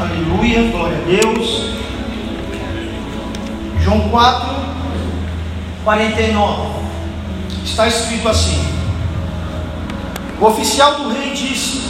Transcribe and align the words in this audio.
Aleluia, 0.00 0.62
glória 0.70 0.96
a 0.96 1.00
Deus. 1.02 1.74
João 3.82 4.08
4, 4.08 4.48
49. 5.84 6.70
Está 7.62 7.86
escrito 7.86 8.26
assim: 8.26 8.64
O 10.40 10.46
oficial 10.46 10.94
do 10.94 11.10
rei 11.10 11.34
disse: 11.34 11.82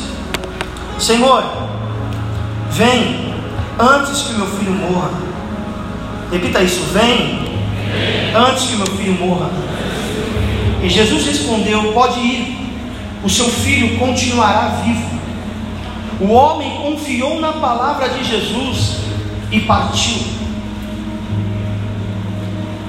Senhor, 0.99 1.45
vem 2.73 3.33
antes 3.79 4.23
que 4.23 4.33
meu 4.33 4.47
filho 4.59 4.73
morra. 4.73 5.13
Repita 6.33 6.63
isso: 6.63 6.81
Vem 6.93 7.61
antes 8.35 8.65
que 8.65 8.75
meu 8.75 8.89
filho 8.89 9.13
morra. 9.25 9.51
E 10.83 10.89
Jesus 10.89 11.27
respondeu: 11.27 11.93
Pode 11.93 12.19
ir, 12.19 12.75
o 13.23 13.31
seu 13.31 13.47
filho 13.47 13.97
continuará 14.01 14.81
vivo. 14.85 15.20
O 16.21 16.33
homem 16.33 16.77
confiou 16.77 17.41
na 17.41 17.55
palavra 17.55 18.09
de 18.11 18.23
Jesus 18.23 18.97
e 19.51 19.61
partiu. 19.61 20.19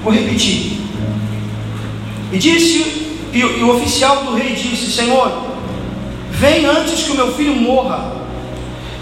Vou 0.02 0.12
repetir. 0.12 0.80
E 2.30 2.38
disse, 2.38 3.18
e, 3.32 3.42
o 3.42 3.74
oficial 3.74 4.24
do 4.24 4.34
rei 4.34 4.54
disse: 4.54 4.92
Senhor, 4.92 5.32
vem 6.30 6.66
antes 6.66 7.02
que 7.02 7.12
o 7.12 7.14
meu 7.14 7.32
filho 7.32 7.54
morra. 7.56 8.12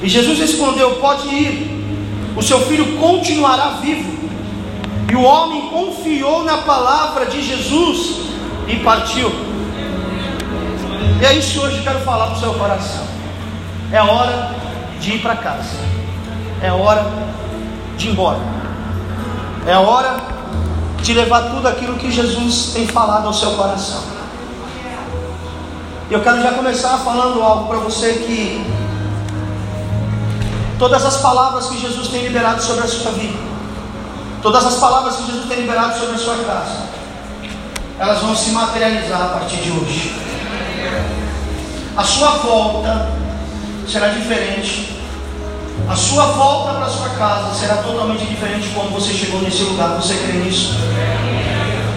E 0.00 0.08
Jesus 0.08 0.38
respondeu: 0.38 0.96
Pode 0.96 1.26
ir, 1.26 1.84
o 2.36 2.42
seu 2.42 2.60
filho 2.60 2.96
continuará 2.98 3.80
vivo. 3.82 4.20
E 5.10 5.16
o 5.16 5.22
homem 5.22 5.62
confiou 5.62 6.44
na 6.44 6.58
palavra 6.58 7.26
de 7.26 7.42
Jesus 7.42 8.28
e 8.68 8.76
partiu. 8.76 9.28
E 11.20 11.24
é 11.24 11.36
isso 11.36 11.52
que 11.52 11.66
hoje 11.66 11.78
eu 11.78 11.82
quero 11.82 11.98
falar 12.00 12.28
para 12.28 12.36
o 12.36 12.40
seu 12.40 12.54
coração. 12.54 13.19
É 13.92 14.00
hora 14.00 14.54
de 15.00 15.14
ir 15.14 15.22
para 15.22 15.36
casa. 15.36 15.76
É 16.62 16.70
hora 16.70 17.04
de 17.96 18.08
ir 18.08 18.12
embora. 18.12 18.38
É 19.66 19.76
hora 19.76 20.16
de 21.02 21.14
levar 21.14 21.50
tudo 21.50 21.66
aquilo 21.66 21.96
que 21.96 22.10
Jesus 22.10 22.72
tem 22.72 22.86
falado 22.86 23.26
ao 23.26 23.34
seu 23.34 23.52
coração. 23.52 24.02
Eu 26.10 26.20
quero 26.20 26.42
já 26.42 26.52
começar 26.52 26.98
falando 26.98 27.42
algo 27.42 27.68
para 27.68 27.78
você 27.78 28.14
que 28.14 28.66
todas 30.78 31.04
as 31.04 31.18
palavras 31.18 31.66
que 31.68 31.78
Jesus 31.78 32.08
tem 32.08 32.22
liberado 32.22 32.62
sobre 32.62 32.84
a 32.84 32.88
sua 32.88 33.12
vida, 33.12 33.38
todas 34.42 34.64
as 34.66 34.76
palavras 34.76 35.16
que 35.16 35.26
Jesus 35.26 35.46
tem 35.46 35.60
liberado 35.60 35.98
sobre 35.98 36.14
a 36.14 36.18
sua 36.18 36.36
casa, 36.36 36.90
elas 37.98 38.20
vão 38.20 38.34
se 38.34 38.50
materializar 38.50 39.22
a 39.22 39.28
partir 39.38 39.56
de 39.56 39.70
hoje. 39.70 40.14
A 41.96 42.02
sua 42.02 42.30
volta 42.38 43.20
será 43.90 44.08
diferente. 44.08 44.96
A 45.88 45.96
sua 45.96 46.26
volta 46.26 46.74
para 46.74 46.88
sua 46.88 47.08
casa 47.10 47.54
será 47.54 47.76
totalmente 47.76 48.24
diferente 48.24 48.68
de 48.68 48.74
como 48.74 48.90
você 48.90 49.12
chegou 49.12 49.40
nesse 49.40 49.62
lugar. 49.64 49.96
Você 49.96 50.14
crê 50.14 50.38
nisso? 50.38 50.74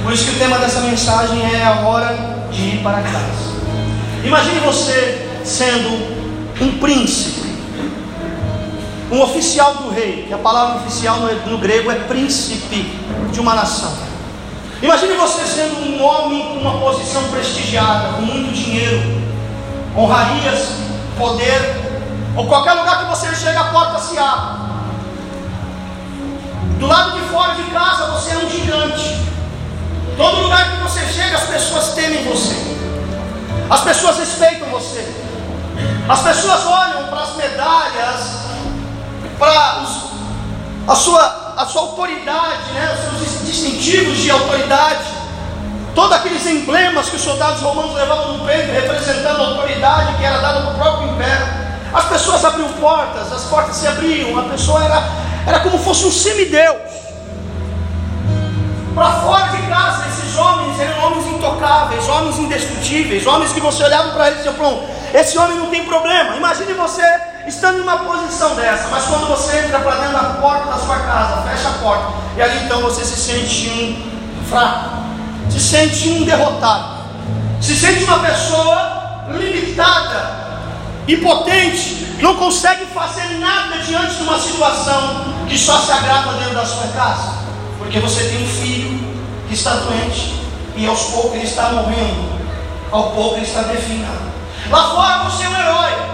Por 0.03 0.11
isso 0.11 0.25
que 0.25 0.31
o 0.31 0.39
tema 0.39 0.58
dessa 0.58 0.81
mensagem 0.81 1.41
é 1.53 1.63
a 1.63 1.88
hora 1.88 2.47
de 2.52 2.61
ir 2.61 2.83
para 2.83 3.02
casa. 3.02 3.53
Imagine 4.23 4.59
você 4.61 5.30
sendo 5.44 5.89
um 6.61 6.80
príncipe, 6.80 7.53
um 9.11 9.22
oficial 9.22 9.75
do 9.75 9.89
rei, 9.89 10.25
que 10.28 10.33
a 10.33 10.38
palavra 10.38 10.81
oficial 10.81 11.17
no, 11.19 11.52
no 11.52 11.57
grego 11.57 11.91
é 11.91 11.95
príncipe 11.95 12.91
de 13.31 13.39
uma 13.39 13.53
nação. 13.53 13.94
Imagine 14.81 15.13
você 15.13 15.45
sendo 15.45 15.75
um 15.80 16.03
homem 16.03 16.41
com 16.41 16.59
uma 16.59 16.80
posição 16.80 17.23
prestigiada, 17.30 18.13
com 18.13 18.22
muito 18.23 18.53
dinheiro, 18.53 19.02
honrarias, 19.95 20.69
poder, 21.17 21.82
ou 22.35 22.47
qualquer 22.47 22.73
lugar 22.73 22.99
que 22.99 23.05
você 23.05 23.33
chega, 23.35 23.59
a 23.59 23.65
porta 23.65 23.99
se 23.99 24.17
abre. 24.17 24.73
Do 26.79 26.87
lado 26.87 27.11
de 27.11 27.27
fora 27.27 27.55
de 27.55 27.63
casa 27.63 28.11
você 28.11 28.31
é 28.31 28.37
um 28.37 28.49
gigante. 28.49 29.21
Todo 30.17 30.41
lugar 30.41 30.71
que 30.71 30.83
você 30.83 31.05
chega, 31.07 31.38
as 31.38 31.45
pessoas 31.45 31.93
temem 31.93 32.23
você. 32.23 32.55
As 33.69 33.81
pessoas 33.81 34.17
respeitam 34.17 34.67
você. 34.69 35.13
As 36.07 36.22
pessoas 36.22 36.66
olham 36.66 37.07
para 37.07 37.22
as 37.22 37.35
medalhas, 37.35 38.19
para 39.39 39.81
os, 39.81 40.11
a 40.88 40.95
sua 40.95 41.43
a 41.55 41.66
sua 41.66 41.81
autoridade, 41.83 42.72
né, 42.73 42.93
os 42.93 43.19
seus 43.19 43.45
distintivos 43.45 44.17
de 44.17 44.31
autoridade, 44.31 45.03
todos 45.93 46.11
aqueles 46.11 46.45
emblemas 46.47 47.09
que 47.09 47.16
os 47.16 47.22
soldados 47.22 47.61
romanos 47.61 47.93
levavam 47.93 48.38
no 48.38 48.45
peito, 48.45 48.72
representando 48.72 49.39
a 49.39 49.47
autoridade 49.49 50.17
que 50.17 50.25
era 50.25 50.39
dada 50.39 50.59
no 50.61 50.73
próprio 50.77 51.11
império. 51.11 51.62
As 51.93 52.05
pessoas 52.05 52.43
abriam 52.43 52.69
portas, 52.73 53.31
as 53.31 53.43
portas 53.43 53.75
se 53.75 53.87
abriam, 53.87 54.37
a 54.39 54.43
pessoa 54.43 54.83
era, 54.83 55.03
era 55.45 55.59
como 55.59 55.77
fosse 55.77 56.05
um 56.05 56.11
semideus. 56.11 57.03
Para 58.95 59.11
fora 59.21 59.47
de 59.47 59.61
casa, 59.67 60.07
esses 60.07 60.37
homens 60.37 60.79
eram 60.79 61.05
homens 61.05 61.27
intocáveis, 61.27 62.07
homens 62.07 62.39
indestrutíveis, 62.39 63.25
homens 63.27 63.51
que 63.51 63.59
você 63.59 63.83
olhava 63.83 64.09
para 64.09 64.27
eles 64.31 64.45
e 64.45 64.49
dizia, 64.49 64.89
esse 65.13 65.37
homem 65.37 65.57
não 65.57 65.67
tem 65.67 65.85
problema. 65.85 66.35
Imagine 66.35 66.73
você 66.73 67.01
estando 67.47 67.79
em 67.79 67.81
uma 67.81 67.97
posição 67.97 68.55
dessa, 68.55 68.87
mas 68.89 69.05
quando 69.05 69.27
você 69.27 69.59
entra 69.59 69.79
para 69.79 69.95
dentro 69.95 70.13
da 70.13 70.23
porta 70.41 70.71
da 70.71 70.77
sua 70.77 70.97
casa, 70.99 71.41
fecha 71.43 71.69
a 71.69 71.73
porta, 71.73 72.13
e 72.37 72.41
ali 72.41 72.65
então 72.65 72.81
você 72.81 73.03
se 73.03 73.17
sente 73.17 73.69
um 73.69 74.45
fraco, 74.49 74.89
se 75.51 75.59
sente 75.59 76.09
um 76.09 76.23
derrotado, 76.23 77.03
se 77.61 77.75
sente 77.75 78.03
uma 78.03 78.19
pessoa 78.19 79.25
limitada, 79.29 80.42
impotente, 81.08 82.18
não 82.22 82.36
consegue 82.36 82.86
fazer 82.88 83.40
nada 83.40 83.78
diante 83.78 84.16
de 84.16 84.24
uma 84.24 84.40
situação 84.40 85.25
que 85.47 85.58
só 85.58 85.78
se 85.80 85.91
agrava 85.91 86.34
dentro 86.34 86.56
da 86.56 86.66
sua 86.66 86.88
casa, 86.88 87.34
porque 87.78 88.00
você 88.00 88.24
tem 88.24 88.44
um 88.44 88.47
filho 88.47 89.00
que 89.47 89.53
está 89.53 89.75
doente 89.75 90.34
e 90.75 90.88
aos 90.88 91.02
poucos 91.03 91.36
ele 91.36 91.44
está 91.44 91.69
morrendo, 91.69 92.40
ao 92.91 93.12
pouco 93.12 93.36
ele 93.36 93.46
está 93.46 93.64
definhando. 93.64 94.34
Lá 94.69 94.91
fora 94.91 95.30
você 95.30 95.44
é 95.44 95.50
um 95.50 95.56
herói 95.56 96.14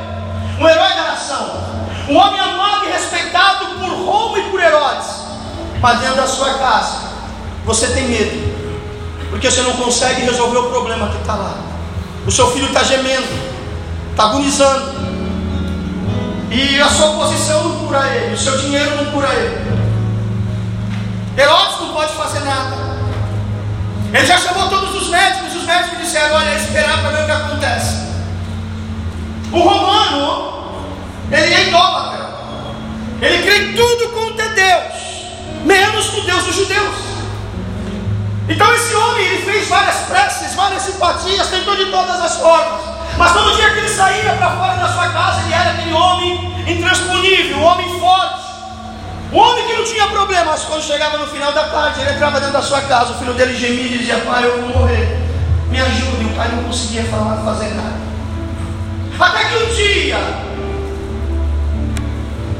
um 0.60 0.68
herói 0.68 0.90
da 0.90 1.04
nação, 1.04 1.64
um 2.10 2.18
homem 2.18 2.40
amado 2.40 2.86
e 2.86 2.92
respeitado 2.92 3.66
por 3.80 3.90
Roma 4.06 4.40
e 4.40 4.44
por 4.50 4.62
Herodes, 4.62 5.08
mas 5.80 6.00
dentro 6.00 6.18
da 6.18 6.28
sua 6.28 6.56
casa 6.56 6.98
você 7.66 7.88
tem 7.88 8.10
medo, 8.10 9.30
porque 9.30 9.50
você 9.50 9.62
não 9.62 9.74
consegue 9.74 10.22
resolver 10.22 10.58
o 10.58 10.70
problema 10.70 11.08
que 11.10 11.18
está 11.18 11.36
lá. 11.36 11.54
O 12.28 12.32
seu 12.32 12.52
filho 12.52 12.68
está 12.68 12.84
gemendo, 12.84 13.28
está 14.20 14.32
agonizando, 14.32 15.00
e 16.52 16.82
a 16.82 16.90
sua 16.90 17.14
posição 17.14 17.64
não 17.64 17.88
cura 17.88 18.06
ele, 18.10 18.34
o 18.34 18.38
seu 18.38 18.58
dinheiro 18.58 18.98
não 18.98 19.12
cura 19.14 19.30
ele. 19.34 19.80
Herodes 21.38 21.80
não 21.80 21.94
pode 21.94 22.14
fazer 22.16 22.42
nada. 22.42 22.76
Ele 24.14 24.26
já 24.26 24.38
chamou 24.38 24.68
todos 24.68 24.94
os 25.02 25.08
médicos, 25.08 25.56
os 25.56 25.64
médicos 25.64 26.00
disseram: 26.00 26.36
Olha, 26.36 26.54
esperar 26.54 27.00
para 27.00 27.12
ver 27.12 27.22
o 27.22 27.26
que 27.28 27.32
acontece. 27.32 27.96
O 29.54 29.60
romano, 29.60 30.84
ele 31.32 31.54
é 31.54 31.68
idólatra. 31.70 32.30
Ele 33.22 33.42
crê 33.44 33.70
em 33.70 33.74
tudo 33.74 34.10
quanto 34.10 34.42
é 34.42 34.50
Deus, 34.50 35.64
menos 35.64 36.14
no 36.14 36.22
Deus 36.24 36.44
dos 36.44 36.56
judeus. 36.56 36.96
Então 38.50 38.74
esse 38.74 38.96
homem, 38.96 39.26
ele 39.26 39.44
fez 39.44 39.68
várias 39.70 39.96
preces, 39.98 40.56
várias 40.56 40.82
simpatias, 40.82 41.48
tentou 41.48 41.76
de 41.76 41.86
todas 41.86 42.20
as 42.20 42.36
formas. 42.38 42.82
Mas 43.16 43.32
todo 43.32 43.56
dia 43.56 43.70
que 43.72 43.80
ele 43.80 43.90
saía 43.90 44.34
para 44.34 44.50
fora 44.52 44.76
da 44.76 44.88
sua 44.92 45.10
casa, 45.10 45.42
ele 45.42 45.54
era 45.54 45.72
aquele 45.72 45.94
homem 45.94 46.64
intransponível, 46.68 47.58
um 47.58 47.64
homem 47.64 48.00
forte. 48.00 48.40
Um 49.32 49.38
homem 49.38 49.68
que 49.68 49.74
não 49.74 49.84
tinha 49.84 50.08
problema, 50.08 50.46
mas 50.46 50.64
quando 50.64 50.82
chegava 50.82 51.20
no 51.20 51.28
final 51.28 51.52
da 51.52 51.66
tarde, 51.66 52.02
ele 52.02 52.12
entrava 52.12 52.40
dentro 52.40 52.54
da 52.54 52.64
sua 52.64 52.82
casa, 52.82 53.14
o 53.14 53.20
filho 53.20 53.34
dele 53.36 53.56
gemia 53.56 53.86
e 53.86 53.98
dizia, 54.00 54.18
pai, 54.20 54.44
eu 54.44 54.62
vou 54.62 54.82
morrer. 54.82 55.20
Me 55.70 55.80
ajude. 55.80 56.26
O 56.26 56.36
pai 56.36 56.50
não 56.50 56.64
conseguia 56.64 57.04
falar, 57.04 57.44
fazer 57.44 57.70
nada. 57.76 58.00
Até 59.20 59.44
que 59.50 59.64
um 59.64 59.76
dia, 59.76 60.18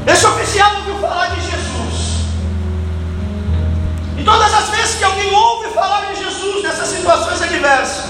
esse 0.06 0.26
oficial 0.26 0.76
ouviu 0.76 0.98
falar 0.98 1.26
de 1.30 1.40
Jesus. 1.40 1.89
E 4.20 4.22
todas 4.22 4.52
as 4.52 4.68
vezes 4.68 4.96
que 4.96 5.04
alguém 5.04 5.32
ouve 5.32 5.72
falar 5.72 6.12
de 6.12 6.22
Jesus 6.22 6.62
nessas 6.62 6.88
situações 6.88 7.40
adversas, 7.40 8.04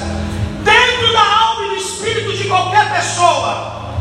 dentro 0.64 1.12
da 1.12 1.20
alma 1.20 1.66
e 1.66 1.68
do 1.68 1.76
espírito 1.76 2.36
de 2.36 2.48
qualquer 2.48 2.92
pessoa, 2.92 3.94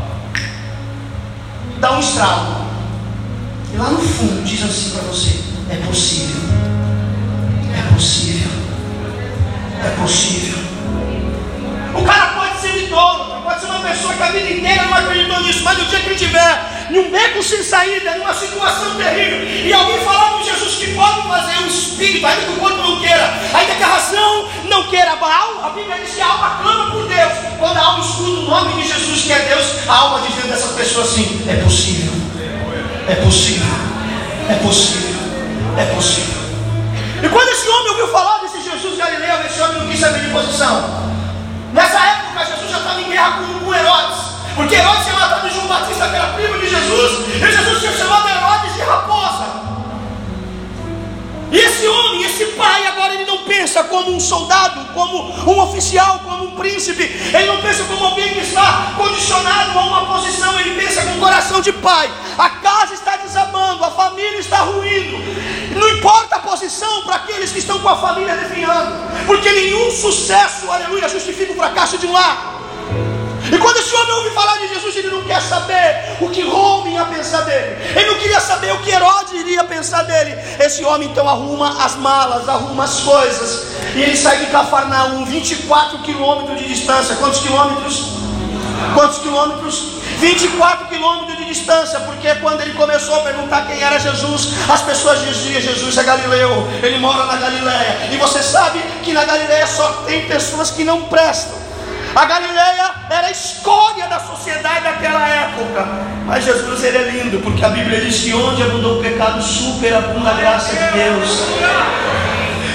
dá 1.78 1.92
um 1.92 2.00
estralo. 2.00 2.66
E 3.72 3.76
lá 3.76 3.90
no 3.90 4.00
fundo 4.00 4.42
diz 4.42 4.60
assim 4.64 4.90
para 4.90 5.02
você: 5.02 5.40
é 5.70 5.76
possível, 5.86 6.42
é 7.78 7.94
possível, 7.94 8.50
é 9.84 10.00
possível. 10.02 10.58
O 11.94 12.04
cara 12.04 12.34
pode 12.34 12.60
ser 12.60 12.86
idólatra 12.86 13.30
Pode 13.50 13.60
ser 13.60 13.66
uma 13.66 13.80
pessoa 13.80 14.14
que 14.14 14.22
a 14.22 14.30
vida 14.30 14.50
inteira 14.50 14.84
não 14.84 14.94
acreditou 14.94 15.40
nisso, 15.40 15.64
mas 15.64 15.76
no 15.76 15.84
dia 15.86 15.98
que 15.98 16.06
ele 16.06 16.14
estiver 16.14 16.79
num 16.90 17.10
beco 17.10 17.42
sem 17.42 17.62
saída, 17.62 18.16
numa 18.16 18.34
situação 18.34 18.96
terrível, 18.96 19.66
e 19.66 19.72
alguém 19.72 19.98
falar 20.00 20.30
com 20.32 20.42
Jesus 20.42 20.74
que 20.74 20.94
pode 20.94 21.22
fazer 21.28 21.58
o 21.62 21.66
espírito, 21.66 22.26
ainda 22.26 22.42
que 22.42 22.52
o 22.52 22.56
corpo 22.56 22.76
não 22.78 23.00
queira, 23.00 23.34
ainda 23.54 23.74
que 23.74 23.82
a 23.82 23.86
razão 23.86 24.48
não 24.64 24.82
queira, 24.88 25.12
a, 25.12 25.66
a 25.66 25.70
Bíblia 25.70 25.96
diz 26.04 26.14
que 26.14 26.20
a 26.20 26.26
alma 26.26 26.58
clama 26.62 26.90
por 26.90 27.06
Deus. 27.06 27.32
Quando 27.58 27.76
a 27.76 27.80
alma 27.80 28.04
escuta 28.04 28.30
o 28.30 28.42
nome 28.42 28.82
de 28.82 28.88
Jesus, 28.88 29.22
que 29.22 29.32
é 29.32 29.38
Deus, 29.38 29.88
a 29.88 29.94
alma 29.94 30.20
diz 30.20 30.34
dentro 30.34 30.50
dessa 30.50 30.68
pessoa 30.74 31.04
assim: 31.04 31.46
é 31.48 31.62
possível, 31.62 32.12
É 33.08 33.14
possível, 33.16 33.66
é 34.48 34.54
possível, 34.54 35.16
é 35.78 35.94
possível. 35.94 36.40
E 37.22 37.28
quando 37.28 37.48
esse 37.48 37.68
homem 37.68 37.90
ouviu 37.90 38.08
falar 38.08 38.38
desse 38.38 38.62
Jesus 38.62 38.96
Galileu, 38.96 39.46
esse 39.46 39.60
homem 39.60 39.78
não 39.80 39.88
quis 39.88 40.00
saber 40.00 40.20
de 40.20 40.30
posição. 40.30 41.10
Nessa 41.72 41.98
época, 41.98 42.46
Jesus 42.46 42.70
já 42.70 42.78
estava 42.78 43.00
em 43.00 43.10
guerra 43.10 43.38
com, 43.38 43.64
com 43.64 43.74
Herodes. 43.74 44.29
Porque 44.54 44.74
Herodes 44.74 45.04
tinha 45.04 45.18
matado 45.18 45.50
João 45.50 45.66
Batista, 45.66 46.08
que 46.08 46.16
era 46.16 46.28
primo 46.34 46.58
de 46.58 46.68
Jesus, 46.68 47.26
e 47.36 47.52
Jesus 47.52 47.80
tinha 47.80 47.92
chamado 47.92 48.28
Herodes 48.28 48.74
de 48.74 48.80
raposa. 48.80 49.70
E 51.52 51.58
esse 51.58 51.86
homem, 51.86 52.22
esse 52.22 52.44
pai, 52.52 52.86
agora 52.86 53.12
ele 53.14 53.24
não 53.24 53.38
pensa 53.38 53.82
como 53.82 54.14
um 54.14 54.20
soldado, 54.20 54.84
como 54.94 55.32
um 55.50 55.60
oficial, 55.60 56.20
como 56.20 56.44
um 56.44 56.50
príncipe. 56.52 57.02
Ele 57.02 57.46
não 57.46 57.60
pensa 57.60 57.82
como 57.84 58.04
alguém 58.04 58.28
que 58.34 58.40
está 58.40 58.92
condicionado 58.96 59.76
a 59.76 59.82
uma 59.82 60.06
posição. 60.06 60.58
Ele 60.60 60.80
pensa 60.80 61.02
com 61.02 61.16
o 61.16 61.18
coração 61.18 61.60
de 61.60 61.72
pai. 61.72 62.08
A 62.38 62.50
casa 62.50 62.94
está 62.94 63.16
desabando, 63.16 63.84
a 63.84 63.90
família 63.90 64.38
está 64.38 64.58
ruindo. 64.58 65.18
Não 65.76 65.88
importa 65.88 66.36
a 66.36 66.38
posição 66.38 67.02
para 67.02 67.16
aqueles 67.16 67.50
que 67.50 67.58
estão 67.58 67.80
com 67.80 67.88
a 67.88 67.96
família 67.96 68.36
definhando, 68.36 69.26
porque 69.26 69.50
nenhum 69.50 69.90
sucesso, 69.90 70.70
aleluia, 70.70 71.08
justifica 71.08 71.52
o 71.52 71.56
fracasso 71.56 71.98
de 71.98 72.06
um 72.06 72.12
lar. 72.12 72.59
E 73.52 73.58
quando 73.58 73.76
esse 73.78 73.94
homem 73.94 74.12
ouve 74.12 74.30
falar 74.30 74.58
de 74.58 74.68
Jesus, 74.68 74.96
ele 74.96 75.10
não 75.10 75.22
quer 75.24 75.40
saber 75.40 76.16
o 76.20 76.28
que 76.30 76.42
Rome 76.42 76.92
ia 76.92 77.04
pensar 77.04 77.42
dele. 77.42 77.76
Ele 77.96 78.06
não 78.06 78.18
queria 78.18 78.40
saber 78.40 78.72
o 78.72 78.78
que 78.78 78.90
Herodes 78.90 79.32
iria 79.32 79.64
pensar 79.64 80.02
dele. 80.04 80.38
Esse 80.58 80.84
homem 80.84 81.08
então 81.08 81.28
arruma 81.28 81.84
as 81.84 81.96
malas, 81.96 82.48
arruma 82.48 82.84
as 82.84 83.00
coisas. 83.00 83.66
E 83.94 84.02
ele 84.02 84.16
sai 84.16 84.38
de 84.38 84.46
Cafarnaum, 84.46 85.24
24 85.24 85.98
quilômetros 85.98 86.58
de 86.58 86.68
distância. 86.68 87.16
Quantos 87.16 87.40
quilômetros? 87.40 88.20
Quantos 88.94 89.18
quilômetros? 89.18 90.00
24 90.18 90.88
quilômetros 90.88 91.38
de 91.38 91.44
distância, 91.46 91.98
porque 92.00 92.34
quando 92.36 92.60
ele 92.60 92.74
começou 92.74 93.14
a 93.16 93.20
perguntar 93.20 93.66
quem 93.66 93.82
era 93.82 93.98
Jesus, 93.98 94.50
as 94.68 94.82
pessoas 94.82 95.20
diziam: 95.20 95.60
Jesus 95.60 95.96
é 95.96 96.02
Galileu, 96.02 96.68
ele 96.82 96.98
mora 96.98 97.24
na 97.24 97.36
Galileia. 97.36 98.10
E 98.12 98.16
você 98.18 98.42
sabe 98.42 98.80
que 99.02 99.12
na 99.12 99.24
Galileia 99.24 99.66
só 99.66 100.04
tem 100.06 100.26
pessoas 100.26 100.70
que 100.70 100.84
não 100.84 101.02
prestam. 101.04 101.69
A 102.14 102.24
Galileia 102.24 102.90
era 103.08 103.28
a 103.28 103.30
escória 103.30 104.08
da 104.08 104.18
sociedade 104.18 104.82
daquela 104.82 105.28
época. 105.28 105.86
Mas 106.26 106.44
Jesus 106.44 106.82
ele 106.82 106.98
é 106.98 107.10
lindo, 107.10 107.38
porque 107.40 107.64
a 107.64 107.68
Bíblia 107.68 108.00
diz 108.00 108.20
que 108.20 108.34
onde 108.34 108.62
abundou 108.62 108.98
o 108.98 109.02
pecado, 109.02 109.42
superabunda 109.42 110.30
a 110.30 110.34
graça 110.34 110.72
de 110.74 110.98
Deus. 110.98 111.28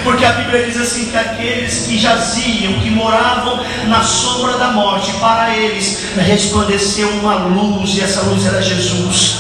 Porque 0.03 0.23
a 0.23 0.33
Bíblia 0.33 0.63
diz 0.63 0.77
assim 0.79 1.09
que 1.09 1.17
aqueles 1.17 1.87
que 1.87 1.97
jaziam, 1.97 2.79
que 2.79 2.91
moravam 2.91 3.65
na 3.87 4.03
sombra 4.03 4.57
da 4.57 4.67
morte, 4.67 5.11
para 5.13 5.55
eles 5.55 6.15
resplandeceu 6.15 7.09
uma 7.09 7.35
luz, 7.35 7.95
e 7.95 8.01
essa 8.01 8.21
luz 8.21 8.45
era 8.45 8.61
Jesus. 8.61 9.39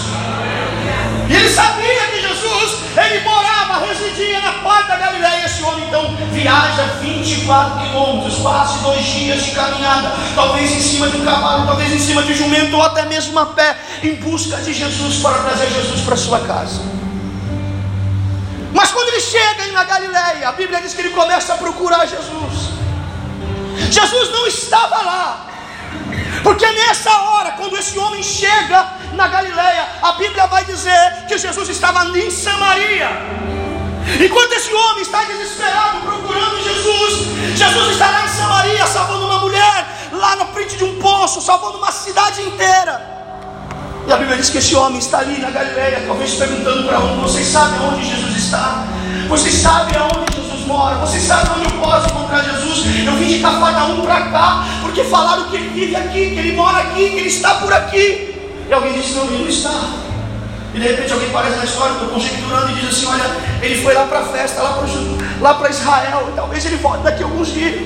E 1.29 1.33
ele 1.33 1.49
sabia 1.49 2.07
que 2.07 2.21
Jesus, 2.21 2.79
ele 2.97 3.23
morava, 3.23 3.85
residia 3.85 4.41
na 4.41 4.53
parte 4.53 4.87
da 4.89 4.97
Galileia. 4.97 5.34
Esse 5.55 5.63
homem 5.63 5.87
então 5.87 6.13
viaja 6.33 6.83
24 7.01 7.79
quilômetros, 7.79 8.35
quase 8.39 8.77
dois 8.79 9.05
dias 9.05 9.41
de 9.41 9.51
caminhada, 9.51 10.11
talvez 10.35 10.69
em 10.69 10.81
cima 10.81 11.07
de 11.07 11.15
um 11.15 11.23
cavalo, 11.23 11.65
talvez 11.65 11.93
em 11.93 11.99
cima 11.99 12.23
de 12.23 12.33
um 12.33 12.35
jumento, 12.35 12.75
ou 12.75 12.83
até 12.83 13.05
mesmo 13.05 13.39
a 13.39 13.45
pé, 13.45 13.77
em 14.03 14.15
busca 14.15 14.57
de 14.57 14.73
Jesus 14.73 15.21
para 15.21 15.37
trazer 15.43 15.69
Jesus 15.69 16.01
para 16.01 16.17
sua 16.17 16.41
casa. 16.41 16.81
Mas 18.73 18.91
quando 18.91 19.07
ele 19.07 19.21
chega 19.21 19.71
na 19.71 19.85
Galileia, 19.85 20.49
a 20.49 20.51
Bíblia 20.51 20.81
diz 20.81 20.93
que 20.93 20.99
ele 20.99 21.11
começa 21.11 21.53
a 21.53 21.57
procurar 21.57 22.05
Jesus. 22.05 22.71
Jesus 23.89 24.31
não 24.31 24.47
estava 24.47 25.01
lá. 25.03 25.47
Porque 26.43 26.69
nessa 26.69 27.11
hora, 27.11 27.51
quando 27.51 27.77
esse 27.77 27.97
homem 27.97 28.21
chega 28.21 28.87
na 29.13 29.29
Galileia, 29.29 29.87
a 30.01 30.11
Bíblia 30.13 30.47
vai 30.47 30.65
dizer 30.65 31.25
que 31.29 31.37
Jesus 31.37 31.69
estava 31.69 32.03
em 32.17 32.29
Samaria. 32.29 33.64
Enquanto 34.23 34.53
esse 34.53 34.73
homem 34.73 35.01
está 35.01 35.23
desesperado 35.23 35.99
procurando 36.01 36.63
Jesus, 36.63 37.57
Jesus 37.57 37.91
está 37.91 38.11
lá 38.11 38.25
em 38.25 38.29
Samaria 38.29 38.85
salvando 38.87 39.25
uma 39.25 39.39
mulher, 39.39 40.09
lá 40.13 40.35
na 40.35 40.45
frente 40.45 40.77
de 40.77 40.83
um 40.83 40.99
poço, 40.99 41.41
salvando 41.41 41.77
uma 41.79 41.91
cidade 41.91 42.41
inteira. 42.41 43.15
E 44.07 44.13
a 44.13 44.17
Bíblia 44.17 44.37
diz 44.37 44.51
que 44.51 44.59
esse 44.59 44.75
homem 44.75 44.99
está 44.99 45.19
ali 45.19 45.39
na 45.39 45.49
Galileia, 45.49 46.03
talvez 46.05 46.35
perguntando 46.35 46.87
para 46.87 46.99
onde, 46.99 47.21
vocês 47.21 47.47
sabem 47.47 47.79
onde 47.81 48.05
Jesus 48.05 48.37
está? 48.37 48.85
Vocês 49.27 49.55
sabem 49.55 49.97
aonde 49.97 50.35
Jesus 50.35 50.67
mora? 50.67 50.97
Vocês 50.97 51.23
sabem 51.23 51.51
onde 51.57 51.65
eu 51.65 51.81
posso 51.81 52.07
encontrar 52.09 52.43
Jesus? 52.43 52.85
Eu 53.03 53.13
vim 53.13 53.27
de 53.27 53.39
Cafarnaum 53.39 54.01
para 54.01 54.29
cá, 54.29 54.65
porque 54.83 55.03
falaram 55.03 55.49
que 55.49 55.55
ele 55.55 55.69
vive 55.69 55.95
aqui, 55.95 56.29
que 56.29 56.39
ele 56.39 56.55
mora 56.55 56.77
aqui, 56.77 57.09
que 57.09 57.17
ele 57.17 57.27
está 57.27 57.55
por 57.55 57.73
aqui. 57.73 58.35
E 58.69 58.73
alguém 58.73 58.93
disse, 58.93 59.13
não, 59.13 59.25
ele 59.25 59.39
não 59.39 59.49
está. 59.49 59.71
E 60.75 60.79
de 60.79 60.87
repente 60.89 61.13
alguém 61.13 61.29
aparece 61.29 61.55
na 61.55 61.63
história, 61.63 61.93
estou 61.93 62.09
conjecturando 62.09 62.71
e 62.71 62.75
diz 62.75 62.89
assim: 62.89 63.05
olha, 63.05 63.23
ele 63.61 63.81
foi 63.81 63.93
lá 63.93 64.07
para 64.07 64.19
a 64.19 64.25
festa, 64.25 64.61
lá 64.61 65.53
para 65.53 65.69
Israel, 65.69 66.27
e 66.29 66.35
talvez 66.35 66.65
ele 66.65 66.75
volte 66.75 67.03
daqui 67.03 67.23
a 67.23 67.25
alguns 67.25 67.47
dias. 67.47 67.81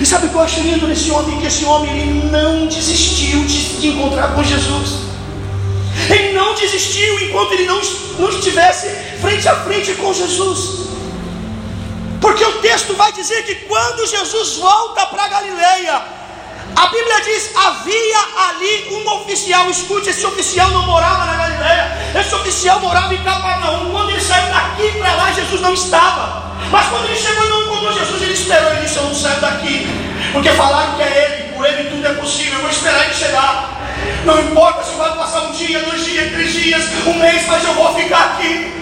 E 0.00 0.06
sabe 0.06 0.26
o 0.26 0.30
que 0.30 0.34
eu 0.34 0.40
acho 0.40 0.60
lindo 0.60 0.88
nesse 0.88 1.10
homem? 1.10 1.38
Que 1.38 1.46
esse 1.48 1.66
homem 1.66 1.90
ele 1.98 2.30
não 2.30 2.66
desistiu 2.66 3.44
de, 3.44 3.80
de 3.80 3.88
encontrar 3.88 4.34
com 4.34 4.42
Jesus. 4.42 5.00
Ele 6.08 6.32
não 6.32 6.54
desistiu 6.54 7.20
enquanto 7.20 7.52
ele 7.52 7.66
não, 7.66 7.80
não 8.18 8.30
estivesse 8.30 8.88
frente 9.20 9.46
a 9.46 9.56
frente 9.56 9.92
com 9.94 10.14
Jesus. 10.14 10.88
Porque 12.22 12.44
o 12.44 12.52
texto 12.60 12.94
vai 12.94 13.12
dizer 13.12 13.42
que 13.42 13.54
quando 13.66 14.06
Jesus 14.06 14.56
volta 14.56 15.04
para 15.06 15.28
Galileia, 15.28 16.02
a 16.80 16.86
Bíblia 16.86 17.20
diz: 17.20 17.54
havia 17.54 18.18
ali 18.48 18.88
um 18.90 19.06
oficial. 19.16 19.68
Escute, 19.68 20.08
esse 20.08 20.24
oficial 20.24 20.70
não 20.70 20.86
morava 20.86 21.26
na 21.26 21.34
Galileia, 21.34 21.92
esse 22.18 22.34
oficial 22.34 22.80
morava 22.80 23.14
em 23.14 23.22
Capernaum. 23.22 23.90
Quando 23.90 24.10
ele 24.10 24.20
saiu 24.20 24.50
daqui 24.50 24.90
para 24.98 25.12
lá, 25.14 25.30
Jesus 25.30 25.60
não 25.60 25.74
estava. 25.74 26.50
Mas 26.70 26.86
quando 26.86 27.04
ele 27.04 27.16
chegou 27.16 27.44
e 27.44 27.48
não 27.50 27.62
encontrou 27.64 27.92
Jesus, 27.92 28.22
ele 28.22 28.32
esperou. 28.32 28.72
Ele 28.72 28.80
disse: 28.80 28.96
Eu 28.96 29.04
não 29.04 29.14
saio 29.14 29.40
daqui, 29.42 29.86
porque 30.32 30.48
falaram 30.52 30.94
que 30.94 31.02
é 31.02 31.24
ele, 31.24 31.52
por 31.54 31.66
ele 31.66 31.90
tudo 31.90 32.06
é 32.06 32.14
possível. 32.14 32.54
Eu 32.54 32.60
vou 32.62 32.70
esperar 32.70 33.04
ele 33.04 33.14
chegar. 33.14 33.76
Não 34.24 34.40
importa 34.40 34.82
se 34.82 34.94
vai 34.94 35.14
passar 35.16 35.42
um 35.42 35.52
dia, 35.52 35.80
dois 35.80 36.02
dias, 36.02 36.32
três 36.32 36.52
dias, 36.52 36.84
um 37.06 37.14
mês, 37.18 37.46
mas 37.46 37.62
eu 37.62 37.74
vou 37.74 37.94
ficar 37.94 38.36
aqui. 38.36 38.72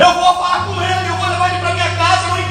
Eu 0.00 0.12
vou 0.14 0.34
falar 0.34 0.66
com 0.66 0.82
ele, 0.82 1.03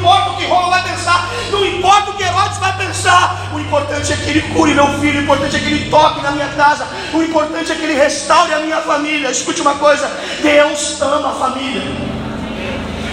importa 0.04 0.32
o 0.32 0.36
que 0.36 0.46
Roma 0.46 0.70
vai 0.70 0.84
pensar, 0.84 1.30
não 1.50 1.66
importa 1.66 2.12
o 2.12 2.14
que 2.16 2.24
Herodes 2.24 2.58
vai 2.58 2.78
pensar. 2.78 3.50
O 3.54 3.60
importante 3.60 4.12
é 4.12 4.16
que 4.18 4.30
ele 4.30 4.42
cure 4.54 4.74
meu 4.74 5.00
filho, 5.00 5.22
o 5.22 5.24
importante 5.24 5.56
é 5.56 5.60
que 5.60 5.66
ele 5.66 5.90
toque 5.90 6.22
na 6.22 6.32
minha 6.32 6.50
casa, 6.50 6.86
o 7.14 7.24
importante 7.24 7.72
é 7.72 7.76
que 7.76 7.84
ele 7.84 7.94
restaure 7.94 8.54
a 8.54 8.60
minha 8.60 8.82
família. 8.82 9.32
Escute 9.32 9.62
uma 9.62 9.76
coisa: 9.76 10.12
Deus 10.42 11.02
ama 11.02 11.30
a 11.30 11.36
família. 11.36 11.82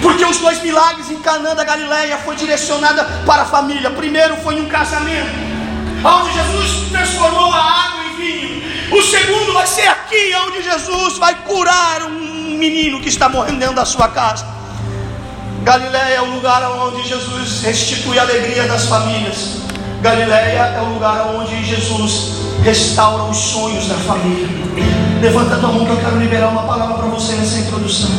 Porque 0.03 0.25
os 0.25 0.39
dois 0.39 0.61
milagres 0.63 1.11
em 1.11 1.21
Canaã 1.21 1.55
da 1.55 1.63
Galileia 1.63 2.19
foi 2.19 2.35
direcionada 2.35 3.05
para 3.25 3.43
a 3.43 3.45
família. 3.45 3.91
Primeiro 3.91 4.37
foi 4.39 4.61
um 4.61 4.67
casamento, 4.67 5.31
onde 6.05 6.33
Jesus 6.33 6.91
transformou 6.91 7.53
a 7.53 7.85
água 7.85 8.01
em 8.05 8.17
vinho. 8.17 8.99
O 8.99 9.03
segundo 9.03 9.53
vai 9.53 9.67
ser 9.67 9.87
aqui, 9.87 10.35
onde 10.47 10.63
Jesus 10.63 11.19
vai 11.19 11.35
curar 11.47 12.03
um 12.03 12.57
menino 12.59 13.01
que 13.01 13.09
está 13.09 13.29
morrendo 13.29 13.61
dentro 13.61 13.77
da 13.77 13.85
sua 13.85 14.09
casa. 14.09 14.60
Galiléia 15.63 16.15
é 16.15 16.21
o 16.23 16.35
lugar 16.35 16.63
onde 16.73 17.07
Jesus 17.07 17.63
restitui 17.63 18.19
a 18.19 18.23
alegria 18.23 18.67
das 18.67 18.87
famílias. 18.87 19.59
Galiléia 20.01 20.75
é 20.77 20.81
o 20.81 20.95
lugar 20.95 21.35
onde 21.35 21.63
Jesus 21.63 22.33
restaura 22.65 23.25
os 23.25 23.37
sonhos 23.37 23.87
da 23.87 23.97
família. 23.97 24.49
Levanta 25.21 25.57
a 25.57 25.59
tua 25.59 25.71
mão 25.71 25.85
que 25.85 25.93
eu 25.93 25.99
quero 25.99 26.19
liberar 26.19 26.49
uma 26.49 26.63
palavra 26.63 26.95
para 26.95 27.07
você 27.09 27.35
nessa 27.35 27.59
introdução. 27.59 28.11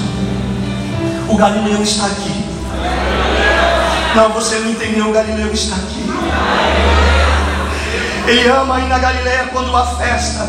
O 1.27 1.35
Galileu 1.35 1.81
está 1.81 2.05
aqui. 2.05 2.45
Não, 4.15 4.29
você 4.29 4.59
não 4.59 4.69
entendeu, 4.69 5.09
o 5.09 5.13
Galileu 5.13 5.51
está 5.51 5.75
aqui. 5.75 6.05
Ele 8.27 8.47
ama 8.49 8.79
ir 8.81 8.87
na 8.87 8.99
Galileia 8.99 9.49
quando 9.51 9.75
há 9.75 9.85
festa, 9.95 10.47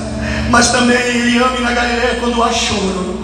mas 0.50 0.68
também 0.68 0.98
ele 0.98 1.38
ama 1.38 1.56
ir 1.56 1.62
na 1.62 1.72
Galileia 1.72 2.16
quando 2.20 2.42
há 2.42 2.52
choro. 2.52 3.18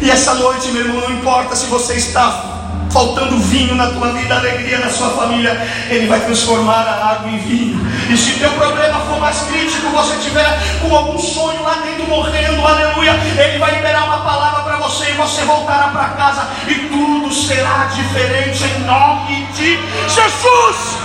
E 0.00 0.10
essa 0.10 0.34
noite, 0.34 0.70
meu 0.70 0.82
irmão, 0.82 1.00
não 1.00 1.16
importa 1.16 1.56
se 1.56 1.66
você 1.66 1.94
está 1.94 2.51
faltando 2.92 3.38
vinho 3.38 3.74
na 3.74 3.86
tua 3.88 4.12
vida, 4.12 4.36
alegria 4.36 4.78
na 4.78 4.90
sua 4.90 5.10
família, 5.10 5.50
Ele 5.88 6.06
vai 6.06 6.20
transformar 6.20 6.86
a 6.86 7.12
água 7.12 7.30
em 7.30 7.38
vinho. 7.38 7.80
E 8.08 8.16
se 8.16 8.38
teu 8.38 8.50
problema 8.52 9.00
for 9.00 9.18
mais 9.18 9.40
crítico, 9.42 9.88
você 9.88 10.16
tiver 10.16 10.46
com 10.80 10.94
algum 10.94 11.18
sonho 11.18 11.62
lá 11.62 11.74
dentro 11.76 12.06
morrendo, 12.06 12.64
aleluia, 12.66 13.12
Ele 13.12 13.58
vai 13.58 13.74
liberar 13.74 14.04
uma 14.04 14.18
palavra 14.18 14.62
para 14.62 14.76
você 14.76 15.10
e 15.10 15.14
você 15.14 15.42
voltará 15.42 15.88
para 15.88 16.08
casa 16.10 16.48
e 16.68 16.74
tudo 16.74 17.32
será 17.32 17.90
diferente 17.94 18.64
em 18.64 18.80
nome 18.80 19.46
de 19.54 19.78
Jesus. 20.08 20.98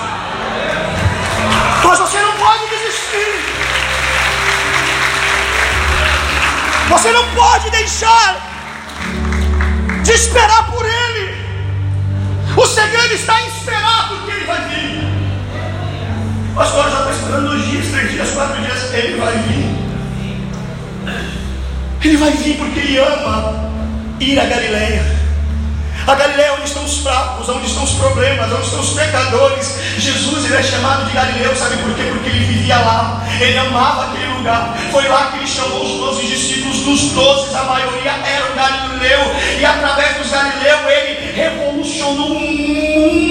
Mas 1.83 1.99
você 1.99 2.19
não 2.19 2.33
pode 2.33 2.67
desistir. 2.67 3.57
Você 6.89 7.11
não 7.11 7.25
pode 7.35 7.69
deixar 7.69 8.35
de 10.03 10.11
esperar 10.11 10.71
por 10.71 10.85
Ele. 10.85 10.96
O 12.57 12.65
segredo 12.65 13.13
está 13.13 13.39
em 13.39 13.47
esperar 13.49 14.09
porque 14.09 14.31
Ele 14.31 14.45
vai 14.45 14.67
vir. 14.67 15.07
Pastor 16.55 16.89
já 16.89 16.99
está 17.01 17.11
esperando 17.11 17.49
dois 17.49 17.63
dias, 17.67 17.87
três 17.91 18.11
dias, 18.11 18.31
quatro 18.31 18.59
dias, 18.59 18.93
Ele 18.95 19.17
vai 19.19 19.37
vir. 19.37 19.77
Ele 22.03 22.17
vai 22.17 22.31
vir 22.31 22.57
porque 22.57 22.79
Ele 22.79 22.97
ama 22.97 23.71
ir 24.19 24.39
a 24.39 24.45
Galileia. 24.45 25.26
A 26.07 26.15
Galileia 26.15 26.53
onde 26.53 26.63
estão 26.63 26.85
os 26.85 26.99
fracos, 26.99 27.49
onde 27.49 27.67
estão 27.67 27.83
os 27.83 27.91
problemas, 27.95 28.49
onde 28.49 28.63
estão 28.63 28.79
os 28.79 28.91
pecadores. 28.91 29.77
Jesus 29.97 30.45
ele 30.45 30.55
é 30.55 30.63
chamado 30.63 31.05
de 31.05 31.11
Galileu, 31.11 31.53
sabe 31.53 31.75
por 31.83 31.93
quê? 31.95 32.03
Porque 32.03 32.29
ele 32.29 32.45
vivia 32.45 32.77
lá, 32.77 33.25
ele 33.41 33.57
amava 33.57 34.05
aquele 34.05 34.31
lugar. 34.33 34.77
Foi 34.89 35.05
lá 35.05 35.31
que 35.31 35.39
ele 35.39 35.47
chamou 35.47 35.83
os 35.83 35.99
doze 35.99 36.27
discípulos, 36.27 36.77
dos 36.79 37.11
doze, 37.11 37.53
a 37.53 37.63
maioria 37.65 38.11
era 38.11 38.51
o 38.51 38.55
Galileu, 38.55 39.19
e 39.59 39.65
através 39.65 40.17
dos 40.17 40.29
Galileus 40.31 40.81
ele 40.87 41.31
revolucionou 41.33 42.31
o 42.31 42.39
mundo. 42.39 43.26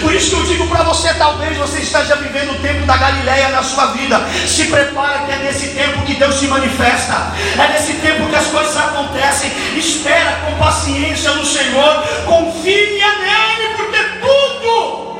Por 0.00 0.14
isso 0.14 0.30
que 0.30 0.36
eu 0.36 0.44
digo 0.44 0.66
para 0.68 0.82
você, 0.82 1.12
talvez 1.14 1.56
você 1.56 1.80
esteja 1.80 2.16
vivendo 2.16 2.52
o 2.52 2.58
tempo 2.60 2.86
da 2.86 2.96
Galileia 2.96 3.48
na 3.48 3.62
sua 3.62 3.86
vida. 3.86 4.20
Se 4.46 4.66
prepara 4.66 5.20
que 5.20 5.32
é 5.32 5.36
nesse 5.38 5.68
tempo 5.68 6.02
que 6.02 6.14
Deus 6.14 6.34
se 6.36 6.46
manifesta. 6.46 7.32
É 7.58 7.72
nesse 7.72 7.94
tempo 7.94 8.28
que 8.28 8.36
as 8.36 8.46
coisas 8.46 8.76
acontecem. 8.76 9.50
Espera 9.76 10.40
com 10.46 10.56
paciência 10.58 11.30
no 11.32 11.44
Senhor 11.44 12.04
confia 12.26 13.08
nele, 13.18 13.74
porque 13.76 13.98
tudo. 14.20 15.16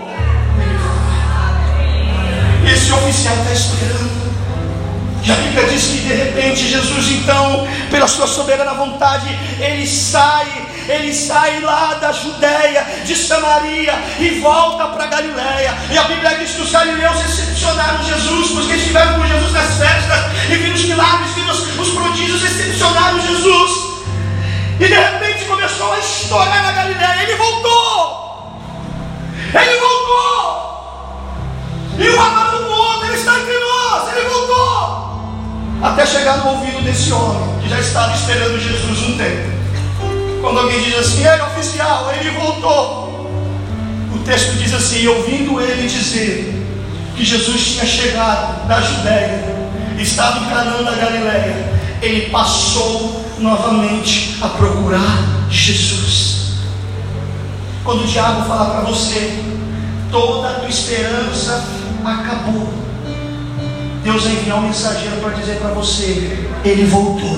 Esse 2.71 2.93
oficial 2.93 3.37
está 3.37 3.53
esperando. 3.53 4.17
E 5.25 5.33
a 5.33 5.35
Bíblia 5.35 5.67
diz 5.67 5.87
que 5.87 5.99
de 5.99 6.15
repente 6.15 6.69
Jesus, 6.69 7.09
então, 7.09 7.67
pela 7.91 8.07
sua 8.07 8.27
soberana 8.27 8.75
vontade, 8.75 9.27
ele 9.59 9.87
sai, 9.87 10.47
ele 10.89 11.13
sai 11.13 11.61
lá 11.61 11.95
da 11.95 12.13
Judéia, 12.13 12.87
de 13.05 13.17
Samaria 13.17 13.95
e 14.19 14.41
volta 14.41 14.87
para 14.87 15.07
Galiléia. 15.07 15.77
E 15.91 15.99
a 15.99 16.05
Bíblia 16.05 16.37
diz 16.39 16.53
que 16.53 16.63
os 16.63 16.71
galileus 16.71 17.21
recepcionaram 17.23 18.05
Jesus, 18.05 18.51
porque 18.51 18.75
estiveram 18.75 19.15
com 19.15 19.27
Jesus 19.27 19.53
nas 19.53 19.75
festas 19.79 20.51
e 20.51 20.57
viram 20.57 20.75
os 20.75 20.85
milagres, 20.85 21.33
viram 21.35 21.51
os, 21.51 21.79
os 21.79 21.95
prodígios, 21.95 22.43
recepcionaram 22.43 23.21
Jesus. 23.21 23.71
E 24.79 24.87
de 24.87 24.95
repente 24.95 25.45
começou 25.47 25.93
a 25.93 25.99
estourar 25.99 26.63
na 26.63 26.73
Galileia. 26.73 27.23
Ele 27.23 27.37
voltou. 27.37 28.61
Ele 29.55 29.81
voltou. 29.81 30.67
E 31.99 32.09
o 32.09 32.21
amado 32.21 32.59
do 32.59 32.71
outro, 32.71 33.07
ele 33.07 33.17
está 33.17 33.39
entre 33.41 33.59
nós. 33.59 34.13
Ele 34.13 34.29
voltou. 34.29 35.07
Até 35.83 36.05
chegar 36.05 36.39
no 36.39 36.51
ouvido 36.51 36.83
desse 36.83 37.13
homem 37.13 37.61
que 37.61 37.69
já 37.69 37.81
estava 37.81 38.15
esperando 38.15 38.59
Jesus 38.59 39.03
um 39.09 39.17
tempo. 39.17 39.66
Quando 40.47 40.61
alguém 40.61 40.81
diz 40.81 40.97
assim, 40.97 41.25
é 41.25 41.43
oficial, 41.43 42.09
ele 42.15 42.31
voltou. 42.31 43.29
O 44.15 44.19
texto 44.25 44.53
diz 44.53 44.73
assim: 44.73 45.05
ouvindo 45.09 45.61
ele 45.61 45.89
dizer 45.89 46.65
que 47.17 47.25
Jesus 47.25 47.73
tinha 47.73 47.85
chegado 47.85 48.69
da 48.69 48.81
Judéia, 48.81 49.45
estava 49.99 50.39
em 50.39 50.49
Canaã 50.49 50.85
da 50.85 50.93
Galileia, 50.93 51.81
ele 52.01 52.31
passou 52.31 53.25
novamente 53.41 54.39
a 54.41 54.47
procurar 54.51 55.49
Jesus. 55.51 56.53
Quando 57.83 58.05
o 58.05 58.07
diabo 58.07 58.47
falar 58.47 58.67
para 58.67 58.81
você, 58.83 59.43
toda 60.13 60.49
a 60.49 60.55
tua 60.61 60.69
esperança 60.69 61.61
acabou. 62.05 62.73
Deus 64.05 64.25
enviar 64.27 64.59
um 64.59 64.69
mensageiro 64.69 65.17
para 65.17 65.31
dizer 65.31 65.57
para 65.57 65.71
você, 65.71 66.47
ele 66.65 66.87
voltou. 66.87 67.37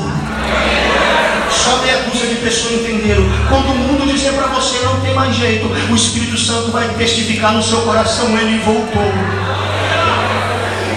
Só 1.51 1.77
meia 1.79 2.03
dúzia 2.03 2.29
de 2.29 2.37
pessoas 2.37 2.75
entenderam. 2.75 3.25
Quando 3.49 3.71
o 3.71 3.75
mundo 3.75 4.13
dizer 4.13 4.33
para 4.33 4.49
você 4.49 4.79
não 4.85 5.01
tem 5.01 5.15
mais 5.15 5.35
jeito, 5.35 5.67
o 5.67 5.95
Espírito 5.95 6.37
Santo 6.37 6.71
vai 6.71 6.89
testificar 6.95 7.53
no 7.53 7.63
seu 7.63 7.81
coração, 7.83 8.37
ele 8.39 8.59
voltou. 8.59 9.13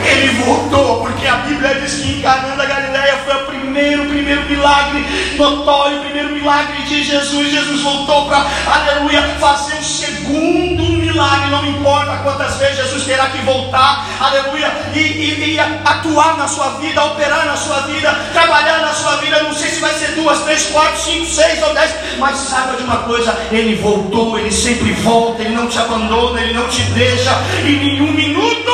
Ele 0.04 0.28
voltou, 0.44 1.02
porque 1.02 1.28
a 1.28 1.38
Bíblia 1.38 1.76
diz 1.76 1.94
que 1.94 2.14
em 2.14 2.22
Canaã 2.22 2.56
da 2.56 2.66
Galileia 2.66 3.18
foi 3.24 3.34
a 3.34 3.38
primeiro, 3.38 4.06
primeiro 4.06 4.44
milagre 4.50 5.06
notório, 5.38 5.98
o 5.98 6.02
primeiro 6.02 6.34
milagre 6.34 6.82
de 6.84 7.04
Jesus. 7.04 7.52
Jesus 7.52 7.82
voltou 7.82 8.26
para, 8.26 8.46
aleluia, 8.68 9.22
fazer 9.40 9.76
o 9.76 9.84
segundo 9.84 10.81
milagre. 11.22 11.50
Não 11.52 11.66
importa 11.66 12.18
quantas 12.24 12.56
vezes 12.56 12.78
Jesus 12.78 13.04
terá 13.04 13.28
que 13.28 13.38
voltar, 13.40 14.06
aleluia, 14.20 14.72
e, 14.94 15.00
e, 15.00 15.56
e 15.56 15.60
atuar 15.60 16.38
na 16.38 16.48
sua 16.48 16.70
vida, 16.80 17.04
operar 17.04 17.46
na 17.46 17.56
sua 17.56 17.82
vida, 17.82 18.12
trabalhar 18.34 18.80
na 18.80 18.94
sua 18.94 19.18
vida. 19.18 19.44
Não 19.44 19.54
sei 19.54 19.70
se 19.70 19.80
vai 19.80 19.94
ser 19.94 20.12
duas, 20.16 20.40
três, 20.42 20.66
quatro, 20.68 21.00
cinco, 21.00 21.26
seis 21.26 21.62
ou 21.62 21.74
dez, 21.74 21.94
mas 22.18 22.38
saiba 22.38 22.76
de 22.76 22.84
uma 22.84 22.98
coisa: 22.98 23.38
Ele 23.52 23.76
voltou, 23.76 24.40
Ele 24.40 24.52
sempre 24.52 24.92
volta, 24.94 25.42
Ele 25.42 25.56
não 25.56 25.68
te 25.68 25.78
abandona, 25.78 26.42
Ele 26.42 26.54
não 26.54 26.68
te 26.68 26.82
deixa 26.84 27.32
em 27.64 27.78
nenhum 27.78 28.12
minuto 28.12 28.72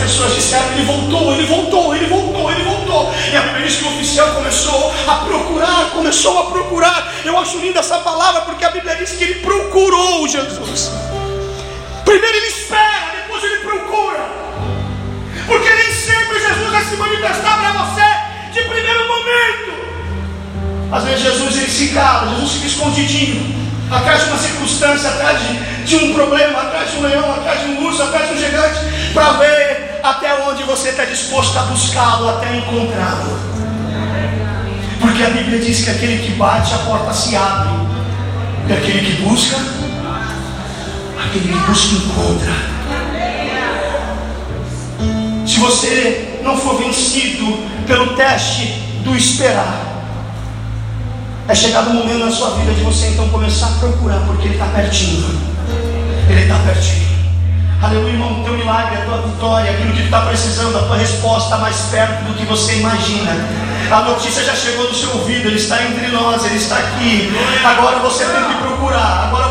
pessoas 0.00 0.34
disseram: 0.34 0.66
Ele 0.72 0.84
voltou, 0.84 1.32
ele 1.32 1.46
voltou, 1.46 1.94
ele 1.94 2.06
voltou, 2.06 2.50
ele 2.50 2.62
voltou. 2.64 2.79
E 3.32 3.36
a 3.36 3.40
Bíblia 3.42 3.66
diz 3.66 3.76
que 3.76 3.84
o 3.84 3.94
oficial 3.94 4.34
começou 4.34 4.92
a 5.06 5.14
procurar, 5.14 5.90
começou 5.92 6.38
a 6.40 6.50
procurar. 6.50 7.12
Eu 7.24 7.38
acho 7.38 7.58
linda 7.58 7.78
essa 7.80 7.98
palavra 7.98 8.40
porque 8.42 8.64
a 8.64 8.70
Bíblia 8.70 8.96
diz 8.96 9.12
que 9.12 9.24
ele 9.24 9.34
procurou 9.36 10.26
Jesus. 10.26 10.90
Primeiro 12.04 12.36
ele 12.36 12.46
espera, 12.48 13.12
depois 13.14 13.44
ele 13.44 13.58
procura. 13.58 14.28
Porque 15.46 15.68
nem 15.68 15.92
sempre 15.94 16.40
Jesus 16.40 16.70
vai 16.70 16.84
se 16.84 16.96
manifestar 16.96 17.58
para 17.58 17.72
você 17.84 18.50
de 18.52 18.68
primeiro 18.68 19.06
momento. 19.06 19.70
Às 20.92 21.04
vezes 21.04 21.22
Jesus 21.22 21.56
ele 21.56 21.70
se 21.70 21.88
cala, 21.94 22.28
Jesus 22.30 22.52
fica 22.52 22.66
escondidinho 22.66 23.60
atrás 23.90 24.24
de 24.24 24.30
uma 24.30 24.38
circunstância, 24.38 25.10
atrás 25.10 25.38
de, 25.40 25.84
de, 25.84 25.96
um 25.96 26.14
problema, 26.14 26.62
atrás 26.62 26.90
de 26.90 26.98
um 26.98 27.02
leão, 27.02 27.32
atrás 27.34 27.60
de 27.60 27.66
um 27.66 27.86
urso, 27.86 28.02
atrás 28.02 28.28
de 28.28 28.34
um 28.34 28.38
gigante, 28.38 28.78
para 29.12 29.32
ver 29.32 29.89
até 30.02 30.48
onde 30.48 30.62
você 30.62 30.90
está 30.90 31.04
disposto 31.04 31.58
a 31.58 31.62
buscá-lo 31.62 32.28
até 32.28 32.56
encontrá-lo. 32.56 33.38
Porque 35.00 35.22
a 35.22 35.30
Bíblia 35.30 35.58
diz 35.58 35.84
que 35.84 35.90
aquele 35.90 36.18
que 36.24 36.32
bate, 36.32 36.74
a 36.74 36.78
porta 36.78 37.12
se 37.12 37.34
abre. 37.36 37.70
E 38.68 38.72
aquele 38.72 39.00
que 39.00 39.22
busca, 39.22 39.56
aquele 41.18 41.48
que 41.48 41.58
busca 41.66 41.94
encontra. 41.94 42.80
Se 45.46 45.58
você 45.58 46.40
não 46.42 46.56
for 46.56 46.78
vencido 46.78 47.66
pelo 47.86 48.14
teste 48.14 48.66
do 49.02 49.16
esperar, 49.16 49.86
é 51.48 51.54
chegado 51.54 51.90
o 51.90 51.94
momento 51.94 52.24
na 52.24 52.30
sua 52.30 52.50
vida 52.50 52.72
de 52.72 52.82
você 52.82 53.08
então 53.08 53.28
começar 53.30 53.66
a 53.66 53.78
procurar, 53.80 54.20
porque 54.26 54.46
Ele 54.46 54.54
está 54.54 54.66
pertinho. 54.66 55.40
Ele 56.28 56.42
está 56.42 56.58
pertinho. 56.60 57.19
Aleluia, 57.82 58.12
irmão, 58.12 58.42
o 58.42 58.44
teu 58.44 58.52
milagre, 58.58 58.98
a 58.98 59.04
tua 59.06 59.22
vitória, 59.22 59.70
aquilo 59.70 59.92
que 59.92 60.00
tu 60.00 60.04
está 60.04 60.20
precisando, 60.26 60.76
a 60.76 60.82
tua 60.82 60.98
resposta 60.98 61.44
está 61.44 61.56
mais 61.56 61.76
perto 61.90 62.24
do 62.24 62.34
que 62.34 62.44
você 62.44 62.74
imagina. 62.74 63.32
A 63.90 64.02
notícia 64.02 64.44
já 64.44 64.54
chegou 64.54 64.86
no 64.86 64.94
seu 64.94 65.10
ouvido, 65.16 65.48
ele 65.48 65.56
está 65.56 65.82
entre 65.82 66.08
nós, 66.08 66.44
ele 66.44 66.56
está 66.56 66.76
aqui. 66.76 67.32
Agora 67.64 67.98
você 68.00 68.26
tem 68.26 68.44
que 68.44 68.54
procurar, 68.56 69.28
agora 69.28 69.48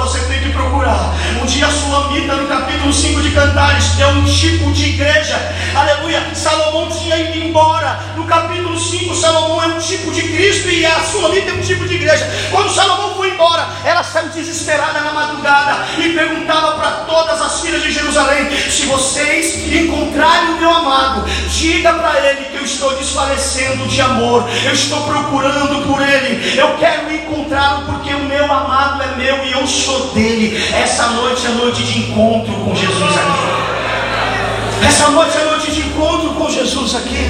Um 1.42 1.46
dia 1.46 1.68
a 1.68 1.72
Sulamita, 1.72 2.36
no 2.36 2.48
capítulo 2.48 2.94
5 2.94 3.22
de 3.22 3.32
Cantares, 3.32 4.00
é 4.00 4.08
um 4.08 4.24
tipo 4.24 4.72
de 4.72 4.92
igreja, 4.92 5.38
aleluia. 5.76 6.24
Salomão 6.34 6.90
tinha 6.90 7.18
ido 7.18 7.38
embora. 7.38 8.00
No 8.16 8.24
capítulo 8.24 8.80
5, 8.80 9.14
Salomão 9.14 9.62
é 9.62 9.68
um 9.68 9.80
tipo 9.80 10.10
de 10.12 10.22
Cristo 10.22 10.70
e 10.70 10.86
a 10.86 11.02
Sulamita 11.02 11.52
é 11.52 11.54
um 11.56 11.62
tipo 11.62 11.86
de 11.86 11.96
igreja. 11.96 12.26
Quando 12.50 12.74
Salomão 12.74 13.16
foi 13.16 13.32
embora, 13.32 13.68
ela 13.84 14.04
saiu 14.04 14.30
desesperada 14.30 15.02
na 15.02 15.12
madrugada 15.12 15.86
e 15.98 16.14
perguntava 16.14 16.78
para 16.78 16.92
todas 17.06 17.42
as 17.42 17.60
filhas 17.60 17.84
de 17.84 17.92
Jerusalém: 17.92 18.50
se 18.70 18.86
vocês 18.86 19.74
encontrarem 19.74 20.52
o 20.52 20.58
meu 20.60 20.70
amado, 20.72 21.26
diga 21.50 21.94
para 21.94 22.20
ele 22.26 22.46
que 22.46 22.56
eu 22.56 22.64
estou 22.64 22.96
desfalecendo 22.96 23.86
de 23.88 24.00
amor, 24.00 24.50
eu 24.64 24.72
estou 24.72 25.02
procurando 25.02 25.86
por 25.86 26.02
ele, 26.02 26.58
eu 26.58 26.78
quero 26.78 27.14
encontrá-lo 27.14 27.86
porque 27.86 28.14
o 28.14 28.24
meu 28.26 28.46
amado 28.46 29.04
é 29.04 29.16
meu 29.18 29.46
e 29.46 29.52
eu 29.52 29.68
sou 29.68 30.14
dele. 30.14 30.69
Essa 30.74 31.08
noite 31.08 31.46
é 31.46 31.50
noite 31.50 31.84
de 31.84 32.00
encontro 32.00 32.54
com 32.54 32.76
Jesus 32.76 33.18
aqui. 33.18 34.86
Essa 34.88 35.10
noite 35.10 35.38
é 35.38 35.44
noite 35.46 35.72
de 35.72 35.82
encontro 35.82 36.34
com 36.36 36.50
Jesus 36.50 36.96
aqui. 36.96 37.28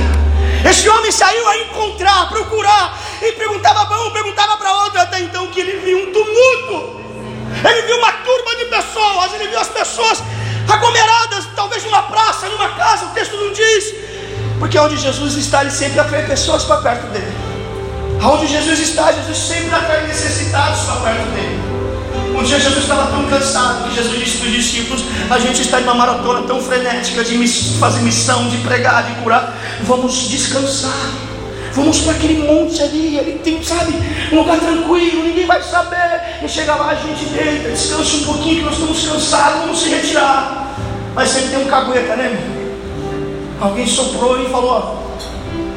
Esse 0.70 0.90
homem 0.90 1.12
saiu 1.12 1.48
a 1.48 1.58
encontrar, 1.58 2.28
procurar, 2.30 3.00
e 3.22 3.32
perguntava 3.34 3.86
para 3.86 4.02
um, 4.02 4.12
perguntava 4.12 4.58
para 4.58 4.72
outro, 4.84 5.00
até 5.00 5.20
então 5.22 5.48
que 5.48 5.60
ele 5.62 5.80
viu 5.80 6.00
um 6.00 6.12
tumulto. 6.12 7.00
Ele 7.64 7.82
viu 7.84 7.98
uma 7.98 8.12
turma 8.12 8.56
de 8.58 8.66
pessoas, 8.66 9.34
ele 9.34 9.48
viu 9.48 9.60
as 9.60 9.70
pessoas 9.70 10.22
aglomeradas, 10.68 11.48
talvez 11.56 11.84
numa 11.84 12.04
praça, 12.04 12.48
numa 12.50 12.70
casa, 12.70 13.06
o 13.06 13.10
texto 13.10 13.36
não 13.38 13.54
diz. 13.54 13.96
Porque 14.60 14.78
onde 14.78 14.98
Jesus 14.98 15.36
está, 15.36 15.62
ele 15.62 15.72
sempre 15.72 16.00
atrai 16.00 16.26
pessoas 16.28 16.64
para 16.66 16.82
perto 16.82 17.08
dele. 17.08 17.34
Onde 18.22 18.48
Jesus 18.48 18.80
está, 18.80 19.14
Jesus 19.14 19.38
sempre 19.38 19.74
atrai 19.74 20.06
necessitados 20.08 20.82
para 20.82 20.96
perto 20.98 21.26
dele. 21.32 21.69
Um 22.40 22.44
dia 22.44 22.58
Jesus 22.58 22.84
estava 22.84 23.12
tão 23.12 23.26
cansado 23.26 23.90
que 23.90 23.96
Jesus 23.96 24.18
disse 24.18 24.38
para 24.38 24.48
os 24.48 24.54
discípulos: 24.54 25.04
A 25.30 25.38
gente 25.40 25.62
está 25.62 25.82
em 25.82 25.84
uma 25.84 25.94
maratona 25.94 26.48
tão 26.48 26.62
frenética 26.62 27.22
de 27.22 27.48
fazer 27.78 28.00
missão, 28.00 28.48
de 28.48 28.58
pregar, 28.60 29.04
de 29.04 29.22
curar. 29.22 29.54
Vamos 29.84 30.30
descansar. 30.30 31.12
Vamos 31.74 32.00
para 32.00 32.14
aquele 32.14 32.48
monte 32.48 32.82
ali, 32.82 33.18
ele 33.18 33.40
tem, 33.40 33.62
sabe, 33.62 33.94
um 34.32 34.38
lugar 34.38 34.58
tranquilo, 34.58 35.24
ninguém 35.24 35.46
vai 35.46 35.62
saber. 35.62 36.40
E 36.42 36.48
chega 36.48 36.76
lá, 36.76 36.92
a 36.92 36.96
gente 36.96 37.26
deita, 37.26 37.70
descansa 37.70 38.16
um 38.16 38.24
pouquinho, 38.24 38.56
que 38.56 38.64
nós 38.64 38.74
estamos 38.74 39.06
cansados, 39.06 39.60
vamos 39.60 39.80
se 39.80 39.90
retirar. 39.90 40.76
Mas 41.14 41.30
sempre 41.30 41.50
tem 41.50 41.66
um 41.66 41.68
cagueta, 41.68 42.16
né? 42.16 42.40
Alguém 43.60 43.86
soprou 43.86 44.42
e 44.42 44.50
falou: 44.50 45.14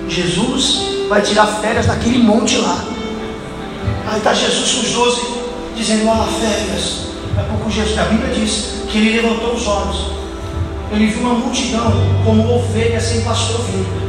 Jesus 0.09 1.09
vai 1.09 1.23
tirar 1.23 1.47
férias 1.47 1.89
naquele 1.89 2.19
monte 2.19 2.57
lá. 2.59 2.79
Aí 4.13 4.19
está 4.19 4.33
Jesus 4.33 4.73
com 4.73 4.81
os 4.81 4.93
doze, 4.93 5.42
dizendo: 5.77 6.11
Ah, 6.11 6.27
férias. 6.41 7.13
A 7.37 7.43
pouco 7.45 7.71
Jesus, 7.71 7.99
a 7.99 8.05
Bíblia 8.05 8.35
diz 8.35 8.83
que 8.91 8.99
ele 8.99 9.21
levantou 9.21 9.55
os 9.55 9.67
olhos. 9.67 10.13
Ele 10.93 11.07
viu 11.07 11.23
uma 11.23 11.35
multidão 11.35 11.93
como 12.25 12.55
ovelha 12.55 13.01
sem 13.01 13.23
pastor 13.23 13.63
vindo. 13.63 14.03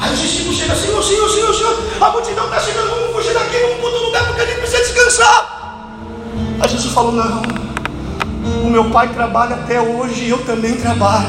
Aí 0.00 0.12
os 0.12 0.20
discípulos 0.20 0.58
chegam, 0.58 0.76
Senhor, 0.76 1.02
Senhor, 1.02 1.28
Senhor, 1.28 1.54
Senhor, 1.54 1.78
a 2.00 2.10
multidão 2.10 2.44
está 2.44 2.60
chegando, 2.60 2.90
vamos 2.90 3.16
fugir 3.16 3.34
daqui, 3.34 3.56
vamos 3.56 3.76
para 3.76 3.86
outro 3.86 4.04
lugar, 4.04 4.26
porque 4.26 4.40
a 4.42 4.46
gente 4.46 4.58
precisa 4.58 4.82
descansar. 4.82 5.58
Aí 6.60 6.68
Jesus 6.68 6.92
falou, 6.92 7.12
não, 7.12 7.42
o 8.64 8.70
meu 8.70 8.90
pai 8.90 9.08
trabalha 9.08 9.56
até 9.56 9.80
hoje 9.80 10.24
e 10.24 10.30
eu 10.30 10.44
também 10.44 10.76
trabalho. 10.76 11.28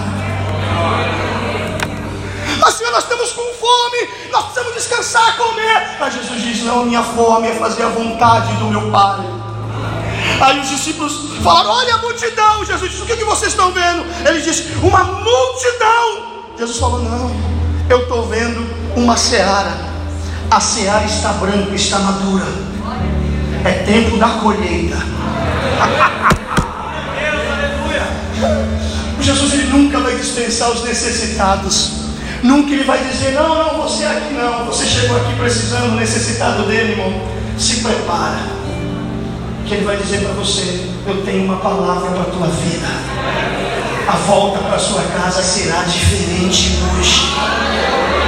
Mas 2.59 2.73
Senhor, 2.75 2.91
nós 2.91 3.03
estamos 3.03 3.18
com 3.31 3.53
fome, 3.53 4.09
nós 4.31 4.45
precisamos 4.45 4.73
descansar, 4.73 5.37
comer. 5.37 5.97
Aí 5.99 6.11
Jesus 6.11 6.41
diz, 6.41 6.63
não, 6.63 6.85
minha 6.85 7.03
fome 7.03 7.47
é 7.47 7.55
fazer 7.55 7.83
a 7.83 7.89
vontade 7.89 8.53
do 8.57 8.65
meu 8.65 8.91
pai. 8.91 9.39
Aí 10.41 10.59
os 10.59 10.69
discípulos 10.69 11.41
falaram: 11.43 11.71
Olha 11.71 11.95
a 11.95 11.97
multidão. 11.99 12.65
Jesus 12.65 12.91
disse: 12.91 13.03
O 13.03 13.05
que, 13.05 13.17
que 13.17 13.25
vocês 13.25 13.51
estão 13.51 13.71
vendo? 13.71 14.05
Ele 14.27 14.41
disse: 14.41 14.73
Uma 14.81 15.03
multidão. 15.03 16.43
Jesus 16.57 16.77
falou: 16.77 16.99
Não, 16.99 17.31
eu 17.89 18.03
estou 18.03 18.25
vendo 18.27 18.65
uma 18.95 19.17
seara. 19.17 19.89
A 20.49 20.59
seara 20.59 21.05
está 21.05 21.33
branca, 21.33 21.75
está 21.75 21.99
madura. 21.99 22.45
É 23.65 23.71
tempo 23.83 24.17
da 24.17 24.29
colheita. 24.29 24.97
Jesus 29.21 29.53
ele 29.53 29.67
nunca 29.67 29.99
vai 29.99 30.15
dispensar 30.15 30.71
os 30.71 30.83
necessitados. 30.83 31.98
Nunca 32.43 32.71
ele 32.71 32.83
vai 32.83 33.03
dizer: 33.03 33.33
Não, 33.33 33.55
não, 33.55 33.81
você 33.81 34.05
aqui 34.05 34.33
não. 34.33 34.65
Você 34.65 34.85
chegou 34.85 35.17
aqui 35.17 35.35
precisando, 35.35 35.95
necessitado 35.95 36.63
dele, 36.63 36.93
irmão. 36.93 37.27
Se 37.57 37.77
prepara. 37.81 38.59
Que 39.65 39.75
ele 39.75 39.85
vai 39.85 39.97
dizer 39.97 40.21
para 40.21 40.33
você: 40.33 40.87
Eu 41.05 41.23
tenho 41.23 41.45
uma 41.45 41.57
palavra 41.57 42.11
para 42.11 42.21
a 42.21 42.25
tua 42.25 42.47
vida. 42.47 42.87
A 44.07 44.15
volta 44.25 44.59
para 44.59 44.79
sua 44.79 45.03
casa 45.03 45.41
será 45.43 45.83
diferente 45.83 46.79
hoje. 46.97 48.18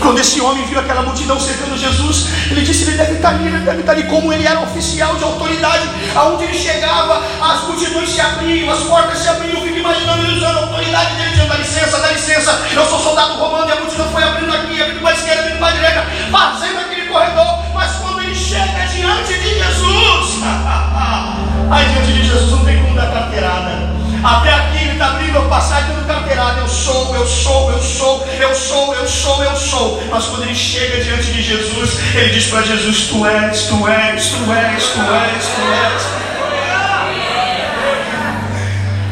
Quando 0.00 0.18
esse 0.18 0.40
homem 0.40 0.64
viu 0.64 0.80
aquela 0.80 1.02
multidão 1.02 1.38
cercando 1.38 1.76
Jesus, 1.76 2.28
ele 2.50 2.62
disse: 2.62 2.84
Ele 2.84 2.96
deve 2.96 3.14
estar 3.14 3.30
ali, 3.30 3.46
ele 3.46 3.58
deve 3.60 3.80
estar 3.80 3.92
ali. 3.92 4.04
Como 4.04 4.32
ele 4.32 4.46
era 4.46 4.60
oficial 4.60 5.14
de 5.16 5.24
autoridade, 5.24 5.88
aonde 6.14 6.44
ele 6.44 6.58
chegava, 6.58 7.22
as 7.40 7.62
multidões 7.64 8.08
se 8.08 8.20
abriam, 8.20 8.70
as 8.70 8.80
portas 8.80 9.18
se 9.18 9.28
abriam. 9.28 9.54
Eu 9.54 9.62
fico 9.62 9.78
imaginando 9.78 10.24
ele 10.24 10.36
usando 10.36 10.56
a 10.56 10.60
autoridade 10.62 11.14
dele, 11.16 11.30
dizendo: 11.30 11.48
Dá 11.48 11.56
licença, 11.56 11.98
dá 11.98 12.12
licença, 12.12 12.60
eu 12.72 12.86
sou 12.86 12.98
soldado 12.98 13.34
romano. 13.34 13.68
E 13.68 13.72
a 13.72 13.76
multidão 13.76 14.08
foi 14.10 14.22
abrindo 14.22 14.54
aqui, 14.54 14.82
abrindo 14.82 15.00
para 15.00 15.10
a 15.10 15.14
esquerda, 15.14 15.40
abrindo 15.42 15.58
para 15.58 15.68
a 15.68 15.72
direita, 15.72 16.06
fazendo 16.30 16.80
aquele 16.80 17.06
corredor. 17.06 17.58
Mas 17.74 17.92
quando 17.96 18.20
ele 18.20 18.34
chega 18.34 18.86
diante 18.92 19.34
de 19.34 19.54
Jesus, 19.58 20.42
aí 21.70 21.88
diante 21.90 22.12
de 22.12 22.24
Jesus 22.26 22.50
não 22.50 22.64
tem 22.64 22.82
como 22.82 22.94
dar 22.94 23.12
carteirada. 23.12 24.00
Até 24.22 24.52
aqui 24.52 24.84
ele 24.84 24.92
está 24.92 25.06
abrindo 25.06 25.38
a 25.38 25.42
passagem 25.42 25.94
do 25.94 26.06
carteirado. 26.06 26.60
Eu 26.60 26.68
sou, 26.68 27.14
eu 27.14 27.26
sou, 27.26 27.72
eu 27.72 27.80
sou, 27.80 28.19
eu 28.42 28.54
sou, 28.54 28.94
eu 28.94 29.06
sou, 29.06 29.42
eu 29.44 29.56
sou. 29.56 30.02
Mas 30.10 30.26
quando 30.26 30.42
ele 30.44 30.54
chega 30.54 31.02
diante 31.02 31.32
de 31.32 31.42
Jesus, 31.42 31.98
ele 32.14 32.30
diz 32.30 32.46
para 32.46 32.62
Jesus: 32.62 33.08
Tu 33.08 33.26
és, 33.26 33.62
tu 33.66 33.88
és, 33.88 34.26
tu 34.28 34.52
és, 34.52 34.84
tu 34.84 35.00
és, 35.00 35.44
tu 35.54 35.62
és. 35.72 36.02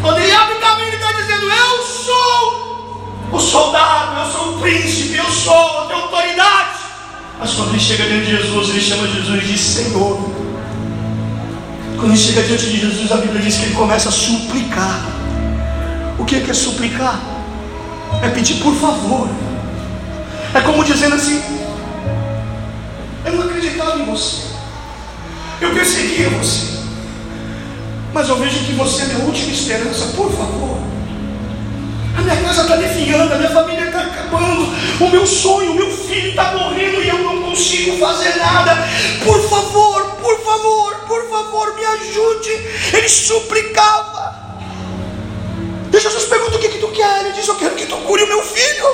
Quando 0.01 0.19
ele 0.21 0.33
abre 0.33 0.55
o 0.55 0.61
caminho, 0.61 0.89
ele 0.89 0.97
está 0.97 1.13
dizendo: 1.13 1.51
Eu 1.51 1.83
sou 1.83 3.29
o 3.33 3.39
soldado, 3.41 4.21
eu 4.21 4.33
sou 4.33 4.55
o 4.55 4.61
príncipe, 4.61 5.17
eu 5.17 5.31
sou, 5.31 5.87
tenho 5.87 6.01
autoridade. 6.01 6.79
Mas 7.39 7.53
quando 7.53 7.71
ele 7.71 7.81
chega 7.81 8.05
diante 8.05 8.27
de 8.27 8.37
Jesus, 8.37 8.69
ele 8.71 8.81
chama 8.81 9.09
Jesus 9.09 9.47
de 9.47 9.59
Senhor. 9.59 10.19
Quando 11.97 12.13
ele 12.13 12.17
chega 12.17 12.43
diante 12.43 12.67
de 12.67 12.81
Jesus, 12.81 13.13
a 13.13 13.17
Bíblia 13.17 13.43
diz 13.43 13.57
que 13.57 13.65
ele 13.67 13.75
começa 13.75 14.09
a 14.09 14.13
suplicar. 14.13 15.01
O 16.19 16.25
que 16.25 16.37
é 16.37 16.55
suplicar? 16.55 17.38
É 18.23 18.29
pedir 18.29 18.63
por 18.63 18.75
favor. 18.75 19.29
É 20.55 20.61
como 20.61 20.85
dizendo 20.85 21.15
assim: 21.15 21.43
Eu 23.25 23.33
não 23.35 23.45
acreditava 23.45 23.99
em 23.99 24.05
você. 24.05 24.49
Eu 25.61 25.71
perseguia 25.75 26.31
você. 26.31 26.79
Mas 28.13 28.29
eu 28.29 28.37
vejo 28.37 28.65
que 28.65 28.73
você 28.73 29.03
é 29.03 29.07
minha 29.07 29.25
última 29.27 29.53
esperança. 29.53 30.07
Por 30.17 30.31
favor. 30.33 30.79
A 32.17 32.21
minha 32.21 32.37
casa 32.37 32.63
está 32.63 32.77
definhando, 32.77 33.33
a 33.33 33.37
minha 33.37 33.51
família 33.51 33.85
está 33.85 34.01
acabando. 34.01 34.69
O 35.01 35.09
meu 35.09 35.27
sonho, 35.27 35.73
o 35.73 35.75
meu 35.75 35.91
filho 35.91 36.31
está 36.31 36.53
morrendo 36.53 37.03
e 37.03 37.09
eu 37.09 37.19
não 37.19 37.43
consigo 37.43 37.97
fazer 37.99 38.37
nada. 38.37 38.77
Por 39.25 39.41
favor, 39.49 40.17
por 40.21 40.41
favor, 40.41 40.95
por 41.07 41.31
favor, 41.31 41.75
me 41.77 41.85
ajude. 41.85 42.51
Ele 42.93 43.09
suplicava. 43.09 44.18
E 45.93 46.01
Jesus 46.01 46.25
pergunta: 46.25 46.57
O 46.57 46.59
que, 46.59 46.69
que 46.69 46.79
tu 46.79 46.89
quer? 46.89 47.21
Ele 47.21 47.33
diz: 47.33 47.47
Eu 47.47 47.57
quero 47.57 47.75
que 47.75 47.87
tu 47.87 47.97
cure 47.99 48.23
o 48.23 48.29
meu 48.29 48.43
filho. 48.43 48.87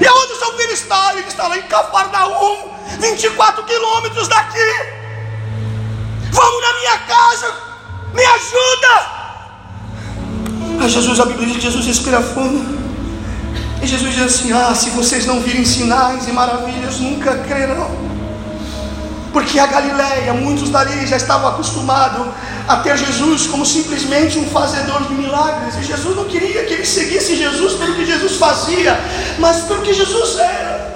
E 0.00 0.06
aonde 0.06 0.32
o 0.32 0.36
seu 0.36 0.56
filho 0.56 0.72
está? 0.72 1.12
Ele 1.12 1.26
está 1.26 1.46
lá 1.46 1.58
em 1.58 1.62
Cafarnaum, 1.62 2.70
24 2.98 3.64
quilômetros 3.64 4.28
daqui. 4.28 4.58
Vamos 6.32 6.62
na 6.62 6.72
minha 6.78 6.98
casa, 6.98 7.54
me 8.14 8.24
ajuda. 8.24 9.20
Aí 10.80 10.88
Jesus, 10.88 11.20
a 11.20 11.26
Bíblia 11.26 11.46
diz 11.46 11.56
que 11.56 11.62
Jesus 11.62 11.86
respira 11.86 12.22
fundo. 12.22 12.80
E 13.82 13.86
Jesus 13.86 14.14
diz 14.14 14.22
assim: 14.22 14.52
Ah, 14.52 14.74
se 14.74 14.90
vocês 14.90 15.26
não 15.26 15.40
virem 15.40 15.64
sinais 15.64 16.26
e 16.28 16.32
maravilhas, 16.32 16.98
nunca 16.98 17.36
crerão. 17.38 17.90
Porque 19.32 19.58
a 19.58 19.66
Galileia, 19.66 20.32
muitos 20.34 20.70
dali 20.70 21.06
já 21.06 21.16
estavam 21.16 21.48
acostumados 21.48 22.26
a 22.66 22.76
ter 22.78 22.96
Jesus 22.96 23.46
como 23.46 23.64
simplesmente 23.64 24.38
um 24.38 24.48
fazedor 24.50 25.02
de 25.06 25.14
milagres. 25.14 25.76
E 25.76 25.82
Jesus 25.84 26.16
não 26.16 26.24
queria 26.24 26.64
que 26.64 26.74
eles 26.74 26.88
seguissem 26.88 27.36
Jesus 27.36 27.74
pelo 27.74 27.94
que 27.94 28.04
Jesus 28.04 28.36
fazia, 28.36 28.98
mas 29.38 29.62
pelo 29.62 29.82
que 29.82 29.94
Jesus 29.94 30.38
era. 30.38 30.90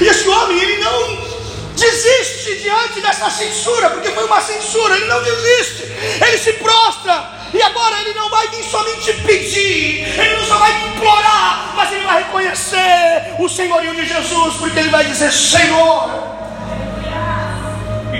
E 0.00 0.04
esse 0.04 0.28
homem, 0.28 0.60
ele 0.60 0.82
não 0.82 1.28
desiste 1.74 2.56
diante 2.62 3.00
dessa 3.00 3.30
censura, 3.30 3.90
porque 3.90 4.10
foi 4.10 4.24
uma 4.24 4.40
censura, 4.40 4.96
ele 4.96 5.06
não 5.06 5.22
desiste, 5.22 5.82
ele 5.82 6.38
se 6.38 6.52
prostra. 6.54 7.38
E 7.52 7.62
agora 7.62 8.00
ele 8.02 8.12
não 8.12 8.28
vai 8.28 8.46
vir 8.48 8.62
somente 8.62 9.12
pedir, 9.22 10.06
ele 10.20 10.36
não 10.36 10.44
só 10.44 10.58
vai 10.58 10.70
implorar, 10.88 11.72
mas 11.74 11.90
ele 11.92 12.04
vai 12.04 12.22
reconhecer 12.22 13.34
o 13.38 13.48
senhorio 13.48 13.94
de 13.94 14.06
Jesus, 14.06 14.54
porque 14.56 14.78
ele 14.78 14.90
vai 14.90 15.04
dizer: 15.04 15.32
Senhor. 15.32 16.37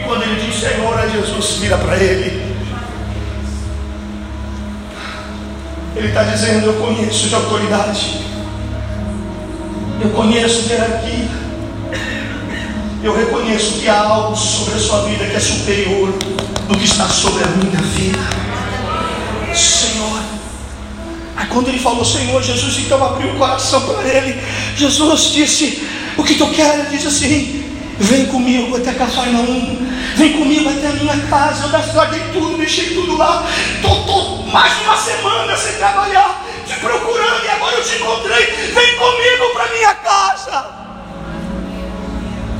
Quando 0.09 0.23
ele 0.23 0.41
diz 0.41 0.59
Senhor, 0.59 0.99
aí 0.99 1.11
Jesus 1.11 1.59
vira 1.61 1.77
para 1.77 1.95
ele. 1.99 2.57
Ele 5.95 6.09
está 6.09 6.23
dizendo: 6.23 6.69
Eu 6.69 6.75
conheço 6.81 7.29
de 7.29 7.35
autoridade, 7.35 8.21
eu 10.01 10.09
conheço 10.09 10.63
de 10.63 10.73
hierarquia, 10.73 11.29
eu 13.05 13.15
reconheço 13.15 13.81
que 13.81 13.87
há 13.87 14.01
algo 14.01 14.35
sobre 14.35 14.77
a 14.77 14.79
sua 14.79 15.03
vida 15.03 15.27
que 15.27 15.37
é 15.37 15.41
superior 15.41 16.11
do 16.67 16.79
que 16.79 16.87
está 16.87 17.07
sobre 17.07 17.45
a 17.45 17.49
minha 17.49 17.83
vida. 17.83 18.19
Senhor. 19.55 20.23
Aí 21.37 21.47
quando 21.49 21.69
ele 21.69 21.79
falou 21.79 22.03
Senhor, 22.03 22.43
Jesus 22.43 22.79
então 22.79 23.05
abriu 23.05 23.35
o 23.35 23.37
coração 23.37 23.83
para 23.83 24.09
ele. 24.09 24.41
Jesus 24.75 25.33
disse: 25.35 25.87
O 26.17 26.25
que 26.25 26.35
tu 26.35 26.47
queres? 26.47 26.87
Ele 26.87 26.97
disse 26.97 27.09
assim: 27.09 27.68
Vem 28.01 28.27
comigo 28.27 28.77
até 28.77 28.93
Cafarnaum, 28.93 29.77
vem 30.17 30.33
comigo 30.35 30.69
até 30.69 30.87
a 30.87 30.93
minha 30.93 31.19
casa. 31.29 31.65
Eu 31.65 31.95
larguei 31.97 32.21
tudo, 32.33 32.57
deixei 32.57 32.95
tudo 32.95 33.17
lá. 33.17 33.45
Estou 33.75 34.47
mais 34.53 34.79
de 34.79 34.85
uma 34.85 34.97
semana 34.97 35.57
sem 35.57 35.75
trabalhar, 35.75 36.45
te 36.65 36.75
procurando 36.79 37.45
e 37.45 37.49
agora 37.49 37.77
eu 37.77 37.85
te 37.85 37.97
encontrei. 37.97 38.47
Vem 38.73 38.97
comigo 38.97 39.53
para 39.53 39.73
minha 39.73 39.95
casa. 39.95 40.67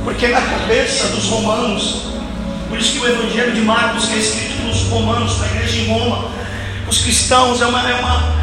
Porque 0.03 0.27
na 0.27 0.41
cabeça 0.41 1.07
dos 1.07 1.25
romanos, 1.25 2.03
por 2.67 2.77
isso 2.77 2.93
que 2.93 2.99
o 2.99 3.07
Evangelho 3.07 3.53
de 3.53 3.61
Marcos, 3.61 4.05
que 4.05 4.15
é 4.15 4.17
escrito 4.17 4.57
pelos 4.57 4.81
romanos, 4.83 5.33
para 5.33 5.47
a 5.47 5.51
igreja 5.51 5.81
em 5.81 5.87
Roma, 5.87 6.29
os 6.87 6.97
cristãos 6.99 7.61
é, 7.61 7.65
uma, 7.65 7.89
é, 7.89 7.95
uma, 7.95 8.38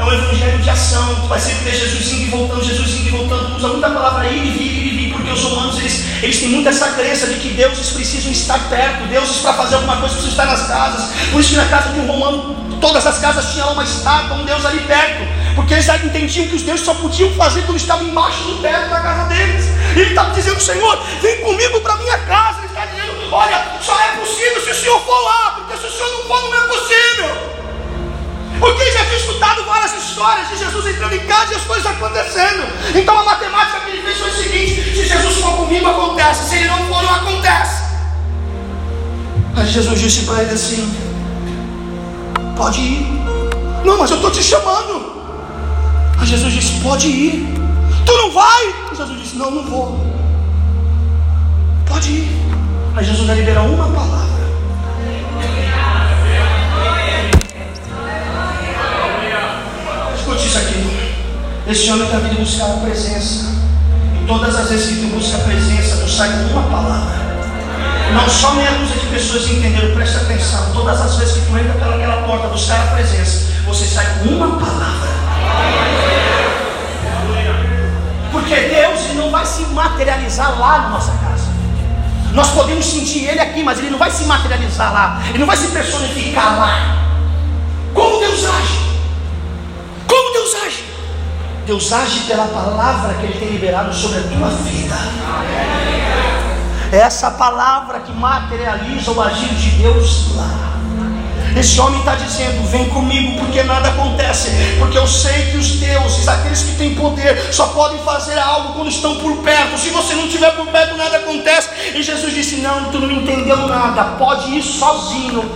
é 0.00 0.04
um 0.04 0.12
evangelho 0.12 0.58
de 0.58 0.70
ação. 0.70 1.14
Tu 1.16 1.26
vai 1.28 1.38
sempre 1.38 1.70
ter 1.70 1.76
Jesus 1.76 2.12
indo 2.12 2.22
e 2.22 2.30
voltando, 2.30 2.64
Jesus 2.64 2.94
indo 2.94 3.08
e 3.08 3.10
voltando. 3.10 3.56
Usa 3.56 3.68
muita 3.68 3.90
palavra 3.90 4.26
ir 4.26 4.46
e 4.46 4.50
vir, 4.50 4.72
ir 4.72 4.86
e 4.86 4.96
vir, 4.96 5.12
porque 5.12 5.30
os 5.30 5.42
romanos 5.42 5.78
eles, 5.78 6.04
eles 6.22 6.38
têm 6.38 6.48
muito 6.48 6.68
essa 6.68 6.88
crença 6.92 7.26
de 7.26 7.34
que 7.34 7.50
deuses 7.50 7.90
precisam 7.90 8.32
estar 8.32 8.58
perto, 8.70 9.06
deuses 9.08 9.36
para 9.38 9.52
fazer 9.52 9.74
alguma 9.76 9.98
coisa 9.98 10.14
precisam 10.14 10.30
estar 10.30 10.46
nas 10.46 10.66
casas. 10.66 11.10
Por 11.30 11.40
isso 11.40 11.50
que 11.50 11.56
na 11.56 11.66
casa 11.66 11.90
de 11.90 12.00
um 12.00 12.06
romano, 12.06 12.56
todas 12.80 13.06
as 13.06 13.18
casas 13.18 13.52
tinham 13.52 13.72
uma 13.72 13.84
estátua, 13.84 14.36
um 14.36 14.44
deus 14.44 14.64
ali 14.64 14.80
perto. 14.80 15.28
Porque 15.54 15.74
eles 15.74 15.88
entendiam 15.88 16.48
que 16.48 16.56
os 16.56 16.62
deuses 16.62 16.84
só 16.84 16.94
podiam 16.94 17.30
fazer 17.34 17.62
quando 17.62 17.76
estavam 17.76 18.06
embaixo 18.06 18.42
do 18.44 18.62
teto 18.62 18.88
da 18.88 19.00
casa 19.00 19.28
deles. 19.28 19.66
E 19.94 20.00
ele 20.00 20.10
estava 20.10 20.30
dizendo, 20.32 20.60
Senhor, 20.60 20.98
vem 21.20 21.40
comigo 21.42 21.80
para 21.80 21.96
minha 21.96 22.18
casa. 22.18 22.60
Ele 22.60 22.68
está 22.68 22.86
dizendo, 22.86 23.34
olha, 23.34 23.66
só 23.82 24.00
é 24.00 24.16
possível 24.16 24.64
se 24.64 24.70
o 24.70 24.74
Senhor 24.74 25.00
for 25.00 25.20
lá, 25.24 25.56
porque 25.56 25.76
se 25.76 25.86
o 25.86 25.90
Senhor 25.90 26.10
não 26.10 26.24
for, 26.24 26.42
não 26.48 26.54
é 26.54 26.66
possível. 26.68 27.59
Porque 28.60 28.92
já 28.92 29.04
tinha 29.06 29.16
escutado 29.16 29.64
várias 29.64 29.94
histórias 29.94 30.48
de 30.50 30.58
Jesus 30.58 30.86
entrando 30.86 31.14
em 31.14 31.26
casa 31.26 31.54
e 31.54 31.56
as 31.56 31.62
coisas 31.62 31.86
acontecendo. 31.86 32.62
Então 32.94 33.18
a 33.18 33.24
matemática 33.24 33.80
que 33.80 33.90
ele 33.90 34.02
fez 34.02 34.18
foi 34.18 34.30
o 34.30 34.34
seguinte: 34.34 34.82
se 34.94 35.08
Jesus 35.08 35.36
for 35.36 35.56
comigo, 35.56 35.86
acontece. 35.88 36.50
Se 36.50 36.56
ele 36.56 36.68
não 36.68 36.84
for, 36.86 37.02
não 37.02 37.14
acontece. 37.14 37.82
Aí 39.56 39.66
Jesus 39.66 39.98
disse 39.98 40.26
para 40.26 40.42
ele 40.42 40.52
assim: 40.52 40.94
Pode 42.54 42.80
ir. 42.80 43.06
Não, 43.82 43.98
mas 43.98 44.10
eu 44.10 44.16
estou 44.16 44.30
te 44.30 44.42
chamando. 44.42 45.22
Aí 46.18 46.26
Jesus 46.26 46.52
disse: 46.52 46.80
Pode 46.82 47.06
ir. 47.06 47.54
Tu 48.04 48.12
não 48.12 48.30
vai? 48.30 48.74
Jesus 48.94 49.18
disse: 49.20 49.36
Não, 49.36 49.50
não 49.50 49.64
vou. 49.64 50.06
Pode 51.86 52.10
ir. 52.10 52.28
Aí 52.94 53.04
Jesus 53.04 53.26
vai 53.26 53.36
liberar 53.36 53.62
uma 53.62 53.88
palavra. 53.88 54.39
Isso 60.50 60.58
aqui. 60.58 61.14
Esse 61.68 61.90
homem 61.90 62.06
está 62.06 62.18
vindo 62.18 62.40
buscar 62.40 62.70
a 62.70 62.76
presença. 62.78 63.54
E 64.20 64.26
todas 64.26 64.56
as 64.56 64.68
vezes 64.68 64.88
que 64.88 65.06
tu 65.06 65.14
busca 65.14 65.36
a 65.36 65.40
presença, 65.40 65.96
tu 65.98 66.10
sai 66.10 66.28
com 66.28 66.58
uma 66.58 66.62
palavra. 66.62 67.20
Não 68.12 68.28
só 68.28 68.54
meia 68.54 68.72
dúzia 68.72 68.96
de 68.96 69.06
pessoas 69.06 69.48
entenderam, 69.48 69.94
presta 69.94 70.18
atenção. 70.18 70.72
Todas 70.72 71.00
as 71.00 71.14
vezes 71.16 71.34
que 71.34 71.46
tu 71.46 71.56
entra 71.56 71.72
pelaquela 71.74 72.22
porta 72.26 72.48
buscar 72.48 72.80
a 72.80 72.86
presença, 72.94 73.52
você 73.64 73.84
sai 73.84 74.06
com 74.18 74.30
uma 74.30 74.58
palavra. 74.58 75.10
Porque 78.32 78.54
Deus 78.56 79.14
não 79.14 79.30
vai 79.30 79.46
se 79.46 79.62
materializar 79.66 80.58
lá 80.58 80.78
na 80.80 80.88
nossa 80.88 81.12
casa. 81.12 81.48
Nós 82.32 82.48
podemos 82.48 82.84
sentir 82.84 83.26
Ele 83.26 83.40
aqui, 83.40 83.62
mas 83.62 83.78
Ele 83.78 83.90
não 83.90 83.98
vai 83.98 84.10
se 84.10 84.24
materializar 84.24 84.92
lá. 84.92 85.22
Ele 85.28 85.38
não 85.38 85.46
vai 85.46 85.56
se 85.56 85.68
personificar 85.68 86.58
lá. 86.58 86.96
Como 87.94 88.18
Deus 88.18 88.44
age? 88.44 88.89
Deus 90.32 90.54
age? 90.66 90.84
Deus 91.66 91.92
age 91.92 92.20
pela 92.20 92.46
palavra 92.46 93.14
que 93.14 93.26
Ele 93.26 93.38
tem 93.38 93.48
liberado 93.48 93.94
sobre 93.94 94.18
a 94.18 94.22
tua 94.22 94.48
vida. 94.48 94.96
É 96.92 96.98
essa 96.98 97.30
palavra 97.30 98.00
que 98.00 98.12
materializa 98.12 99.12
o 99.12 99.20
agir 99.20 99.54
de 99.54 99.70
Deus 99.82 100.34
lá. 100.36 100.70
Esse 101.56 101.80
homem 101.80 101.98
está 101.98 102.14
dizendo: 102.14 102.68
Vem 102.68 102.88
comigo, 102.88 103.38
porque 103.38 103.62
nada 103.62 103.88
acontece. 103.88 104.50
Porque 104.78 104.98
eu 104.98 105.06
sei 105.06 105.50
que 105.50 105.56
os 105.56 105.72
deuses, 105.72 106.28
aqueles 106.28 106.62
que 106.62 106.76
têm 106.76 106.94
poder, 106.94 107.52
só 107.52 107.66
podem 107.68 107.98
fazer 108.02 108.38
algo 108.38 108.74
quando 108.74 108.88
estão 108.88 109.16
por 109.16 109.36
perto. 109.38 109.78
Se 109.78 109.90
você 109.90 110.14
não 110.14 110.26
estiver 110.26 110.54
por 110.56 110.66
perto, 110.68 110.96
nada 110.96 111.18
acontece. 111.18 111.68
E 111.94 112.02
Jesus 112.02 112.32
disse: 112.34 112.56
Não, 112.56 112.90
tu 112.90 112.98
não 112.98 113.10
entendeu 113.10 113.56
nada. 113.68 114.16
Pode 114.16 114.50
ir 114.50 114.62
sozinho. 114.62 115.50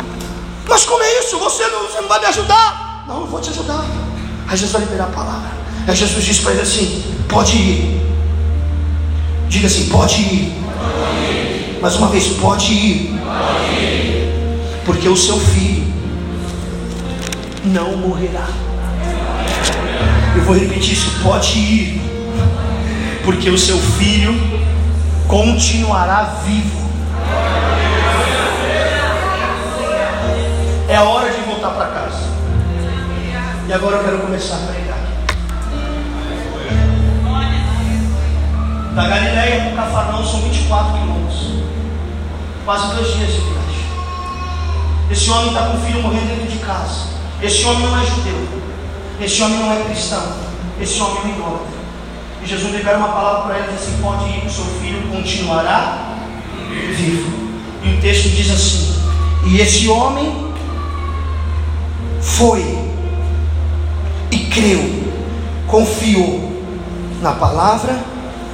Mas 0.68 0.84
como 0.84 1.02
é 1.02 1.18
isso? 1.20 1.38
Você 1.38 1.66
não, 1.68 1.82
você 1.82 2.00
não 2.00 2.08
vai 2.08 2.20
me 2.20 2.26
ajudar? 2.26 3.04
Não, 3.06 3.20
eu 3.20 3.26
vou 3.26 3.40
te 3.40 3.50
ajudar. 3.50 3.84
Aí 4.46 4.56
Jesus 4.56 4.72
vai 4.72 4.82
liberar 4.82 5.04
a 5.04 5.08
palavra. 5.08 5.50
Aí 5.86 5.94
Jesus 5.94 6.24
disse 6.24 6.40
para 6.40 6.52
ele 6.52 6.62
assim: 6.62 7.02
Pode 7.28 7.56
ir. 7.56 8.02
Diga 9.48 9.66
assim: 9.66 9.88
Pode 9.88 10.14
ir. 10.20 10.52
Pode 10.52 11.24
ir. 11.24 11.78
Mais 11.80 11.96
uma 11.96 12.08
vez: 12.08 12.26
Pode 12.28 12.72
ir. 12.72 13.20
Pode 13.20 13.84
ir 13.84 14.04
porque 14.84 15.08
o 15.08 15.16
seu 15.16 15.38
filho 15.38 15.84
não 17.64 17.96
morrerá. 17.96 18.46
Eu 20.36 20.42
vou 20.42 20.54
repetir 20.54 20.92
isso, 20.92 21.10
pode 21.22 21.58
ir, 21.58 22.02
porque 23.24 23.48
o 23.48 23.58
seu 23.58 23.78
filho 23.78 24.34
continuará 25.26 26.40
vivo. 26.44 26.84
É 30.88 31.00
hora 31.00 31.30
de. 31.30 31.43
E 33.66 33.72
agora 33.72 33.96
eu 33.96 34.04
quero 34.04 34.18
começar 34.18 34.56
a 34.56 34.72
pregar. 34.72 34.98
Da 38.94 39.08
Galileia 39.08 39.60
para 39.62 39.72
o 39.72 39.76
Cafarnão 39.76 40.26
são 40.26 40.42
24 40.42 40.92
quilômetros. 40.92 41.64
Quase 42.66 42.94
dois 42.94 43.06
dias 43.14 43.32
de 43.32 43.40
viagem. 43.40 43.84
Esse 45.10 45.30
homem 45.30 45.48
está 45.48 45.62
com 45.68 45.78
o 45.78 45.80
filho 45.80 46.02
morrendo 46.02 46.26
dentro 46.26 46.46
de 46.46 46.58
casa. 46.58 47.06
Esse 47.42 47.64
homem 47.64 47.86
não 47.86 47.98
é 47.98 48.04
judeu. 48.04 48.48
Esse 49.18 49.42
homem 49.42 49.58
não 49.58 49.72
é 49.72 49.84
cristão. 49.84 50.32
Esse 50.78 51.00
homem 51.00 51.22
é 51.24 51.28
idólatra. 51.34 51.84
E 52.42 52.46
Jesus 52.46 52.74
libera 52.74 52.98
uma 52.98 53.08
palavra 53.08 53.42
para 53.44 53.58
ele 53.58 53.68
e 53.68 53.72
diz 53.72 53.82
assim: 53.82 54.02
pode 54.02 54.24
ir, 54.24 54.46
o 54.46 54.50
seu 54.50 54.64
filho 54.80 55.08
continuará 55.10 56.16
vivo. 56.94 57.32
E 57.82 57.94
o 57.94 58.00
texto 58.02 58.28
diz 58.28 58.50
assim: 58.50 59.02
E 59.46 59.58
esse 59.58 59.88
homem 59.88 60.52
foi 62.20 62.93
creu, 64.54 65.12
confiou 65.66 66.62
na 67.20 67.32
palavra 67.32 67.98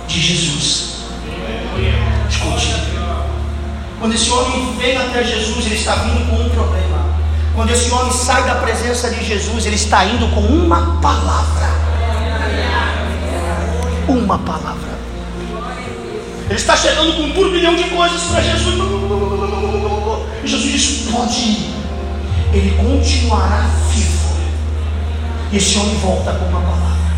de 0.08 0.18
Jesus. 0.18 1.04
Escute. 2.28 2.74
Quando 4.00 4.14
esse 4.14 4.30
homem 4.30 4.74
vem 4.78 4.96
até 4.96 5.22
Jesus, 5.22 5.66
ele 5.66 5.74
está 5.74 5.96
vindo 5.96 6.28
com 6.30 6.36
um 6.36 6.48
problema. 6.48 7.04
Quando 7.54 7.70
esse 7.70 7.90
homem 7.90 8.10
sai 8.12 8.44
da 8.44 8.54
presença 8.54 9.10
de 9.10 9.22
Jesus, 9.22 9.66
ele 9.66 9.76
está 9.76 10.06
indo 10.06 10.26
com 10.34 10.40
uma 10.40 10.98
palavra. 11.02 11.68
Uma 14.08 14.38
palavra. 14.38 14.90
Ele 16.48 16.58
está 16.58 16.76
chegando 16.76 17.12
com 17.12 17.22
um 17.24 17.32
turbilhão 17.32 17.76
de 17.76 17.84
coisas 17.84 18.22
para 18.22 18.40
Jesus. 18.40 18.74
E 20.42 20.48
Jesus 20.48 20.72
diz: 20.72 21.12
Pode 21.12 21.34
ir. 21.34 21.74
Ele 22.52 22.76
continuará 22.76 23.68
vivo. 23.92 24.19
Esse 25.52 25.78
homem 25.78 25.96
volta 25.96 26.30
com 26.32 26.44
uma 26.44 26.60
palavra. 26.60 27.10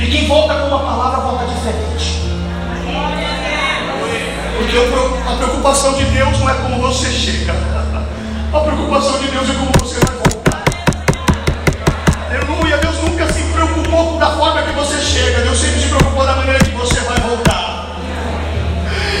E 0.00 0.06
quem 0.10 0.26
volta 0.26 0.54
com 0.54 0.66
uma 0.66 0.80
palavra 0.80 1.20
volta 1.20 1.44
diferente. 1.46 2.20
Porque 4.58 4.76
a 4.76 5.36
preocupação 5.36 5.92
de 5.94 6.04
Deus 6.06 6.36
não 6.40 6.50
é 6.50 6.54
como 6.54 6.80
você 6.80 7.06
chega. 7.12 7.54
A 8.52 8.58
preocupação 8.58 9.20
de 9.20 9.28
Deus 9.28 9.48
é 9.48 9.52
como 9.52 9.70
você 9.78 10.00
vai 10.04 10.16
voltar. 10.16 10.64
Aleluia. 12.28 12.78
Deus 12.78 12.96
nunca 13.04 13.32
se 13.32 13.42
preocupou 13.44 14.18
da 14.18 14.30
forma 14.32 14.62
que 14.62 14.72
você 14.72 15.00
chega. 15.00 15.42
Deus 15.42 15.56
sempre 15.56 15.80
se 15.80 15.86
preocupou 15.86 16.26
da 16.26 16.34
maneira 16.34 16.58
que 16.58 16.72
você 16.72 16.98
vai. 17.02 17.23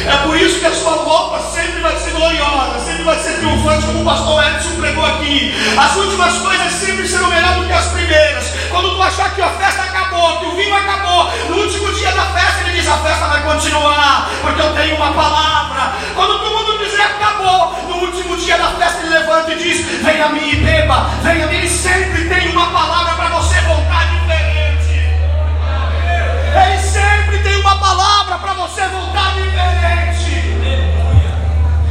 É 0.06 0.16
por 0.18 0.36
isso 0.36 0.60
que 0.60 0.66
a 0.66 0.74
sua 0.74 0.96
volta 0.96 1.40
sempre 1.40 1.80
vai 1.80 1.96
ser 1.98 2.10
gloriosa, 2.10 2.78
sempre 2.78 3.04
vai 3.04 3.18
ser 3.18 3.34
triunfante, 3.38 3.86
como 3.86 4.02
o 4.02 4.04
pastor 4.04 4.44
Edson 4.46 4.76
pregou 4.78 5.04
aqui. 5.04 5.54
As 5.78 5.96
últimas 5.96 6.36
coisas 6.38 6.72
sempre 6.72 7.08
serão 7.08 7.28
melhores 7.28 7.56
do 7.56 7.66
que 7.66 7.72
as 7.72 7.86
primeiras. 7.86 8.52
Quando 8.70 8.94
tu 8.94 9.02
achar 9.02 9.34
que 9.34 9.40
a 9.40 9.48
festa 9.50 9.82
acabou, 9.82 10.40
que 10.40 10.46
o 10.46 10.56
vinho 10.56 10.76
acabou, 10.76 11.30
no 11.48 11.56
último 11.56 11.92
dia 11.92 12.12
da 12.12 12.26
festa 12.26 12.60
ele 12.60 12.78
diz: 12.78 12.88
a 12.88 12.98
festa 12.98 13.26
vai 13.28 13.42
continuar, 13.42 14.28
porque 14.42 14.60
eu 14.60 14.74
tenho 14.74 14.96
uma 14.96 15.12
palavra. 15.12 15.94
Quando 16.14 16.38
todo 16.38 16.50
mundo 16.50 16.84
dizer 16.84 17.00
acabou, 17.00 17.74
no 17.88 17.96
último 18.06 18.36
dia 18.36 18.58
da 18.58 18.68
festa 18.72 19.00
ele 19.00 19.10
levanta 19.10 19.52
e 19.52 19.56
diz: 19.56 19.80
venha 20.02 20.26
a 20.26 20.28
mim 20.28 20.50
e 20.50 20.56
beba, 20.56 21.08
venha 21.22 21.46
a 21.46 21.48
mim. 21.48 21.56
Ele 21.56 21.68
sempre 21.68 22.28
tem 22.28 22.50
uma 22.50 22.66
palavra 22.70 23.14
para 23.14 23.28
você 23.38 23.58
voltar 23.62 24.06
diferente. 24.10 25.00
Ele 26.54 26.78
sempre 26.78 27.38
tem 27.38 27.53
uma 27.74 27.78
palavra 27.78 28.38
para 28.38 28.54
você 28.54 28.82
voltar 28.88 29.34
diferente. 29.34 30.44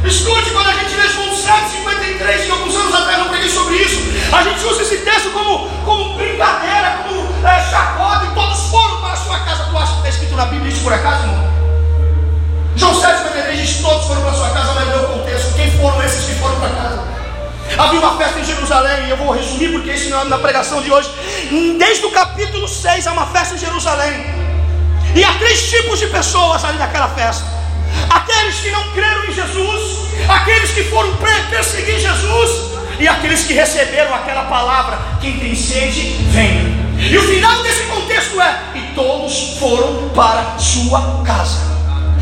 Escute, 0.04 0.50
quando 0.50 0.68
a 0.68 0.72
gente 0.72 0.94
lê 0.94 1.08
João 1.08 1.30
7,53, 1.30 2.44
que 2.44 2.50
alguns 2.50 2.74
anos 2.74 2.94
atrás 2.94 3.18
eu 3.18 3.24
preguei 3.26 3.48
sobre 3.48 3.76
isso, 3.76 4.00
a 4.34 4.42
gente 4.42 4.64
usa 4.64 4.82
esse 4.82 4.98
texto 4.98 5.30
como, 5.32 5.68
como 5.84 6.14
brincadeira, 6.16 7.00
como 7.02 7.46
é, 7.46 7.70
chacota, 7.70 8.26
e 8.26 8.34
todos 8.34 8.66
foram 8.66 9.00
para 9.00 9.12
a 9.12 9.16
sua 9.16 9.38
casa. 9.40 9.64
Tu 9.64 9.76
acha 9.76 9.92
que 9.92 9.96
está 9.96 10.08
escrito 10.08 10.36
na 10.36 10.46
Bíblia 10.46 10.72
isso 10.72 10.82
por 10.82 10.92
acaso, 10.92 11.22
irmão? 11.22 11.54
João 12.76 13.00
7,53 13.00 13.56
diz: 13.56 13.80
todos 13.80 14.06
foram 14.06 14.22
para 14.22 14.30
a 14.30 14.34
sua 14.34 14.50
casa, 14.50 14.72
mas 14.74 14.88
não 14.88 14.94
é 14.94 14.96
o 14.96 15.08
contexto. 15.08 15.54
Quem 15.54 15.70
foram 15.78 16.02
esses 16.02 16.24
que 16.24 16.34
foram 16.34 16.60
para 16.60 16.68
casa? 16.70 17.04
Havia 17.78 17.98
uma 17.98 18.16
festa 18.16 18.40
em 18.40 18.44
Jerusalém, 18.44 19.06
e 19.06 19.10
eu 19.10 19.16
vou 19.16 19.32
resumir 19.32 19.72
porque 19.72 19.92
isso 19.92 20.10
não 20.10 20.20
é 20.20 20.24
na 20.24 20.38
pregação 20.38 20.82
de 20.82 20.92
hoje. 20.92 21.10
Desde 21.78 22.04
o 22.06 22.10
capítulo 22.10 22.68
6 22.68 23.06
há 23.06 23.12
uma 23.12 23.26
festa 23.26 23.54
em 23.54 23.58
Jerusalém. 23.58 24.43
E 25.14 25.24
há 25.24 25.32
três 25.34 25.70
tipos 25.70 25.98
de 25.98 26.06
pessoas 26.08 26.64
ali 26.64 26.78
naquela 26.78 27.08
festa 27.08 27.54
aqueles 28.10 28.60
que 28.60 28.70
não 28.70 28.92
creram 28.92 29.24
em 29.24 29.32
Jesus, 29.32 30.08
aqueles 30.28 30.70
que 30.72 30.84
foram 30.84 31.16
perseguir 31.50 31.98
Jesus 31.98 32.74
e 32.98 33.08
aqueles 33.08 33.44
que 33.44 33.52
receberam 33.52 34.14
aquela 34.14 34.44
palavra: 34.44 34.98
quem 35.20 35.38
tem 35.38 35.54
sede, 35.54 36.16
venha. 36.30 36.84
E 36.98 37.16
o 37.18 37.22
final 37.22 37.62
desse 37.62 37.82
contexto 37.84 38.40
é: 38.40 38.60
e 38.74 38.80
todos 38.94 39.58
foram 39.58 40.08
para 40.10 40.58
sua 40.58 41.22
casa. 41.24 41.74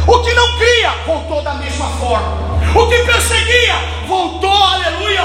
O 0.07 0.19
que 0.19 0.35
não 0.35 0.59
cria, 0.59 0.91
voltou 1.07 1.43
da 1.43 1.55
mesma 1.55 1.87
forma. 2.01 2.53
O 2.75 2.89
que 2.89 2.99
perseguia, 3.05 3.77
voltou, 4.09 4.51
aleluia, 4.51 5.23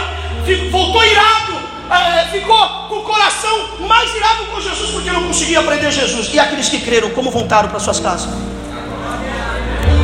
voltou 0.70 1.04
irado, 1.04 1.67
é, 1.89 2.28
ficou 2.32 2.67
com 2.89 2.95
o 2.95 3.04
coração 3.04 3.78
mais 3.88 4.13
irado 4.15 4.45
com 4.45 4.62
Jesus, 4.62 4.91
porque 4.91 5.12
não 5.12 5.23
conseguia 5.23 5.60
aprender 5.60 5.91
Jesus. 5.91 6.30
E 6.34 6.39
aqueles 6.39 6.69
que 6.69 6.80
creram, 6.80 7.10
como 7.12 7.32
voltaram 7.32 7.69
para 7.69 7.80
suas 7.80 8.00
casas? 8.00 8.30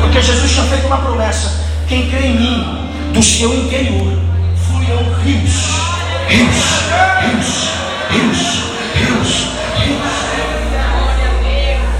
Porque 0.00 0.20
Jesus 0.22 0.50
tinha 0.50 0.64
feito 0.66 0.86
uma 0.86 0.98
promessa: 0.98 1.60
quem 1.88 2.08
crê 2.10 2.26
em 2.26 2.36
mim, 2.36 2.90
do 3.12 3.22
seu 3.22 3.52
interior 3.54 4.12
fluirão 4.66 5.02
rios, 5.24 5.52
rios, 6.28 6.54
rios 7.20 7.74
rios, 8.14 8.60
rios, 8.94 9.48
rios. 9.76 10.00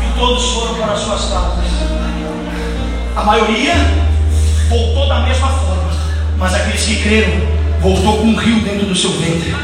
E 0.02 0.18
todos 0.18 0.44
foram 0.52 0.74
para 0.74 0.96
suas 0.96 1.24
casas. 1.24 1.64
A 3.16 3.22
maioria 3.22 3.74
voltou 4.68 5.08
da 5.08 5.20
mesma 5.20 5.48
forma, 5.48 5.90
mas 6.38 6.54
aqueles 6.54 6.82
que 6.82 7.02
creram 7.02 7.63
voltou 7.84 8.16
com 8.16 8.28
um 8.28 8.34
rio 8.34 8.62
dentro 8.62 8.86
do 8.86 8.96
seu 8.96 9.10
ventre 9.10 9.54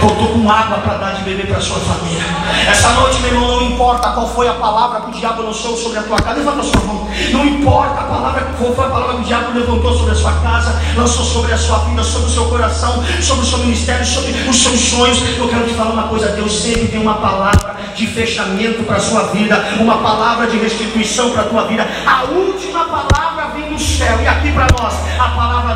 voltou 0.00 0.28
com 0.28 0.50
água 0.50 0.78
para 0.78 0.98
dar 0.98 1.14
de 1.14 1.22
beber 1.22 1.46
para 1.46 1.60
sua 1.60 1.78
família. 1.80 2.22
Essa 2.68 2.90
noite, 2.90 3.18
meu 3.20 3.32
irmão, 3.32 3.56
não 3.56 3.62
importa 3.62 4.10
qual 4.10 4.28
foi 4.28 4.48
a 4.48 4.52
palavra 4.52 5.00
que 5.00 5.08
o 5.08 5.12
diabo 5.12 5.42
lançou 5.42 5.76
sobre 5.76 5.98
a 5.98 6.02
tua 6.02 6.18
casa. 6.18 6.38
Levanta 6.38 6.60
a 6.60 6.64
sua 6.64 6.80
mão. 6.82 7.08
Não 7.32 7.46
importa 7.46 8.00
a 8.00 8.04
palavra 8.04 8.46
qual 8.58 8.74
foi 8.74 8.84
a 8.84 8.88
palavra 8.88 9.14
que 9.16 9.22
o 9.22 9.24
diabo 9.24 9.58
levantou 9.58 9.96
sobre 9.96 10.12
a 10.12 10.14
sua 10.14 10.32
casa, 10.34 10.80
lançou 10.96 11.24
sobre 11.24 11.52
a 11.52 11.58
sua 11.58 11.78
vida, 11.78 12.04
sobre 12.04 12.28
o 12.28 12.30
seu 12.30 12.44
coração, 12.46 13.02
sobre 13.20 13.42
o 13.42 13.46
seu 13.46 13.58
ministério, 13.58 14.04
sobre 14.04 14.32
os 14.32 14.62
seus 14.62 14.80
sonhos. 14.80 15.38
Eu 15.38 15.48
quero 15.48 15.66
te 15.66 15.74
falar 15.74 15.90
uma 15.90 16.08
coisa: 16.08 16.28
Deus 16.28 16.52
sempre 16.52 16.88
tem 16.88 17.00
uma 17.00 17.14
palavra 17.14 17.76
de 17.94 18.06
fechamento 18.06 18.82
para 18.84 18.96
a 18.96 19.00
sua 19.00 19.22
vida, 19.28 19.64
uma 19.80 19.98
palavra 19.98 20.46
de 20.46 20.58
restituição 20.58 21.30
para 21.30 21.42
a 21.42 21.46
tua 21.46 21.64
vida. 21.64 21.86
A 22.06 22.24
última 22.24 22.84
palavra 22.84 23.54
vem 23.54 23.72
do 23.72 23.78
céu, 23.78 24.20
e 24.22 24.28
aqui 24.28 24.52
para 24.52 24.66
nós, 24.78 24.94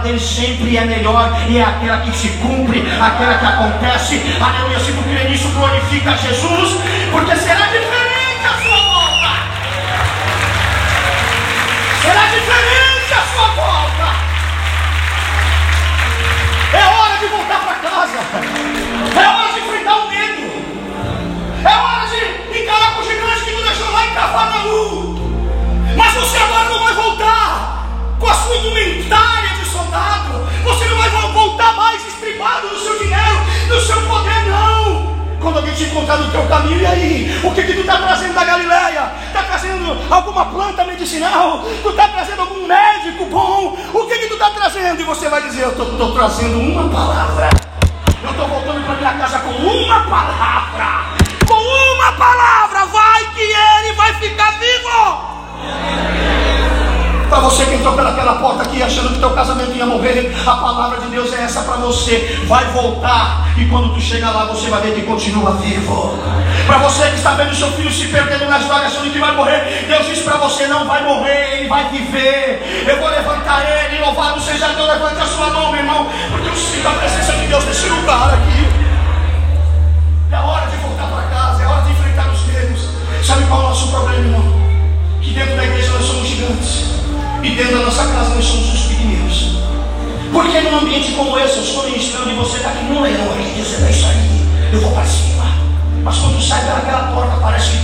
dele 0.01 0.19
sempre 0.19 0.77
é 0.77 0.85
melhor, 0.85 1.37
e 1.49 1.59
é 1.59 1.63
aquela 1.63 1.99
que 1.99 2.13
se 2.13 2.29
cumpre, 2.39 2.81
aquela 3.01 3.39
que 3.39 3.45
acontece 3.45 4.23
aleluia, 4.41 4.81
se 4.81 4.93
tu 4.93 5.03
crê 5.03 5.29
nisso, 5.29 5.49
glorifica 5.51 6.17
Jesus, 6.17 6.81
porque 7.11 7.37
será 7.37 7.67
diferente 7.67 8.45
a 8.45 8.63
sua 8.63 8.77
volta. 8.77 9.31
Será 12.03 12.27
diferente 12.27 13.13
a 13.13 13.23
sua 13.33 13.49
volta. 13.49 14.07
É 16.73 16.85
hora 16.85 17.19
de 17.19 17.27
voltar 17.27 17.61
para 17.61 17.75
casa. 17.75 18.19
É 19.17 19.29
hora 19.29 19.53
de 19.53 19.59
enfrentar 19.61 19.97
o 19.97 20.09
medo. 20.09 20.43
É 21.65 21.77
hora 21.77 22.07
de 22.07 22.61
encarar 22.63 22.95
com 22.95 23.01
o 23.01 23.05
gigante 23.05 23.45
que 23.45 23.53
tu 23.53 23.63
deixou 23.63 23.91
lá 23.93 24.07
em 24.07 24.15
Cafarnaum. 24.15 25.17
Mas 25.97 26.15
você 26.15 26.39
agora 26.39 26.69
não 26.69 26.85
vai 26.85 26.95
voltar 26.95 27.87
com 28.19 28.27
a 28.29 28.35
sua 28.35 28.57
indumentária 28.57 29.40
Você 30.63 30.85
não 30.85 30.97
vai 30.99 31.11
voltar 31.11 31.73
mais 31.75 32.07
estribado 32.07 32.69
no 32.69 32.79
seu 32.79 32.99
dinheiro, 32.99 33.41
no 33.69 33.81
seu 33.81 34.01
poder, 34.03 34.45
não. 34.47 35.11
Quando 35.41 35.57
alguém 35.57 35.75
te 35.75 35.85
encontrar 35.85 36.19
no 36.19 36.31
teu 36.31 36.43
caminho, 36.47 36.81
e 36.81 36.87
aí? 36.87 37.41
O 37.43 37.53
que, 37.53 37.63
que 37.63 37.73
tu 37.73 37.81
está 37.81 37.97
trazendo 37.97 38.35
da 38.35 38.45
Galileia? 38.45 39.11
Está 39.27 39.43
trazendo 39.43 39.97
alguma 40.13 40.45
planta 40.47 40.85
medicinal? 40.85 41.65
Tu 41.83 41.89
está 41.89 42.09
trazendo 42.09 42.43
algum 42.43 42.67
médico 42.67 43.25
bom? 43.25 43.77
O 43.93 44.07
que, 44.07 44.19
que 44.19 44.27
tu 44.29 44.35
está 44.35 44.51
trazendo? 44.51 45.01
E 45.01 45.05
você 45.05 45.29
vai 45.29 45.43
dizer, 45.43 45.63
eu 45.63 45.71
estou 45.71 46.13
trazendo 46.13 46.59
uma 46.59 46.89
palavra. 46.89 47.49
Eu 48.23 48.31
estou 48.31 48.47
voltando 48.49 48.85
para 48.85 48.95
minha 48.95 49.13
casa 49.15 49.39
com 49.39 49.51
uma 49.51 50.01
palavra. 50.01 51.05
Com 51.49 51.55
uma 51.55 52.13
palavra, 52.13 52.85
vai 52.87 53.25
que 53.35 53.41
ele 53.41 53.95
vai 53.95 54.15
ficar 54.15 54.53
vivo. 54.59 56.40
Para 57.31 57.39
você 57.39 57.65
que 57.65 57.75
entrou 57.75 57.95
pelaquela 57.95 58.35
porta 58.35 58.65
aqui 58.65 58.83
achando 58.83 59.11
que 59.11 59.21
teu 59.21 59.31
casamento 59.31 59.71
ia 59.77 59.87
morrer, 59.87 60.35
a 60.45 60.57
palavra 60.57 61.01
de 61.01 61.07
Deus 61.07 61.33
é 61.33 61.45
essa 61.45 61.63
para 61.63 61.77
você. 61.77 62.45
Vai 62.49 62.65
voltar 62.73 63.55
e 63.57 63.67
quando 63.67 63.95
tu 63.95 64.01
chegar 64.01 64.33
lá 64.33 64.47
você 64.47 64.69
vai 64.69 64.81
ver 64.83 64.97
que 64.97 65.03
continua 65.03 65.53
vivo. 65.53 66.19
Para 66.67 66.79
você 66.79 67.09
que 67.09 67.15
está 67.15 67.35
vendo 67.35 67.55
seu 67.55 67.71
filho 67.71 67.91
se 67.93 68.09
perdendo 68.09 68.47
nas 68.47 68.65
drogas, 68.65 68.87
achando 68.87 69.13
que 69.13 69.21
vai 69.21 69.31
morrer, 69.37 69.87
Deus 69.87 70.07
diz 70.07 70.19
para 70.25 70.39
você: 70.39 70.67
não 70.67 70.89
vai 70.89 71.05
morrer, 71.05 71.59
ele 71.59 71.69
vai 71.69 71.89
viver. 71.91 72.85
Eu 72.89 72.99
vou 72.99 73.09
levantar 73.09 73.65
ele, 73.65 74.05
louvado 74.05 74.41
seja 74.41 74.67
Deus, 74.71 74.89
levante 74.89 75.21
a 75.21 75.27
sua 75.27 75.51
mão, 75.51 75.71
meu 75.71 75.81
irmão, 75.83 76.09
porque 76.33 76.49
eu 76.49 76.57
sinto 76.57 76.89
a 76.89 76.93
presença 76.95 77.33
de 77.35 77.47
Deus 77.47 77.65
nesse 77.65 77.89
lugar 77.91 78.35
aqui. 78.35 78.67
É 80.33 80.37
hora 80.37 80.67
de 80.67 80.77
voltar 80.79 81.07
para 81.07 81.23
casa, 81.29 81.63
é 81.63 81.67
hora 81.69 81.83
de 81.83 81.93
enfrentar 81.93 82.29
os 82.29 82.45
medos. 82.47 82.89
Sabe 83.25 83.45
qual 83.47 83.61
é 83.61 83.65
o 83.67 83.69
nosso 83.69 83.89
problema, 83.89 84.19
irmão? 84.19 84.61
Que 85.23 85.31
dentro 85.31 85.55
da 85.55 85.63
igreja 85.63 85.93
nós 85.93 86.05
somos 86.05 86.29
gigantes. 86.29 87.00
E 87.43 87.51
dentro 87.51 87.79
da 87.79 87.85
nossa 87.85 88.05
casa 88.05 88.35
nós 88.35 88.45
somos 88.45 88.75
os 88.75 88.81
pequeninos. 88.83 89.59
Porque 90.33 90.61
num 90.61 90.79
ambiente 90.79 91.13
como 91.13 91.39
esse, 91.39 91.57
eu 91.57 91.63
estou 91.63 91.85
ministrando 91.85 92.31
e 92.31 92.35
você 92.35 92.59
está 92.59 92.71
aqui 92.71 92.85
no 92.85 93.03
leão, 93.03 93.33
aqui 93.33 93.53
dizendo, 93.57 93.87
é 93.87 93.91
isso 93.91 94.07
aí, 94.07 94.73
eu 94.73 94.81
vou 94.81 94.93
para 94.93 95.05
cima. 95.05 95.45
Mas 96.05 96.17
quando 96.19 96.41
sai 96.41 96.65
pelaquela 96.65 97.13
porta, 97.13 97.37
parece 97.41 97.71
que 97.71 97.79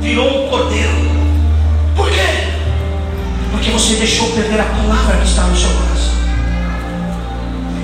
virou 0.00 0.46
um 0.46 0.48
cordeiro. 0.48 0.92
Por 1.96 2.08
quê? 2.10 2.48
Porque 3.50 3.70
você 3.70 3.96
deixou 3.96 4.28
perder 4.30 4.60
a 4.60 4.64
palavra 4.64 5.16
que 5.16 5.26
está 5.26 5.42
no 5.42 5.56
seu 5.56 5.70
coração. 5.70 6.14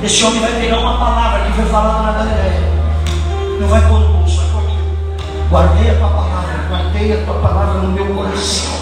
Esse 0.04 0.24
homem 0.24 0.40
vai 0.40 0.52
pegar 0.60 0.78
uma 0.78 0.98
palavra 0.98 1.46
que 1.46 1.52
foi 1.52 1.64
falada 1.66 2.02
na 2.02 2.12
Galileia. 2.12 2.72
Não 3.60 3.68
vai 3.68 3.80
pôr 3.88 4.00
no 4.00 4.08
bolso, 4.18 4.40
vai 4.40 4.46
pôr 4.50 4.62
aqui. 4.62 4.78
Guardei 5.48 5.90
a 5.90 5.94
tua 5.94 6.08
palavra, 6.08 6.66
guardei 6.68 7.12
a 7.12 7.24
tua 7.24 7.34
palavra 7.34 7.80
no 7.80 7.88
meu 7.92 8.06
coração. 8.06 8.72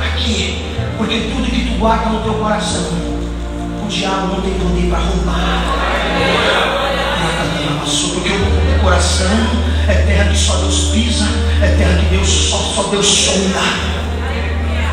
Aqui. 0.00 0.63
Porque 0.96 1.30
tudo 1.32 1.50
que 1.50 1.70
tu 1.70 1.78
guarda 1.78 2.10
no 2.10 2.22
teu 2.22 2.34
coração, 2.34 2.82
o 3.84 3.88
diabo 3.88 4.28
não 4.28 4.40
tem 4.40 4.54
poder 4.54 4.90
para 4.90 4.98
roubar. 4.98 5.64
Porque 8.14 8.30
o 8.30 8.80
coração 8.80 9.26
é 9.88 9.94
terra 9.94 10.30
que 10.30 10.36
só 10.36 10.56
Deus 10.56 10.90
pisa, 10.92 11.26
é 11.62 11.68
terra 11.76 11.98
que 11.98 12.06
Deus 12.06 12.28
só, 12.28 12.56
só 12.56 12.82
Deus 12.84 13.06
sonda. 13.06 13.60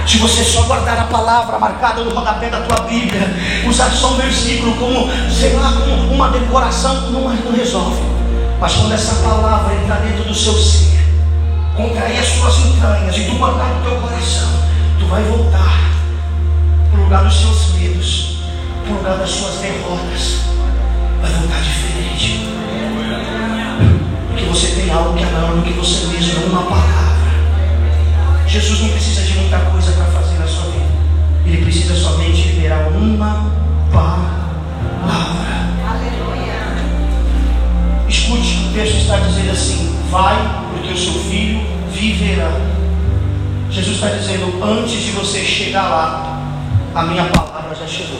Se 0.05 0.17
você 0.17 0.43
só 0.43 0.63
guardar 0.63 0.99
a 0.99 1.03
palavra 1.03 1.57
marcada 1.57 2.03
no 2.03 2.13
rodapé 2.13 2.49
da 2.49 2.61
tua 2.61 2.85
Bíblia, 2.87 3.33
usar 3.65 3.89
só 3.91 4.13
um 4.13 4.17
versículo 4.17 4.75
como, 4.75 5.09
sei 5.31 5.53
lá, 5.53 5.71
como 5.71 6.13
uma 6.13 6.29
decoração, 6.29 7.11
não, 7.11 7.29
não 7.29 7.51
resolve. 7.53 8.01
Mas 8.59 8.73
quando 8.73 8.93
essa 8.93 9.15
palavra 9.23 9.73
entrar 9.75 10.01
dentro 10.01 10.25
do 10.25 10.35
seu 10.35 10.53
ser, 10.53 10.99
contrair 11.75 12.19
as 12.19 12.27
suas 12.27 12.57
entranhas 12.65 13.15
e 13.15 13.23
tu 13.23 13.35
guardar 13.35 13.67
no 13.67 13.89
teu 13.89 14.01
coração, 14.01 14.49
vai 15.11 15.23
voltar 15.23 15.91
para 16.89 17.01
lugar 17.01 17.25
dos 17.25 17.37
seus 17.37 17.73
medos, 17.73 18.37
para 18.85 18.95
lugar 18.95 19.17
das 19.17 19.29
suas 19.29 19.55
derrotas, 19.55 20.37
vai 21.21 21.31
voltar 21.33 21.59
diferente. 21.59 22.47
Porque 24.29 24.45
você 24.45 24.67
tem 24.67 24.89
algo 24.89 25.13
que 25.17 25.23
é 25.23 25.29
maior 25.31 25.57
do 25.57 25.63
que 25.63 25.73
você 25.73 26.05
mesmo, 26.07 26.45
uma 26.45 26.61
palavra. 26.63 27.11
Jesus 28.47 28.79
não 28.79 28.89
precisa 28.89 29.23
de 29.23 29.33
muita 29.33 29.59
coisa 29.59 29.91
para 29.91 30.05
fazer 30.05 30.39
na 30.39 30.47
sua 30.47 30.71
vida. 30.71 30.85
Ele 31.45 31.61
precisa 31.61 31.93
somente 31.93 32.47
liberar 32.47 32.87
uma 32.87 33.51
palavra. 33.91 34.31
Escute, 38.07 38.69
o 38.69 38.73
texto 38.73 38.95
está 38.95 39.17
dizendo 39.17 39.51
assim: 39.51 39.93
vai, 40.09 40.37
porque 40.73 40.93
o 40.93 40.97
seu 40.97 41.13
filho 41.23 41.59
viverá. 41.91 42.70
Jesus 43.71 43.95
está 43.95 44.09
dizendo, 44.09 44.61
antes 44.61 45.01
de 45.01 45.11
você 45.11 45.45
chegar 45.45 45.83
lá, 45.83 46.41
a 46.93 47.03
minha 47.03 47.23
palavra 47.23 47.73
já 47.73 47.87
chegou. 47.87 48.19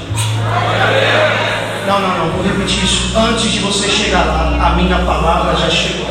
Não, 1.86 2.00
não, 2.00 2.18
não, 2.20 2.32
vou 2.32 2.42
repetir 2.42 2.86
isso. 2.86 3.12
Antes 3.18 3.52
de 3.52 3.60
você 3.60 3.90
chegar 3.90 4.24
lá, 4.24 4.68
a 4.68 4.70
minha 4.78 5.00
palavra 5.00 5.54
já 5.58 5.70
chegou. 5.70 6.06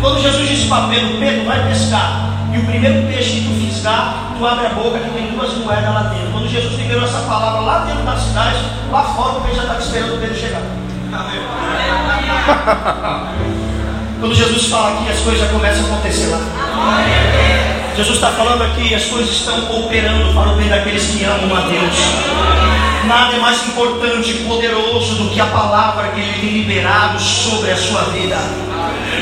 Quando 0.00 0.20
Jesus 0.20 0.48
disse 0.48 0.66
para 0.66 0.88
Pedro, 0.88 1.18
Pedro, 1.20 1.44
vai 1.44 1.68
pescar. 1.68 2.30
E 2.52 2.58
o 2.58 2.66
primeiro 2.66 3.06
peixe 3.06 3.30
que 3.30 3.42
tu 3.42 3.54
fisgar, 3.64 4.32
tu 4.36 4.44
abre 4.44 4.66
a 4.66 4.70
boca 4.70 4.98
que 4.98 5.10
tem 5.10 5.28
duas 5.28 5.54
moedas 5.58 5.94
lá 5.94 6.02
dentro. 6.14 6.32
Quando 6.32 6.48
Jesus 6.48 6.76
liberou 6.76 7.04
essa 7.04 7.20
palavra 7.20 7.60
lá 7.60 7.84
dentro 7.84 8.02
da 8.02 8.16
cidade, 8.16 8.58
lá 8.90 9.04
fora 9.04 9.38
o 9.38 9.40
peixe 9.42 9.56
já 9.56 9.62
estava 9.62 9.80
esperando 9.80 10.16
o 10.16 10.18
Pedro 10.18 10.36
chegar. 10.36 10.62
Quando 14.18 14.34
Jesus 14.34 14.66
fala 14.66 14.94
aqui, 14.94 15.08
as 15.10 15.20
coisas 15.20 15.40
já 15.40 15.46
começam 15.48 15.84
a 15.84 15.86
acontecer 15.86 16.26
lá. 16.26 16.63
Jesus 17.96 18.16
está 18.16 18.32
falando 18.32 18.62
aqui, 18.62 18.92
as 18.92 19.04
coisas 19.04 19.30
estão 19.30 19.56
operando 19.78 20.34
para 20.34 20.50
o 20.50 20.56
bem 20.56 20.68
daqueles 20.68 21.06
que 21.06 21.24
amam 21.24 21.56
a 21.56 21.60
Deus. 21.60 21.94
Nada 23.06 23.36
é 23.36 23.38
mais 23.38 23.66
importante 23.68 24.30
e 24.30 24.34
poderoso 24.48 25.14
do 25.14 25.30
que 25.30 25.40
a 25.40 25.46
palavra 25.46 26.08
que 26.08 26.20
Ele 26.20 26.40
tem 26.40 26.50
liberado 26.50 27.20
sobre 27.20 27.70
a 27.70 27.76
sua 27.76 28.02
vida. 28.04 28.36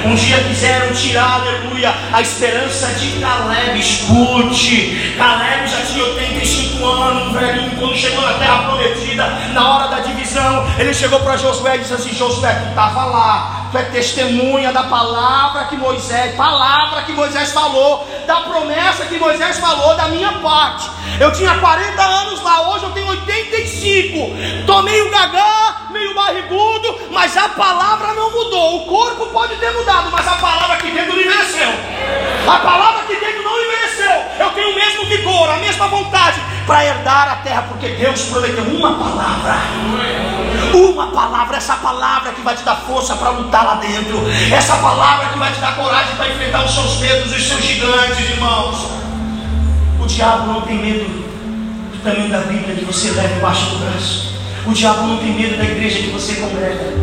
Um 0.05 0.15
dia 0.15 0.39
quiseram 0.45 0.93
tirar, 0.95 1.43
aleluia, 1.43 1.95
a 2.13 2.21
esperança 2.23 2.87
de 2.95 3.21
Caleb. 3.21 3.79
Escute, 3.79 5.15
Caleb 5.19 5.67
já 5.69 5.83
tinha 5.83 6.05
85 6.05 6.85
anos, 6.85 7.33
velho, 7.33 7.71
quando 7.79 7.95
chegou 7.95 8.23
na 8.23 8.35
terra 8.35 8.63
prometida, 8.63 9.27
na 9.53 9.75
hora 9.75 9.89
da 9.89 10.01
divisão, 10.01 10.22
ele 10.79 10.95
chegou 10.95 11.21
para 11.21 11.37
Josué 11.37 11.77
e 11.77 11.79
disse 11.81 11.95
assim: 11.95 12.15
Josué, 12.15 12.53
tu 12.55 12.69
estava 12.71 13.05
lá, 13.05 13.69
tu 13.71 13.79
é 13.79 13.83
testemunha 13.85 14.73
da 14.73 14.85
palavra 14.85 15.65
que 15.65 15.77
Moisés, 15.77 16.35
palavra 16.37 17.03
que 17.03 17.13
Moisés 17.13 17.53
falou, 17.53 18.07
da 18.27 18.37
promessa 18.37 19.07
que 19.07 19.19
Moisés 19.19 19.59
falou 19.59 19.97
da 19.97 20.09
minha 20.09 20.33
parte. 20.41 20.91
Eu 21.21 21.33
tinha 21.33 21.59
40 21.59 22.03
anos 22.03 22.43
lá, 22.43 22.71
hoje 22.71 22.85
eu 22.85 22.91
tenho 22.91 23.09
85. 23.09 24.67
Tomei 24.67 25.03
o 25.03 25.11
gagá, 25.11 25.89
meio 25.91 26.15
barrigudo, 26.15 27.01
mas 27.11 27.37
a 27.37 27.49
palavra 27.51 28.15
não 28.15 28.31
mudou. 28.31 28.77
O 28.77 28.87
corpo 28.87 29.27
pode 29.27 29.57
ter 29.57 29.71
mudado, 29.73 30.11
mas 30.11 30.27
a 30.27 30.37
palavra 30.37 30.75
aqui 30.75 30.91
dentro 30.91 31.13
não 31.13 31.21
envelheceu. 31.21 31.69
A 32.47 32.59
palavra 32.59 33.03
aqui 33.03 33.17
dentro 33.17 33.43
não 33.43 33.61
envelheceu. 33.61 34.13
Eu 34.39 34.51
tenho 34.51 34.71
o 34.71 34.75
mesmo 34.75 35.05
vigor, 35.07 35.51
a 35.51 35.57
mesma 35.57 35.89
vontade 35.89 36.41
para 36.67 36.85
herdar 36.85 37.33
a 37.33 37.37
terra, 37.37 37.65
porque 37.69 37.89
Deus 37.89 38.23
prometeu 38.23 38.65
uma 38.65 38.95
palavra. 38.95 40.22
Uma 40.75 41.09
palavra, 41.09 41.57
essa 41.57 41.77
palavra 41.77 42.33
que 42.33 42.41
vai 42.41 42.57
te 42.57 42.63
dar 42.63 42.77
força 42.77 43.15
para 43.17 43.31
lutar 43.31 43.65
lá 43.65 43.75
dentro. 43.75 44.19
Essa 44.53 44.77
palavra 44.77 45.29
que 45.29 45.39
vai 45.39 45.53
te 45.53 45.61
dar 45.61 45.77
coragem 45.77 46.17
para 46.17 46.29
enfrentar 46.29 46.65
os 46.65 46.75
seus 46.75 46.99
medos, 46.99 47.33
os 47.33 47.47
seus 47.47 47.63
gigantes, 47.63 48.31
irmãos. 48.31 48.87
O 50.01 50.07
diabo 50.07 50.47
não 50.47 50.63
tem 50.63 50.79
medo 50.79 51.05
do 51.05 52.03
tamanho 52.03 52.31
da 52.31 52.41
Bíblia 52.41 52.75
que 52.75 52.85
você 52.85 53.11
leva 53.11 53.37
embaixo 53.37 53.67
do 53.67 53.79
braço. 53.79 54.33
O 54.67 54.73
diabo 54.73 55.07
não 55.07 55.19
tem 55.19 55.33
medo 55.33 55.57
da 55.57 55.65
igreja 55.65 55.99
que 55.99 56.11
você 56.11 56.35
congrega. 56.35 56.95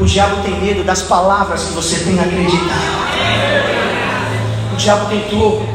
O 0.00 0.04
diabo 0.04 0.42
tem 0.42 0.54
medo 0.60 0.84
das 0.84 1.02
palavras 1.02 1.64
que 1.64 1.72
você 1.72 2.00
tem 2.00 2.18
acreditado. 2.18 3.06
O 4.72 4.76
diabo 4.76 5.06
tentou 5.06 5.66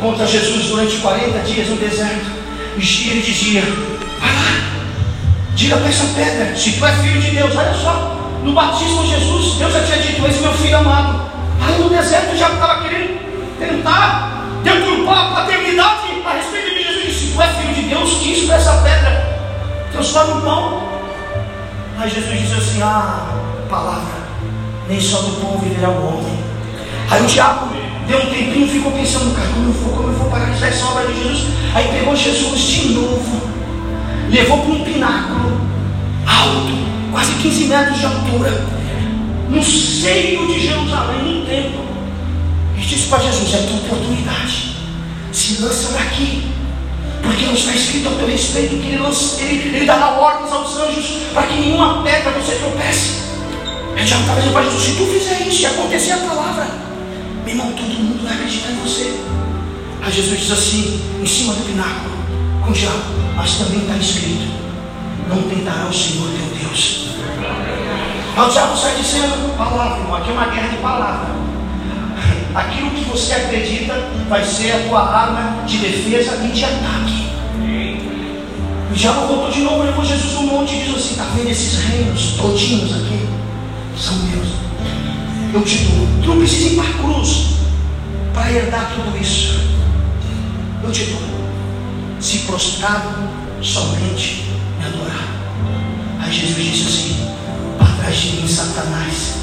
contra 0.00 0.26
Jesus 0.26 0.66
durante 0.66 0.96
40 0.98 1.38
dias 1.40 1.68
no 1.68 1.76
deserto. 1.76 2.26
E 2.76 3.10
ele 3.10 3.22
dizia: 3.22 3.62
Vai 4.20 4.32
lá, 4.32 4.67
diga 5.58 5.76
para 5.76 5.88
essa 5.88 6.06
pedra, 6.14 6.56
se 6.56 6.72
tu 6.72 6.86
é 6.86 6.92
filho 6.92 7.20
de 7.20 7.32
Deus, 7.32 7.56
olha 7.56 7.74
só, 7.74 8.16
no 8.44 8.52
batismo 8.52 9.04
Jesus, 9.04 9.54
Deus 9.56 9.72
já 9.72 9.82
tinha 9.82 9.98
dito: 9.98 10.24
Esse 10.24 10.38
meu 10.38 10.52
filho 10.52 10.78
amado. 10.78 11.28
Aí 11.60 11.76
no 11.82 11.90
deserto 11.90 12.36
já 12.36 12.48
estava 12.50 12.82
querendo 12.82 13.18
tentar 13.58 14.44
deturpar 14.62 15.18
a 15.18 15.34
paternidade 15.34 16.22
a 16.24 16.34
respeito 16.34 16.76
de 16.76 16.84
Jesus. 16.84 17.18
Se 17.18 17.34
tu 17.34 17.42
é 17.42 17.48
filho 17.48 17.74
de 17.74 17.82
Deus, 17.88 18.22
diz 18.22 18.46
para 18.46 18.54
essa 18.54 18.72
pedra, 18.74 19.50
transforma 19.90 20.38
em 20.38 20.40
pão. 20.42 20.82
Aí 21.98 22.08
Jesus 22.08 22.40
disse 22.40 22.54
assim: 22.54 22.80
Ah, 22.80 23.26
palavra, 23.68 24.14
nem 24.88 25.00
só 25.00 25.18
do 25.22 25.40
pão 25.40 25.58
viverá 25.58 25.90
o 25.90 26.06
homem. 26.06 26.38
Aí 27.10 27.20
o 27.20 27.26
diabo 27.26 27.70
deu 28.06 28.18
um 28.18 28.26
tempinho 28.26 28.64
e 28.64 28.70
ficou 28.70 28.92
pensando, 28.92 29.34
cara, 29.34 29.48
como 29.48 29.70
eu 29.70 29.72
vou, 29.72 29.96
como 29.96 30.08
eu 30.08 30.14
vou 30.14 30.30
paralisar 30.30 30.68
essa 30.68 30.86
obra 30.86 31.06
de 31.06 31.20
Jesus? 31.20 31.48
Aí 31.74 31.88
pegou 31.88 32.14
Jesus 32.14 32.60
de 32.60 32.88
novo, 32.90 33.47
levou 34.30 34.58
para 34.58 34.72
um 34.72 34.84
pináculo 34.84 35.60
alto, 36.26 36.72
quase 37.10 37.32
15 37.34 37.64
metros 37.64 37.98
de 37.98 38.04
altura, 38.04 38.64
no 39.48 39.62
seio 39.62 40.46
de 40.46 40.60
Jerusalém, 40.60 41.22
no 41.22 41.46
templo. 41.46 41.84
E 42.76 42.80
disse 42.80 43.08
para 43.08 43.20
Jesus: 43.20 43.54
é 43.54 43.58
tua 43.66 43.76
oportunidade, 43.76 44.76
se 45.32 45.62
lança 45.62 45.92
daqui. 45.92 46.42
Porque 47.22 47.44
não 47.46 47.54
está 47.54 47.72
escrito 47.72 48.08
ao 48.08 48.14
teu 48.14 48.28
respeito 48.28 48.76
que 48.76 48.86
ele, 48.86 48.98
lança, 48.98 49.42
ele, 49.42 49.76
ele 49.76 49.84
dará 49.84 50.10
ordens 50.10 50.52
aos 50.52 50.76
anjos 50.78 51.18
para 51.34 51.48
que 51.48 51.60
nenhuma 51.60 52.02
pedra 52.02 52.30
você 52.30 52.54
tropece. 52.54 53.22
Ele 53.96 54.06
já 54.06 54.20
estava 54.20 54.40
dizendo 54.40 54.52
para 54.52 54.62
Jesus: 54.62 54.82
se 54.84 54.92
tu 54.92 55.06
fizer 55.06 55.48
isso 55.48 55.62
e 55.62 55.66
acontecer 55.66 56.12
a 56.12 56.18
palavra, 56.18 56.68
meu 57.44 57.54
irmão, 57.54 57.72
todo 57.72 57.88
mundo 57.88 58.22
vai 58.22 58.34
acreditar 58.34 58.70
em 58.70 58.76
você. 58.76 59.12
Aí 60.00 60.12
Jesus 60.12 60.38
diz 60.38 60.50
assim, 60.52 61.00
em 61.20 61.26
cima 61.26 61.54
do 61.54 61.64
pináculo, 61.66 62.17
com 62.68 62.72
o 62.72 63.36
mas 63.36 63.54
também 63.54 63.80
está 63.80 63.96
escrito: 63.96 64.52
não 65.28 65.42
tentará 65.42 65.86
o 65.86 65.92
Senhor 65.92 66.28
teu 66.28 66.68
Deus. 66.68 67.08
Aí 68.36 68.46
o 68.46 68.50
diabo 68.50 68.76
sai 68.76 68.96
dizendo, 68.96 69.56
palavra, 69.56 69.98
irmão, 69.98 70.16
aqui 70.16 70.30
é 70.30 70.32
uma 70.32 70.46
guerra 70.46 70.68
de 70.68 70.76
palavra. 70.76 71.38
Aquilo 72.54 72.90
que 72.90 73.04
você 73.04 73.34
acredita 73.34 73.94
vai 74.28 74.44
ser 74.44 74.72
a 74.72 74.88
tua 74.88 75.00
arma 75.00 75.64
de 75.66 75.78
defesa 75.78 76.44
e 76.44 76.48
de 76.48 76.64
ataque. 76.64 77.28
O 78.90 78.94
diabo 78.94 79.26
voltou 79.26 79.50
de 79.50 79.60
novo, 79.60 79.82
levou 79.82 80.04
Jesus 80.04 80.34
no 80.34 80.42
monte 80.42 80.74
e 80.74 80.84
diz 80.84 80.94
assim: 80.94 81.10
está 81.12 81.24
vendo 81.34 81.50
esses 81.50 81.78
reinos 81.84 82.32
todinhos 82.32 82.92
aqui? 82.92 83.28
São 83.96 84.14
meus 84.14 84.48
eu 85.54 85.62
te 85.62 85.78
dou. 85.78 86.06
Tu 86.22 86.28
não 86.28 86.38
precisa 86.38 86.68
ir 86.68 86.76
para 86.76 86.90
a 86.90 86.92
cruz 86.92 87.46
para 88.34 88.52
herdar 88.52 88.92
tudo 88.94 89.16
isso. 89.18 89.58
Eu 90.82 90.92
te 90.92 91.04
dou. 91.06 91.37
Se 92.20 92.38
prostrado, 92.40 93.28
somente 93.62 94.44
me 94.78 94.84
adorar. 94.86 95.28
Aí 96.20 96.32
Jesus 96.32 96.56
disse 96.56 96.88
assim: 96.88 97.30
para 97.78 97.86
trás 98.02 98.16
de 98.16 98.28
mim, 98.32 98.48
Satanás, 98.48 99.34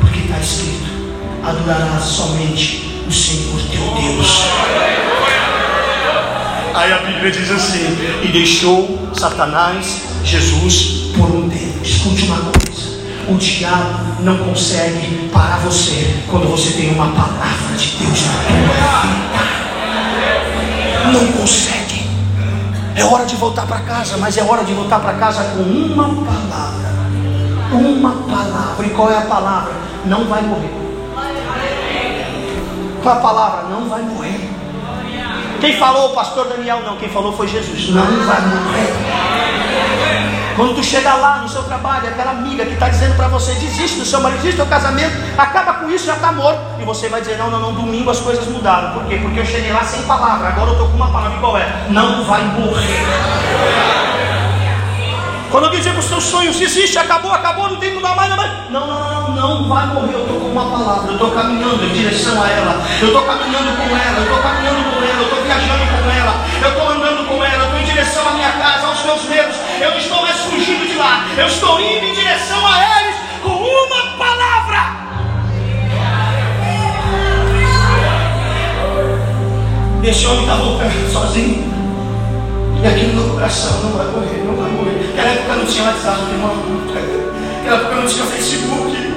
porque 0.00 0.20
está 0.20 0.38
escrito: 0.38 0.90
adorarás 1.42 2.04
somente 2.04 3.02
o 3.08 3.12
Senhor 3.12 3.60
teu 3.70 3.94
Deus. 3.94 4.42
Aí 6.74 6.92
a 6.92 6.98
Bíblia 6.98 7.30
diz 7.30 7.50
assim: 7.50 7.96
e 8.22 8.28
deixou 8.28 9.10
Satanás 9.14 10.02
Jesus 10.22 11.12
por 11.16 11.30
um 11.30 11.48
tempo. 11.48 11.82
Escute 11.82 12.24
uma 12.24 12.36
coisa. 12.36 13.00
O 13.28 13.36
diabo 13.36 14.22
não 14.22 14.38
consegue 14.38 15.28
parar 15.32 15.58
você 15.60 16.22
quando 16.28 16.48
você 16.48 16.72
tem 16.72 16.90
uma 16.92 17.08
palavra 17.08 17.76
de 17.76 17.96
Deus 17.96 18.20
na 18.26 18.32
tua 18.32 18.52
vida. 19.02 19.40
Não 21.12 21.32
consegue. 21.32 21.79
É 23.00 23.04
hora 23.04 23.24
de 23.24 23.34
voltar 23.34 23.66
para 23.66 23.78
casa, 23.80 24.18
mas 24.18 24.36
é 24.36 24.42
hora 24.42 24.62
de 24.62 24.74
voltar 24.74 25.00
para 25.00 25.14
casa 25.14 25.42
com 25.56 25.62
uma 25.62 26.04
palavra. 26.04 26.90
Uma 27.72 28.12
palavra. 28.28 28.86
E 28.86 28.90
qual 28.90 29.10
é 29.10 29.16
a 29.16 29.22
palavra? 29.22 29.72
Não 30.04 30.26
vai 30.26 30.42
morrer. 30.42 30.70
Qual 33.02 33.14
é 33.14 33.18
a 33.18 33.20
palavra? 33.22 33.62
Não 33.70 33.88
vai 33.88 34.02
morrer. 34.02 34.50
Quem 35.62 35.78
falou, 35.78 36.10
o 36.10 36.14
pastor 36.14 36.46
Daniel? 36.48 36.82
Não, 36.82 36.98
quem 36.98 37.08
falou 37.08 37.32
foi 37.32 37.48
Jesus. 37.48 37.88
Não 37.88 38.04
vai 38.04 38.40
morrer. 38.42 39.29
Quando 40.60 40.74
tu 40.74 40.84
chega 40.84 41.14
lá 41.14 41.38
no 41.38 41.48
seu 41.48 41.62
trabalho, 41.62 42.06
aquela 42.06 42.32
amiga 42.32 42.66
que 42.66 42.74
está 42.74 42.90
dizendo 42.90 43.16
para 43.16 43.28
você, 43.28 43.54
desiste 43.54 43.98
do 43.98 44.04
seu 44.04 44.20
marido, 44.20 44.42
desiste 44.42 44.60
do 44.60 44.66
casamento, 44.68 45.16
acaba 45.38 45.72
com 45.72 45.88
isso, 45.88 46.04
já 46.04 46.12
está 46.12 46.30
morto. 46.32 46.60
E 46.78 46.84
você 46.84 47.08
vai 47.08 47.22
dizer, 47.22 47.38
não, 47.38 47.50
não, 47.50 47.60
não, 47.60 47.72
domingo 47.72 48.10
as 48.10 48.20
coisas 48.20 48.46
mudaram. 48.46 48.92
Por 48.92 49.06
quê? 49.06 49.16
Porque 49.22 49.40
eu 49.40 49.46
cheguei 49.46 49.72
lá 49.72 49.82
sem 49.84 50.02
palavra, 50.02 50.48
agora 50.48 50.68
eu 50.68 50.72
estou 50.72 50.88
com 50.88 50.96
uma 50.96 51.10
palavra. 51.10 51.38
E 51.38 51.40
qual 51.40 51.56
é? 51.56 51.66
Não 51.88 52.26
vai 52.26 52.44
morrer. 52.44 53.06
Quando 55.50 55.64
alguém 55.64 55.80
dizer 55.80 55.94
que 55.94 55.98
os 56.00 56.04
seus 56.04 56.24
sonhos 56.24 56.56
desiste, 56.58 56.98
acabou, 56.98 57.32
acabou, 57.32 57.70
não 57.70 57.76
tem 57.76 57.88
que 57.88 57.96
mudar 57.96 58.14
mais, 58.14 58.28
não 58.28 58.36
vai. 58.36 58.50
Não, 58.68 58.86
não, 58.86 59.34
não, 59.34 59.60
não 59.62 59.68
vai 59.70 59.86
morrer. 59.86 60.12
Eu 60.12 60.20
estou 60.20 60.40
com 60.40 60.48
uma 60.48 60.70
palavra, 60.70 61.08
eu 61.08 61.14
estou 61.14 61.30
caminhando 61.30 61.82
em 61.86 61.88
direção 61.88 62.40
a 62.40 62.48
ela, 62.50 62.86
eu 63.00 63.06
estou 63.06 63.22
caminhando 63.22 63.76
com 63.78 63.96
ela, 63.96 64.18
eu 64.18 64.22
estou 64.24 64.38
caminhando 64.38 64.90
com 64.90 65.02
ela, 65.02 65.16
eu 65.16 65.22
estou 65.22 65.42
viajando 65.42 65.86
com 65.86 66.10
ela, 66.10 66.34
eu 66.62 66.68
estou 66.68 66.88
andando 66.90 67.28
com 67.28 67.44
ela, 67.44 67.62
eu 67.62 67.64
estou 67.64 67.80
em 67.80 67.84
direção 67.84 68.28
à 68.28 68.32
minha 68.32 68.52
casa, 68.52 68.86
aos 68.86 69.02
meus 69.04 69.24
medos, 69.24 69.56
eu 69.80 69.96
estou 69.98 70.20
mais 70.22 70.36
fugindo 70.40 70.86
de 70.86 70.94
lá, 70.94 71.26
eu 71.36 71.46
estou 71.46 71.80
indo 71.80 72.04
em 72.04 72.14
direção 72.14 72.66
a 72.66 73.00
eles 73.00 73.16
com 73.42 73.48
uma 73.48 74.16
palavra. 74.18 75.00
Esse 80.04 80.26
homem 80.26 80.42
está 80.42 80.54
voltando 80.54 81.12
sozinho. 81.12 81.70
E 82.82 82.86
aquilo 82.86 83.12
no 83.12 83.34
coração 83.34 83.82
não 83.82 83.92
vai 83.92 84.06
morrer, 84.06 84.44
não 84.44 84.56
vai 84.56 84.70
morrer. 84.70 85.06
Naquela 85.08 85.28
época 85.28 85.56
não 85.56 85.66
tinha 85.66 85.84
WhatsApp, 85.84 86.20
irmão. 86.30 86.56
Naquela 86.86 87.76
época 87.76 87.94
não 87.96 88.06
tinha 88.06 88.24
Facebook. 88.26 89.14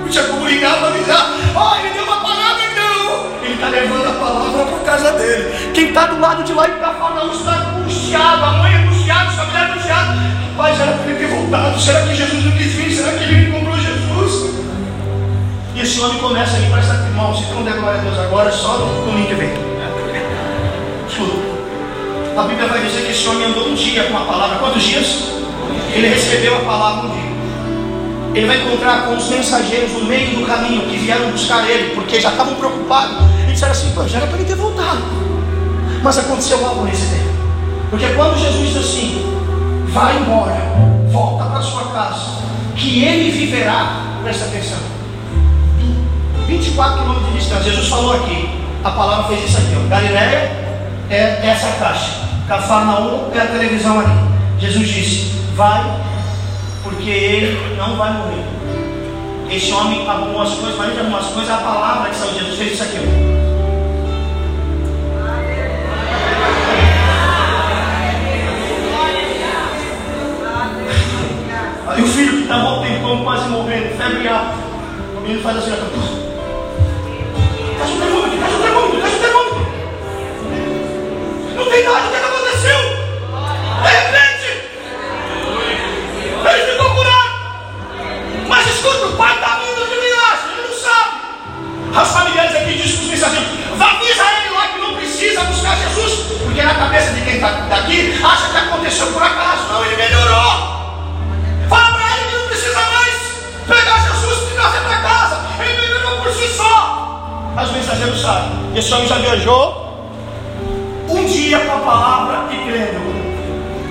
Não 0.00 0.08
tinha 0.08 0.24
como 0.24 0.46
ligar 0.46 0.78
para 0.78 0.88
avisar. 0.88 1.32
Oh, 1.54 1.76
ele 1.76 2.03
está 3.64 3.68
levando 3.68 4.06
a 4.06 4.12
palavra 4.12 4.64
para 4.66 4.78
casa 4.80 5.12
dele. 5.12 5.72
Quem 5.72 5.88
está 5.88 6.06
do 6.06 6.20
lado 6.20 6.44
de 6.44 6.52
lá 6.52 6.68
e 6.68 6.72
está 6.72 6.94
falando 6.94 7.32
está 7.32 7.52
angustiado. 7.76 8.44
A 8.44 8.52
mãe 8.52 8.74
angustiada, 8.74 9.30
sua 9.30 9.44
mulher 9.44 9.70
angustiada. 9.70 10.12
Rapaz, 10.56 10.80
era 10.80 10.92
para 10.92 11.10
ele 11.10 11.18
ter 11.18 11.34
voltado. 11.34 11.80
Será 11.80 12.02
que 12.02 12.14
Jesus 12.14 12.44
não 12.44 12.52
quis 12.52 12.72
vir? 12.72 12.94
Será 12.94 13.12
que 13.12 13.24
ele 13.24 13.48
encontrou 13.48 13.76
Jesus? 13.76 14.54
E 15.74 15.80
esse 15.80 16.00
homem 16.00 16.18
começa 16.18 16.56
a 16.56 16.60
vir 16.60 16.70
para 16.70 16.80
essa 16.80 16.94
irmão. 16.94 17.34
Se 17.34 17.44
não 17.52 17.64
der 17.64 17.74
glória 17.74 18.00
a 18.00 18.04
Deus 18.04 18.18
agora, 18.18 18.52
só 18.52 18.78
no 18.78 19.06
domingo 19.06 19.28
que 19.28 19.34
vem. 19.34 19.74
A 22.36 22.42
Bíblia 22.42 22.66
vai 22.66 22.80
dizer 22.80 23.02
que 23.02 23.12
esse 23.12 23.28
homem 23.28 23.46
andou 23.46 23.68
um 23.68 23.74
dia 23.74 24.04
com 24.04 24.16
a 24.16 24.20
palavra. 24.20 24.58
Quantos 24.58 24.82
dias? 24.82 25.28
Ele 25.94 26.08
recebeu 26.08 26.56
a 26.56 26.60
palavra 26.60 27.08
um 27.08 27.10
dia. 27.12 27.34
Ele 28.34 28.46
vai 28.48 28.60
encontrar 28.60 29.06
com 29.06 29.16
os 29.16 29.28
mensageiros 29.28 29.92
no 29.92 30.04
meio 30.06 30.36
do 30.36 30.44
caminho 30.44 30.82
que 30.88 30.96
vieram 30.96 31.30
buscar 31.30 31.70
ele, 31.70 31.94
porque 31.94 32.20
já 32.20 32.30
estavam 32.30 32.56
preocupados. 32.56 33.33
Disseram 33.54 33.72
assim: 33.72 33.92
Pô, 33.92 34.06
já 34.06 34.18
era 34.18 34.26
para 34.26 34.36
ele 34.36 34.48
ter 34.48 34.56
voltado. 34.56 35.00
Mas 36.02 36.18
aconteceu 36.18 36.66
algo 36.66 36.84
nesse 36.84 37.06
tempo. 37.06 37.30
Porque 37.88 38.08
quando 38.08 38.36
Jesus 38.36 38.66
disse 38.66 38.78
assim: 38.78 39.36
Vai 39.92 40.18
embora, 40.18 40.56
volta 41.10 41.44
para 41.44 41.62
sua 41.62 41.84
casa, 41.92 42.42
que 42.74 43.04
ele 43.04 43.30
viverá, 43.30 44.18
presta 44.24 44.46
atenção. 44.46 44.78
24 46.48 46.98
quilômetros 46.98 47.32
de 47.32 47.38
distância, 47.38 47.70
Jesus 47.70 47.88
falou 47.88 48.14
aqui, 48.14 48.50
a 48.82 48.90
palavra 48.90 49.28
fez 49.28 49.48
isso 49.48 49.56
aqui, 49.56 49.76
ó. 49.82 49.88
Galileia 49.88 50.50
é 51.08 51.40
essa 51.44 51.68
caixa. 51.78 52.24
Cafarnaum 52.48 53.30
é 53.32 53.38
a 53.38 53.46
televisão 53.46 54.00
ali. 54.00 54.18
Jesus 54.58 54.88
disse: 54.88 55.32
Vai, 55.54 55.80
porque 56.82 57.08
ele 57.08 57.76
não 57.76 57.96
vai 57.96 58.12
morrer. 58.14 58.44
Esse 59.48 59.72
homem 59.72 60.08
arrumou 60.08 60.42
as 60.42 60.54
coisas, 60.54 60.76
mas 60.76 60.90
ele 60.90 61.00
arrumou 61.00 61.20
as 61.20 61.26
coisas, 61.26 61.50
a 61.50 61.58
palavra 61.58 62.10
de 62.10 62.16
São 62.16 62.34
Jesus 62.34 62.58
fez 62.58 62.72
isso 62.72 62.82
aqui. 62.82 63.33
E 71.96 72.02
o 72.02 72.08
filho 72.08 72.42
que 72.42 72.48
tá 72.48 72.56
estavam 72.56 72.82
tentando, 72.82 73.22
quase 73.22 73.48
morrendo, 73.50 73.96
febre 73.96 74.26
alta. 74.26 74.54
O 75.16 75.20
menino 75.20 75.40
faz 75.42 75.58
assim, 75.58 75.70
tá 75.70 75.76
tá 75.76 75.84
caixa 77.78 77.94
o 77.94 77.98
demônio, 78.00 78.40
caixa 78.40 78.56
o 78.56 78.62
demônio, 78.62 79.00
caixa 79.00 79.16
o 79.16 79.20
demônio. 79.20 79.54
Não 81.54 81.70
tem 81.70 81.84
nada, 81.84 82.10
o 82.10 82.14
é 82.14 82.18
que 82.18 82.26
aconteceu? 82.26 82.80
De 83.80 83.88
repente, 83.90 84.48
ele 86.50 86.72
ficou 86.72 86.90
curado. 86.96 87.30
Mas 88.48 88.66
escuta, 88.66 89.06
o 89.06 89.16
pai 89.16 89.34
está 89.36 89.60
vindo 89.60 89.88
de 89.88 89.96
milagre, 90.00 90.50
ele 90.58 90.66
não 90.66 90.76
sabe. 90.76 91.10
As 91.94 92.10
familiares 92.10 92.56
aqui 92.56 92.74
dizem 92.74 92.96
para 92.96 93.04
os 93.04 93.10
mensageiros, 93.10 93.48
vá 93.76 93.90
avisar 93.92 94.42
ele 94.42 94.52
lá 94.52 94.66
que 94.66 94.78
não 94.80 94.96
precisa 94.96 95.44
buscar 95.44 95.76
Jesus, 95.76 96.12
porque 96.42 96.60
na 96.60 96.74
cabeça 96.74 97.12
de 97.12 97.20
quem 97.20 97.34
está 97.34 97.50
aqui 97.70 98.20
acha 98.20 98.50
que 98.50 98.56
aconteceu 98.56 99.06
por 99.12 99.22
acaso. 99.22 99.72
Não, 99.72 99.84
ele 99.84 99.94
melhorou. 99.94 100.73
Só. 107.64 107.70
As 107.70 107.72
mensageiros 107.72 108.20
sabem. 108.20 108.50
Esse 108.76 108.92
homem 108.92 109.08
já 109.08 109.16
viajou 109.16 109.84
um 111.08 111.24
dia 111.26 111.58
com 111.60 111.72
a 111.72 111.78
palavra 111.78 112.52
e 112.52 112.56
crendo. 112.58 113.14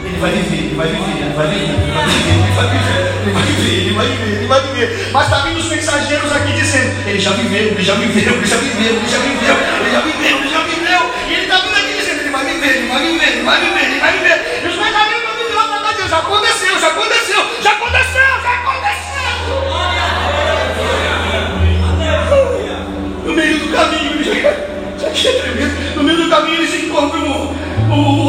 Ele 0.05 0.17
vai 0.19 0.31
viver, 0.31 0.57
ele 0.57 0.75
vai 0.75 0.87
viver, 0.87 1.21
ele 1.21 1.33
vai 1.33 1.47
viver, 1.47 1.73
ele 1.73 1.91
vai 1.91 2.05
viver, 2.05 2.33
ele 2.33 3.31
vai 3.33 3.43
viver, 3.43 3.73
ele 3.73 3.93
vai 3.93 4.07
viver, 4.07 4.37
ele 4.37 4.47
vai 4.47 4.61
viver, 4.61 4.85
viver. 4.85 5.09
Mas 5.11 5.23
está 5.23 5.37
vindo 5.39 5.57
os 5.57 5.69
mensageiros 5.69 6.31
aqui 6.31 6.53
dizendo: 6.53 7.07
Ele 7.07 7.19
já 7.19 7.31
viveu, 7.31 7.67
ele 7.67 7.83
já 7.83 7.95
viveu, 7.95 8.33
ele 8.33 8.45
já 8.45 8.57
viveu, 8.57 8.93
ele 8.93 9.09
já 9.09 9.17
viveu, 9.17 9.55
ele 9.55 9.91
já 9.91 10.01
viveu, 10.01 10.37
ele 10.37 10.49
já 10.49 10.63
viveu. 10.63 11.01
E 11.27 11.33
ele 11.33 11.43
está 11.43 11.57
vindo 11.57 11.75
aqui 11.75 11.93
dizendo: 11.97 12.19
Ele 12.21 12.29
vai 12.29 12.45
viver, 12.45 12.77
ele 12.77 12.87
vai 12.87 13.01
viver, 13.01 13.27
ele 13.27 13.43
vai 13.43 13.59
viver, 13.61 13.85
ele 13.85 13.99
vai 13.99 14.11
viver. 14.13 14.61
E 14.63 14.67
os 14.67 14.75
mensageiros 14.75 15.23
estão 15.23 15.35
vindo 15.37 15.55
lá 15.55 15.67
para 15.67 15.77
aconteceu, 15.79 16.09
já 16.09 16.17
aconteceu, 16.17 16.79
já 16.79 16.87
aconteceu, 16.87 17.22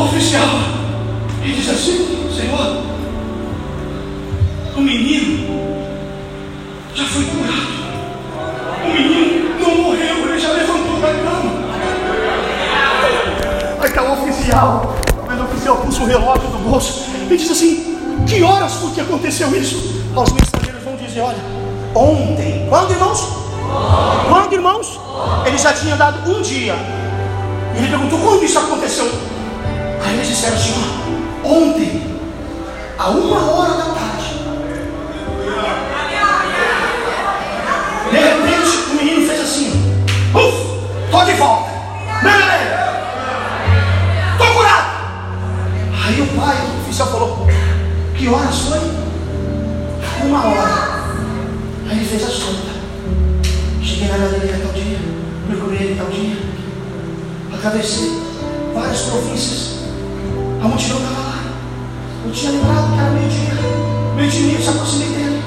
oficial. 0.05 0.49
E 1.43 1.53
diz 1.53 1.69
assim: 1.69 2.29
Senhor, 2.35 2.83
o 4.77 4.81
menino 4.81 5.47
já 6.95 7.05
foi 7.05 7.25
curado. 7.25 7.75
O 8.85 8.93
menino 8.93 9.61
não 9.61 9.77
morreu, 9.77 10.29
ele 10.29 10.39
já 10.39 10.53
levantou 10.53 11.01
da 11.01 11.09
cama. 11.09 11.65
Aí 13.81 13.89
está 13.89 14.03
o 14.03 14.13
oficial, 14.13 14.97
mas 15.27 15.41
o 15.41 15.45
oficial 15.45 15.77
puxa 15.79 16.03
o 16.03 16.07
relógio 16.07 16.49
do 16.49 16.59
bolso 16.71 17.05
e 17.31 17.37
diz 17.37 17.51
assim: 17.51 17.97
Que 18.27 18.43
horas 18.43 18.75
foi 18.75 18.91
que 18.93 19.01
aconteceu 19.01 19.55
isso? 19.57 19.77
Os 20.15 20.33
mensageiros 20.33 20.83
vão 20.83 20.97
dizer: 20.97 21.21
Olha, 21.21 21.39
ontem. 21.95 22.67
Quando, 22.69 22.91
irmãos? 22.93 23.29
Quando, 24.29 24.53
irmãos? 24.53 25.01
Ele 25.47 25.59
já 25.59 25.73
tinha 25.73 25.97
dado 25.97 26.31
um 26.31 26.43
dia. 26.43 26.75
Ele 27.77 27.89
perguntou: 27.89 28.19
Quando 28.21 28.45
isso 28.45 28.59
aconteceu? 28.59 29.34
Aí 30.05 30.15
eles 30.15 30.29
disseram 30.29 30.57
assim: 30.57 30.75
Ontem, 31.43 32.03
a 32.99 33.09
uma 33.09 33.53
hora 33.53 33.73
da 33.73 33.85
tarde, 33.85 34.45
de 38.11 38.17
repente 38.17 38.91
o 38.91 38.95
menino 38.97 39.27
fez 39.27 39.41
assim: 39.41 39.71
Uf, 40.35 41.07
estou 41.07 41.25
de 41.25 41.33
volta. 41.33 41.71
Estou 44.33 44.55
curado. 44.55 44.87
Aí 46.05 46.21
o 46.21 46.27
pai, 46.39 46.57
o 46.57 46.81
oficial 46.83 47.09
falou: 47.09 47.47
Que 48.17 48.29
horas 48.29 48.59
foi? 48.59 48.81
Uma 50.27 50.47
hora. 50.47 51.05
Aí 51.89 51.99
ele 51.99 52.07
fez 52.07 52.23
a 52.23 52.27
contas. 52.27 52.75
Cheguei 53.83 54.09
na 54.09 54.19
galeria 54.19 54.61
tal 54.63 54.73
dia, 54.73 54.99
procurei 55.49 55.87
ele 55.87 55.95
tal 55.95 56.07
dia, 56.07 56.37
atravessei 57.55 58.23
várias 58.75 59.03
províncias. 59.03 59.74
A 60.65 60.67
multidão 60.67 60.97
estava 60.97 61.21
lá. 61.21 61.45
Eu 62.25 62.33
tinha 62.33 62.53
lembrado 62.53 62.95
que 62.95 62.99
era 62.99 63.11
meio-dia. 63.11 63.55
Meio-dia 64.17 64.41
e 64.41 64.45
meio, 64.45 64.63
se 64.63 64.69
aproximei 64.71 65.09
dele. 65.09 65.43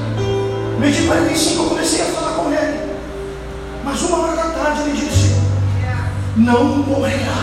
Meio-dia 0.79 1.03
e 1.03 1.07
45 1.07 1.63
eu 1.63 1.69
comecei 1.69 2.01
a 2.01 2.05
falar 2.05 2.35
com 2.35 2.53
ele. 2.53 2.79
Mas 3.83 4.01
uma 4.03 4.19
hora 4.19 4.35
da 4.35 4.43
tarde 4.43 4.81
ele 4.81 4.91
disse: 4.91 5.41
Não 6.35 6.63
morrerá. 6.65 7.33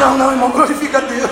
Não, 0.00 0.18
não, 0.18 0.32
irmão, 0.32 0.50
glorifica 0.50 0.98
a 0.98 1.02
Deus. 1.02 1.30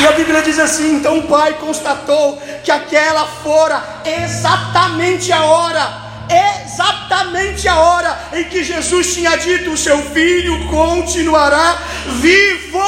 E 0.00 0.06
a 0.06 0.12
Bíblia 0.12 0.40
diz 0.40 0.58
assim: 0.58 0.96
então 0.96 1.18
o 1.18 1.22
pai 1.24 1.52
constatou 1.60 2.40
que 2.64 2.70
aquela 2.70 3.26
fora 3.26 3.82
exatamente 4.02 5.30
a 5.30 5.44
hora, 5.44 5.92
exatamente 6.64 7.68
a 7.68 7.78
hora 7.78 8.18
em 8.32 8.44
que 8.44 8.64
Jesus 8.64 9.12
tinha 9.12 9.36
dito: 9.36 9.70
o 9.70 9.76
seu 9.76 9.98
filho 9.98 10.66
continuará 10.68 11.76
vivo. 12.06 12.80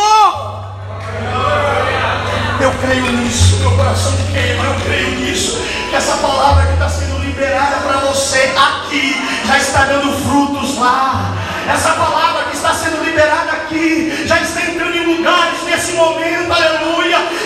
Eu 2.59 2.73
creio 2.81 3.13
nisso, 3.13 3.57
meu 3.57 3.73
coração 3.73 4.13
queima, 4.33 4.65
eu 4.65 4.81
creio 4.83 5.11
nisso. 5.21 5.61
Que 5.91 5.97
essa 5.97 6.17
palavra 6.17 6.65
que 6.65 6.73
está 6.73 6.89
sendo 6.89 7.19
liberada 7.19 7.77
para 7.83 7.99
você 8.09 8.55
aqui 8.57 9.21
já 9.47 9.59
está 9.59 9.85
dando 9.85 10.17
frutos 10.25 10.79
lá. 10.79 11.35
Essa 11.69 11.91
palavra 11.91 12.12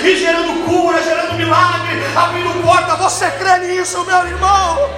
e 0.09 0.17
gerando 0.17 0.65
cura, 0.65 1.03
gerando 1.03 1.35
milagre, 1.35 2.01
abrindo 2.15 2.63
porta. 2.63 2.95
Você 2.97 3.29
crê 3.33 3.59
nisso, 3.59 4.05
meu 4.05 4.27
irmão? 4.27 4.89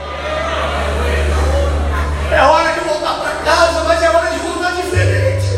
É 2.30 2.42
hora 2.42 2.72
de 2.72 2.80
voltar 2.80 3.14
para 3.14 3.30
casa, 3.42 3.84
mas 3.84 4.02
é 4.02 4.10
hora 4.10 4.30
de 4.30 4.38
voltar 4.38 4.72
diferente. 4.72 5.48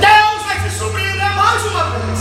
Deus 0.00 0.42
vai 0.46 0.60
te 0.60 0.70
surpreender 0.76 1.30
mais 1.36 1.64
uma 1.64 1.84
vez. 1.90 2.18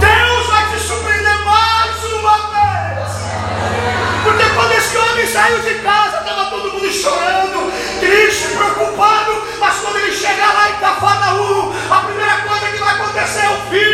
Deus 0.00 0.46
vai 0.46 0.66
te 0.70 0.80
surpreender 0.80 1.38
mais 1.44 2.04
uma 2.14 2.38
vez. 2.48 3.10
Porque 4.24 4.44
quando 4.54 4.72
esse 4.72 4.96
homem 4.96 5.26
saiu 5.26 5.58
de 5.60 5.74
casa, 5.80 6.20
estava 6.20 6.46
todo 6.46 6.72
mundo 6.72 6.90
chorando, 6.90 7.70
triste, 8.00 8.56
preocupado. 8.56 9.48
Mas 9.60 9.76
quando 9.80 9.96
ele 9.96 10.12
chegar 10.12 10.54
lá 10.54 10.70
em 10.70 10.74
Cafarnaum, 10.76 11.74
a 11.90 12.00
primeira 12.00 12.36
coisa 12.38 12.66
que 12.68 12.78
vai 12.78 12.94
acontecer 12.94 13.44
é 13.44 13.50
o 13.50 13.70
filho 13.70 13.87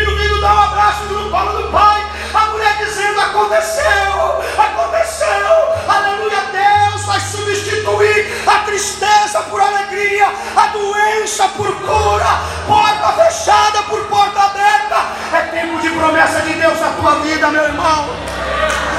dar 0.44 0.54
um 0.54 0.60
abraço 0.60 1.04
no 1.04 1.30
colo 1.30 1.62
do 1.62 1.68
pai. 1.70 2.04
A 2.34 2.46
mulher 2.50 2.76
dizendo: 2.76 3.18
Aconteceu, 3.18 4.42
aconteceu, 4.58 5.48
aleluia. 5.88 6.44
Deus 6.52 7.04
vai 7.06 7.18
substituir 7.18 8.42
a 8.46 8.58
tristeza 8.60 9.40
por 9.50 9.60
alegria, 9.60 10.28
a 10.54 10.66
doença 10.68 11.48
por 11.48 11.74
cura, 11.74 12.40
porta 12.66 13.24
fechada 13.24 13.82
por 13.84 14.04
porta 14.04 14.40
aberta. 14.40 14.96
É 15.32 15.40
tempo 15.60 15.80
de 15.80 15.90
promessa 15.90 16.42
de 16.42 16.52
Deus 16.52 16.78
na 16.78 16.90
tua 16.90 17.14
vida, 17.20 17.50
meu 17.50 17.64
irmão. 17.64 18.10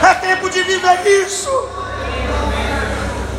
É 0.04 0.14
tempo 0.16 0.50
de 0.50 0.64
viver 0.64 1.26
isso. 1.26 1.70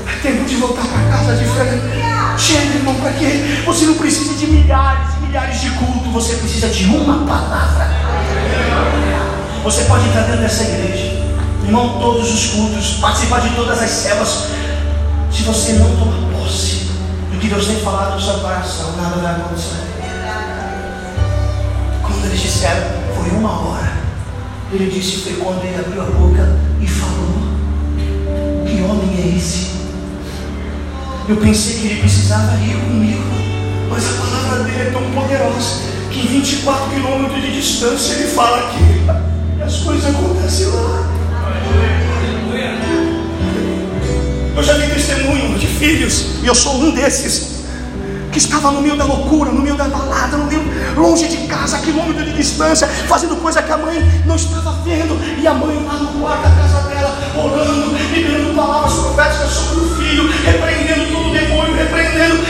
É 0.07 0.21
tempo 0.23 0.45
de 0.45 0.57
voltar 0.57 0.83
para 0.83 1.17
casa 1.19 1.37
diferente. 1.37 2.07
Chega, 2.39 2.77
irmão, 2.77 2.95
para 3.01 3.13
quê? 3.13 3.63
Você 3.65 3.87
não 3.87 3.95
precisa 3.95 4.35
de 4.35 4.47
milhares 4.47 5.16
milhares 5.37 5.61
de 5.61 5.71
cultos, 5.73 6.13
você 6.13 6.37
precisa 6.37 6.69
de 6.69 6.87
uma 6.87 7.27
palavra. 7.27 7.91
Você 9.63 9.85
pode 9.85 10.09
entrar 10.09 10.23
dentro 10.23 10.41
dessa 10.41 10.63
igreja, 10.63 11.13
irmão, 11.63 11.99
todos 12.01 12.33
os 12.33 12.47
cultos, 12.53 12.93
participar 13.01 13.41
de 13.41 13.51
todas 13.51 13.83
as 13.83 13.91
células. 13.91 14.47
Se 15.31 15.43
você 15.43 15.73
não 15.75 15.95
tomar 15.97 16.17
posse 16.33 16.89
do 17.31 17.39
que 17.39 17.49
Deus 17.49 17.67
tem 17.67 17.77
falado 17.81 18.15
no 18.15 18.21
seu 18.21 18.39
coração, 18.39 18.97
nada 18.97 19.17
vai 19.17 19.33
acontecer. 19.33 19.85
Quando 22.03 22.25
eles 22.25 22.41
disseram, 22.41 22.87
foi 23.15 23.31
uma 23.37 23.51
hora. 23.51 23.93
Ele 24.73 24.91
disse, 24.91 25.19
foi 25.19 25.35
quando 25.35 25.63
ele 25.65 25.79
abriu 25.79 26.01
a 26.01 26.07
boca 26.07 26.59
e 26.81 26.87
falou: 26.87 27.43
Que 28.65 28.83
homem 28.83 29.23
é 29.23 29.37
esse? 29.37 29.77
Eu 31.29 31.37
pensei 31.37 31.81
que 31.81 31.87
ele 31.89 32.01
precisava 32.01 32.57
rir 32.57 32.77
comigo, 32.77 33.56
mas 33.89 34.05
a 34.05 34.13
palavra 34.21 34.65
dele 34.65 34.89
é 34.89 34.91
tão 34.91 35.03
poderosa 35.11 35.83
que 36.11 36.21
em 36.21 36.41
24 36.41 36.91
quilômetros 36.91 37.43
de 37.43 37.53
distância 37.53 38.15
ele 38.15 38.29
fala 38.29 38.59
aqui. 38.59 39.59
E 39.59 39.63
as 39.63 39.77
coisas 39.79 40.15
acontecem 40.15 40.67
lá. 40.67 41.17
Eu 44.57 44.63
já 44.63 44.73
vi 44.73 44.87
testemunho 44.87 45.59
de 45.59 45.67
filhos, 45.67 46.43
e 46.43 46.47
eu 46.47 46.55
sou 46.55 46.77
um 46.77 46.91
desses, 46.91 47.57
que 48.33 48.39
estava 48.39 48.71
no 48.71 48.81
meio 48.81 48.97
da 48.97 49.05
loucura, 49.05 49.51
no 49.51 49.61
meio 49.61 49.77
da 49.77 49.85
balada, 49.85 50.39
no 50.39 50.47
meio, 50.47 50.63
longe 50.97 51.29
de 51.29 51.47
casa, 51.47 51.77
a 51.77 51.81
quilômetro 51.81 52.25
de 52.25 52.33
distância, 52.33 52.87
fazendo 52.87 53.37
coisa 53.37 53.63
que 53.63 53.71
a 53.71 53.77
mãe 53.77 54.03
não 54.25 54.35
estava 54.35 54.73
vendo, 54.83 55.19
e 55.39 55.47
a 55.47 55.53
mãe 55.53 55.77
lá 55.85 55.95
no 55.95 56.21
quarto 56.21 56.43
da 56.43 56.51
casa 56.51 56.89
dela, 56.89 57.19
orando, 57.37 57.95
liberando 58.15 58.55
palavras 58.55 58.95
proféticas 58.95 59.51
sobre 59.51 59.85
o 59.85 59.97
filho, 59.97 60.31
repreendendo 60.45 61.06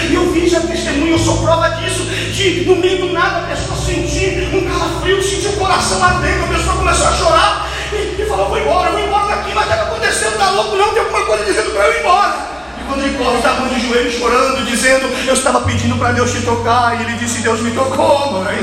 e 0.08 0.14
eu 0.14 0.32
vi 0.32 0.48
já 0.48 0.60
testemunho, 0.60 1.12
eu 1.12 1.18
sou 1.18 1.38
prova 1.38 1.68
disso, 1.70 2.04
de 2.04 2.64
no 2.64 2.76
meio 2.76 2.98
do 2.98 3.12
nada 3.12 3.38
a 3.38 3.42
pessoa 3.42 3.76
sentir 3.76 4.48
um 4.54 4.68
calafrio, 4.68 5.22
sentir 5.22 5.48
o 5.48 5.52
coração 5.56 6.02
ardendo, 6.02 6.44
a 6.44 6.48
pessoa 6.48 6.76
começou 6.76 7.08
a 7.08 7.12
chorar, 7.12 7.68
e, 7.92 8.22
e 8.22 8.26
falou, 8.26 8.48
vou 8.48 8.58
embora, 8.58 8.90
vou 8.90 9.00
embora 9.00 9.36
daqui, 9.36 9.52
mas 9.54 9.64
o 9.64 9.68
que 9.68 9.74
aconteceu? 9.74 10.30
Está 10.30 10.50
louco? 10.50 10.76
Não, 10.76 10.92
tem 10.92 11.02
alguma 11.02 11.24
coisa 11.24 11.44
dizendo 11.44 11.70
para 11.70 11.86
eu 11.86 11.94
ir 11.94 12.00
embora. 12.00 12.56
Quando 12.86 13.02
ele 13.02 13.18
corre, 13.18 13.36
estava 13.38 13.68
de 13.68 13.80
joelho 13.80 14.12
chorando, 14.12 14.64
dizendo: 14.64 15.08
Eu 15.26 15.34
estava 15.34 15.60
pedindo 15.62 15.96
para 15.96 16.12
Deus 16.12 16.30
te 16.30 16.42
tocar. 16.42 16.96
E 16.96 17.02
ele 17.02 17.18
disse: 17.18 17.42
Deus 17.42 17.60
me 17.60 17.72
tocou, 17.72 18.44
mãe. 18.44 18.56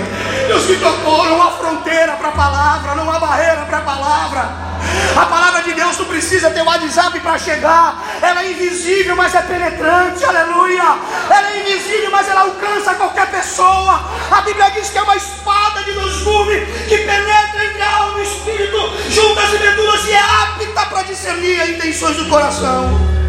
Deus 0.48 0.66
me 0.66 0.78
tocou. 0.78 1.26
Não 1.26 1.44
há 1.44 1.52
fronteira 1.52 2.14
para 2.14 2.30
a 2.30 2.32
palavra, 2.32 2.96
não 2.96 3.12
há 3.12 3.20
barreira 3.20 3.66
para 3.66 3.80
a 3.80 3.82
palavra. 3.82 4.73
A 5.16 5.26
palavra 5.26 5.62
de 5.62 5.74
Deus 5.74 5.98
não 5.98 6.06
precisa 6.06 6.50
ter 6.50 6.62
WhatsApp 6.62 7.20
para 7.20 7.38
chegar. 7.38 8.04
Ela 8.22 8.44
é 8.44 8.52
invisível, 8.52 9.16
mas 9.16 9.36
é 9.36 9.42
penetrante. 9.42 10.24
Aleluia. 10.26 10.98
Ela 11.30 11.52
é 11.52 11.60
invisível, 11.60 12.12
mas 12.12 12.28
ela 12.28 12.42
alcança 12.42 12.96
qualquer 12.96 13.30
pessoa. 13.30 14.02
A 14.32 14.42
Bíblia 14.42 14.72
diz 14.72 14.90
que 14.90 14.98
é 14.98 15.02
uma 15.02 15.16
espada 15.16 15.84
de 15.84 15.92
dois 15.94 16.22
gumes 16.24 16.68
que 16.88 16.98
penetra 16.98 17.66
entre 17.66 17.82
alma 17.82 18.20
e 18.20 18.24
espírito, 18.24 18.78
juntas 19.10 19.54
e 19.54 19.58
medulas 19.60 20.06
e 20.06 20.12
é 20.12 20.20
apta 20.20 20.86
para 20.88 21.04
discernir 21.04 21.62
as 21.62 21.70
intenções 21.70 22.18
do 22.18 22.28
coração. 22.28 23.23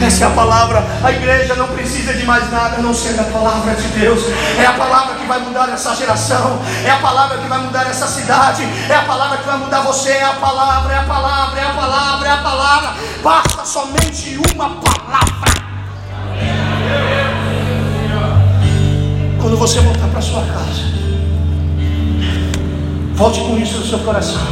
Essa 0.00 0.24
é 0.24 0.26
a 0.28 0.30
palavra. 0.30 0.86
A 1.02 1.10
igreja 1.10 1.54
não 1.56 1.68
precisa 1.68 2.14
de 2.14 2.24
mais 2.24 2.50
nada 2.50 2.76
a 2.76 2.80
não 2.80 2.94
ser 2.94 3.18
a 3.18 3.24
palavra 3.24 3.74
de 3.74 3.88
Deus. 3.88 4.20
É 4.58 4.64
a 4.64 4.72
palavra 4.72 5.16
que 5.16 5.26
vai 5.26 5.40
mudar 5.40 5.68
essa 5.70 5.94
geração. 5.94 6.60
É 6.84 6.90
a 6.90 6.98
palavra 6.98 7.38
que 7.38 7.48
vai 7.48 7.58
mudar 7.58 7.86
essa 7.88 8.06
cidade. 8.06 8.62
É 8.88 8.94
a 8.94 9.02
palavra 9.02 9.38
que 9.38 9.46
vai 9.46 9.58
mudar 9.58 9.80
você. 9.80 10.10
É 10.10 10.24
a 10.24 10.34
palavra, 10.34 10.92
é 10.92 10.98
a 10.98 11.02
palavra, 11.02 11.60
é 11.60 11.64
a 11.64 11.72
palavra, 11.72 12.28
é 12.28 12.30
a 12.30 12.36
palavra. 12.36 12.94
Basta 13.22 13.64
somente 13.64 14.40
uma 14.54 14.70
palavra. 14.76 15.58
Quando 19.40 19.56
você 19.56 19.80
voltar 19.80 20.08
para 20.08 20.20
sua 20.20 20.42
casa, 20.42 20.82
volte 23.14 23.40
com 23.40 23.58
isso 23.58 23.78
no 23.78 23.86
seu 23.86 23.98
coração. 24.00 24.46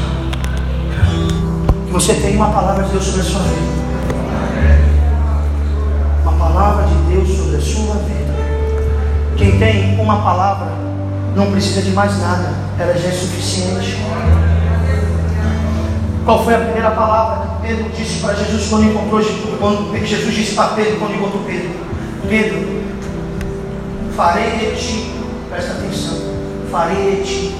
Que 1.86 1.92
você 1.92 2.14
tenha 2.14 2.36
uma 2.36 2.51
palavra 2.51 2.84
de 2.84 2.90
Deus 2.90 3.05
sobre 3.05 3.20
a 3.20 3.24
sua 3.24 3.40
vida 3.40 3.76
Deus 7.16 7.36
sobre 7.36 7.56
a 7.56 7.60
sua 7.60 7.94
vida. 7.94 8.34
Quem 9.36 9.58
tem 9.58 9.98
uma 9.98 10.20
palavra 10.20 10.72
não 11.34 11.50
precisa 11.50 11.82
de 11.82 11.90
mais 11.90 12.18
nada, 12.20 12.52
ela 12.78 12.92
já 12.92 13.08
é 13.08 13.12
suficiente. 13.12 13.96
Qual 16.24 16.44
foi 16.44 16.54
a 16.54 16.58
primeira 16.58 16.90
palavra 16.90 17.46
que 17.46 17.68
Pedro 17.68 17.90
disse 17.96 18.20
para 18.20 18.34
Jesus 18.34 18.68
quando 18.68 18.84
encontrou 18.84 19.22
quando 19.58 20.06
Jesus 20.06 20.34
disse 20.34 20.54
para 20.54 20.68
Pedro 20.74 20.98
quando 20.98 21.14
encontrou 21.14 21.42
Pedro? 21.44 21.70
Pedro, 22.28 22.82
farei 24.16 24.74
de 24.74 24.76
ti, 24.76 25.12
presta 25.48 25.72
atenção, 25.72 26.18
farei 26.70 27.22
de 27.22 27.24
ti 27.24 27.56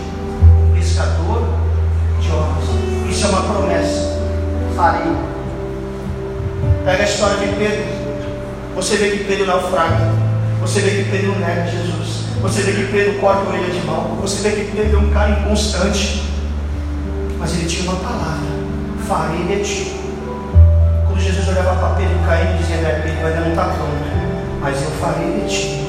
um 0.69 0.75
pescador 0.75 1.45
de 2.21 2.31
homens. 2.31 3.11
Isso 3.11 3.27
é 3.27 3.29
uma 3.29 3.43
promessa. 3.43 4.17
Farei. 4.75 5.13
Pega 6.85 7.03
a 7.03 7.07
história 7.07 7.37
de 7.37 7.55
Pedro. 7.55 7.96
Você 8.77 8.97
vê 8.97 9.09
que 9.09 9.25
Pedro 9.25 9.47
naufraga. 9.47 10.13
Você 10.61 10.81
vê 10.81 11.03
que 11.03 11.11
Pedro 11.11 11.35
nega 11.39 11.67
Jesus. 11.67 12.27
Você 12.43 12.61
vê 12.61 12.73
que 12.73 12.93
Pedro 12.93 13.19
corta 13.21 13.41
a 13.41 13.49
orelha 13.49 13.73
de 13.73 13.87
mal. 13.87 14.19
Você 14.21 14.47
vê 14.47 14.55
que 14.55 14.77
Pedro 14.77 14.99
é 14.99 15.01
um 15.01 15.11
cara 15.11 15.31
inconstante. 15.31 16.23
Mas 17.39 17.55
ele 17.55 17.65
tinha 17.65 17.91
uma 17.91 17.99
palavra: 18.01 18.47
farei 19.09 19.45
de 19.45 19.65
ti. 19.65 19.97
Quando 21.07 21.19
Jesus 21.19 21.49
olhava 21.49 21.75
para 21.75 21.95
Pedro 21.95 22.17
e 22.17 22.59
dizia: 22.59 22.77
é, 22.77 23.01
Pedro 23.03 23.27
ainda 23.27 23.41
não 23.41 23.49
está 23.49 23.65
pronto, 23.65 24.61
mas 24.61 24.83
eu 24.83 24.91
farei 25.01 25.41
de 25.41 25.49
ti. 25.49 25.87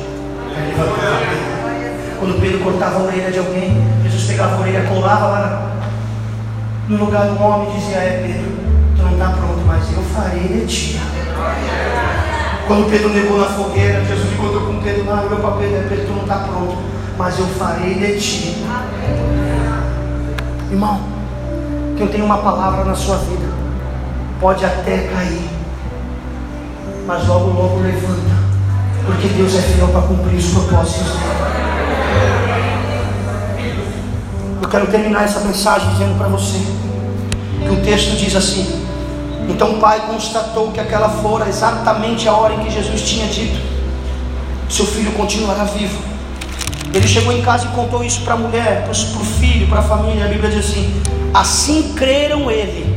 Aí 0.56 0.64
ele 0.64 0.74
Pedro. 0.74 2.20
Quando 2.20 2.40
Pedro 2.40 2.60
cortava 2.60 3.00
a 3.00 3.04
orelha 3.04 3.32
de 3.32 3.40
alguém, 3.40 3.84
Jesus 4.04 4.24
pegava 4.24 4.56
a 4.56 4.60
orelha, 4.62 4.88
colava 4.88 5.28
lá 5.28 5.72
no 6.88 6.98
lugar 6.98 7.28
do 7.28 7.44
homem 7.44 7.70
e 7.70 7.80
dizia: 7.80 7.98
É 7.98 8.24
Pedro, 8.26 8.50
tu 8.96 9.04
não 9.04 9.12
está 9.12 9.30
pronto, 9.32 9.60
mas 9.68 9.92
eu 9.92 10.02
farei 10.04 10.48
de 10.48 10.66
ti. 10.66 11.02
Quando 12.68 12.90
Pedro 12.90 13.10
negou 13.10 13.38
na 13.38 13.46
fogueira, 13.46 14.04
Jesus 14.04 14.34
encontrou 14.34 14.68
com 14.68 14.82
Pedro, 14.82 15.06
não, 15.06 15.30
meu 15.30 15.40
papel 15.40 15.70
é 15.74 15.86
Pedro, 15.88 16.06
tu 16.06 16.12
não 16.12 16.24
está 16.24 16.40
pronto, 16.40 16.78
mas 17.18 17.40
eu 17.40 17.46
farei 17.48 17.94
de 17.94 18.20
ti. 18.20 18.66
Irmão, 20.70 21.00
que 21.96 22.04
eu 22.04 22.10
tenho 22.10 22.26
uma 22.26 22.40
palavra 22.40 22.84
na 22.84 22.94
sua 22.94 23.16
vida, 23.18 23.48
pode 24.42 24.66
até 24.66 25.08
cair, 25.08 25.50
mas 27.08 27.26
logo, 27.26 27.52
logo 27.52 27.80
levanta, 27.80 28.36
porque 29.06 29.30
Deus 29.30 29.56
é 29.56 29.62
fiel 29.62 29.88
para 29.88 30.02
cumprir 30.02 30.38
os 30.38 30.50
propósitos 30.50 31.14
Eu 34.62 34.70
quero 34.70 34.88
terminar 34.88 35.24
essa 35.24 35.40
mensagem 35.40 35.90
dizendo 35.92 36.18
para 36.18 36.28
você 36.28 36.58
que 37.64 37.70
o 37.70 37.82
texto 37.86 38.18
diz 38.18 38.36
assim: 38.36 38.86
então 39.48 39.74
o 39.74 39.80
pai 39.80 40.02
constatou 40.08 40.72
que 40.72 40.80
aquela 40.80 41.10
fora 41.10 41.48
exatamente 41.48 42.28
a 42.28 42.34
hora 42.34 42.54
em 42.54 42.60
que 42.60 42.70
Jesus 42.70 43.02
tinha 43.02 43.28
dito: 43.28 43.60
seu 44.70 44.86
filho 44.86 45.12
continuará 45.14 45.64
vivo. 45.64 46.02
Ele 46.94 47.08
chegou 47.08 47.32
em 47.32 47.42
casa 47.42 47.66
e 47.66 47.70
contou 47.70 48.04
isso 48.04 48.22
para 48.22 48.34
a 48.34 48.38
mulher, 48.38 48.84
para 48.84 48.92
o 48.92 49.26
filho, 49.26 49.68
para 49.68 49.80
a 49.80 49.84
família. 49.84 50.26
A 50.26 50.28
Bíblia 50.28 50.50
diz 50.50 50.70
assim: 50.70 51.02
assim 51.34 51.94
creram 51.96 52.50
ele 52.50 52.96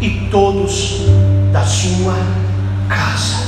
e 0.00 0.28
todos 0.30 1.00
da 1.52 1.62
sua 1.64 2.14
casa. 2.88 3.46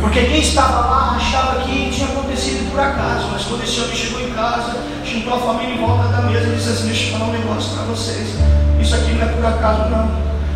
Porque 0.00 0.22
quem 0.22 0.40
estava 0.40 0.80
lá 0.86 1.16
achava 1.16 1.60
que 1.62 1.90
tinha 1.90 2.08
acontecido 2.08 2.70
por 2.70 2.80
acaso, 2.80 3.28
mas 3.32 3.44
quando 3.44 3.62
esse 3.62 3.80
homem 3.80 3.94
chegou 3.94 4.20
em 4.20 4.30
casa, 4.30 4.76
juntou 5.04 5.34
a 5.34 5.38
família 5.38 5.74
em 5.74 5.78
volta 5.78 6.08
da 6.08 6.22
mesa 6.22 6.48
e 6.48 6.56
disse 6.56 6.68
assim: 6.70 6.86
Deixa 6.86 7.06
eu 7.08 7.12
falar 7.18 7.30
um 7.30 7.32
negócio 7.32 7.74
para 7.74 7.82
vocês. 7.84 8.28
Isso 8.88 8.96
aqui 8.96 9.12
não 9.12 9.22
é 9.22 9.32
por 9.32 9.44
acaso, 9.44 9.90
não 9.90 10.08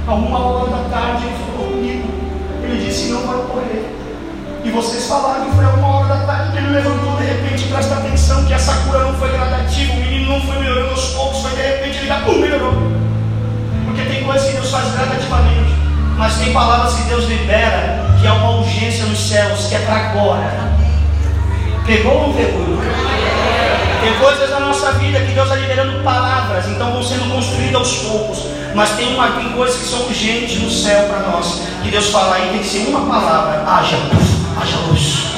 a 0.08 0.14
uma 0.14 0.38
hora 0.38 0.70
da 0.70 0.88
tarde 0.88 1.26
ele 1.26 1.36
falou 1.36 1.70
comigo. 1.70 2.08
Ele 2.62 2.82
disse: 2.82 3.12
Não 3.12 3.26
vai 3.26 3.36
ocorrer. 3.36 3.84
E 4.64 4.70
vocês 4.70 5.06
falaram 5.06 5.44
que 5.44 5.54
foi 5.54 5.66
a 5.66 5.68
uma 5.68 5.86
hora 5.86 6.14
da 6.14 6.24
tarde 6.24 6.52
que 6.52 6.56
ele 6.56 6.70
levantou 6.70 7.14
de 7.18 7.24
repente. 7.26 7.64
Presta 7.64 7.96
atenção 7.96 8.42
que 8.46 8.54
essa 8.54 8.72
cura 8.86 9.00
não 9.00 9.12
foi 9.18 9.32
gradativa. 9.32 9.92
O 9.92 9.96
menino 9.96 10.32
não 10.32 10.40
foi 10.46 10.60
melhorando 10.60 10.92
aos 10.92 11.10
poucos. 11.10 11.42
Foi 11.42 11.50
de 11.50 11.60
repente 11.60 11.98
ele 11.98 12.06
já 12.06 12.20
pum, 12.20 12.38
melhorou. 12.38 12.72
Porque 13.84 14.02
tem 14.02 14.24
coisas 14.24 14.48
que 14.48 14.54
Deus 14.54 14.70
faz 14.70 14.90
gradativamente. 14.94 15.74
Mas 16.16 16.38
tem 16.38 16.54
palavras 16.54 16.94
que 16.94 17.02
Deus 17.02 17.26
libera 17.26 18.16
que 18.18 18.26
é 18.26 18.32
uma 18.32 18.60
urgência 18.60 19.04
nos 19.04 19.28
céus, 19.28 19.66
que 19.66 19.74
é 19.74 19.80
para 19.80 20.08
agora. 20.08 20.72
Pegou 21.84 22.14
ou 22.14 22.28
não 22.28 22.34
pegou? 22.34 23.21
Tem 24.02 24.18
coisas 24.18 24.50
na 24.50 24.58
nossa 24.58 24.90
vida 24.94 25.20
que 25.20 25.32
Deus 25.32 25.48
está 25.48 25.54
liberando 25.54 26.02
palavras, 26.02 26.66
então 26.66 26.90
vão 26.90 27.00
sendo 27.04 27.32
construídas 27.32 27.76
aos 27.76 27.94
poucos. 27.98 28.46
Mas 28.74 28.90
tem, 28.96 29.14
uma, 29.14 29.30
tem 29.30 29.52
coisas 29.52 29.76
que 29.76 29.84
são 29.84 30.00
urgentes 30.06 30.60
no 30.60 30.68
céu 30.68 31.04
para 31.04 31.20
nós. 31.20 31.62
Que 31.84 31.88
Deus 31.88 32.08
fala 32.08 32.34
aí, 32.34 32.48
tem 32.50 32.58
que 32.58 32.66
ser 32.66 32.88
uma 32.88 33.06
palavra: 33.06 33.62
haja, 33.64 33.96
haja 34.60 34.76
luz. 34.88 35.36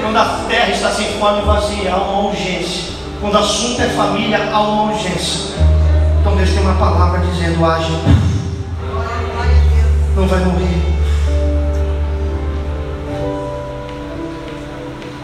Quando 0.00 0.16
a 0.16 0.24
terra 0.48 0.70
está 0.70 0.90
sem 0.92 1.18
forma 1.18 1.42
e 1.42 1.44
vazia, 1.44 1.92
há 1.92 1.96
uma 1.98 2.28
urgência. 2.30 2.94
Quando 3.20 3.34
o 3.34 3.38
assunto 3.38 3.82
é 3.82 3.88
família, 3.90 4.48
há 4.50 4.60
uma 4.62 4.92
urgência. 4.92 5.56
Então 6.22 6.34
Deus 6.34 6.48
tem 6.48 6.60
uma 6.60 6.76
palavra 6.76 7.20
dizendo: 7.20 7.62
haja. 7.66 7.92
Não 10.16 10.26
vai 10.26 10.38
morrer. 10.40 10.97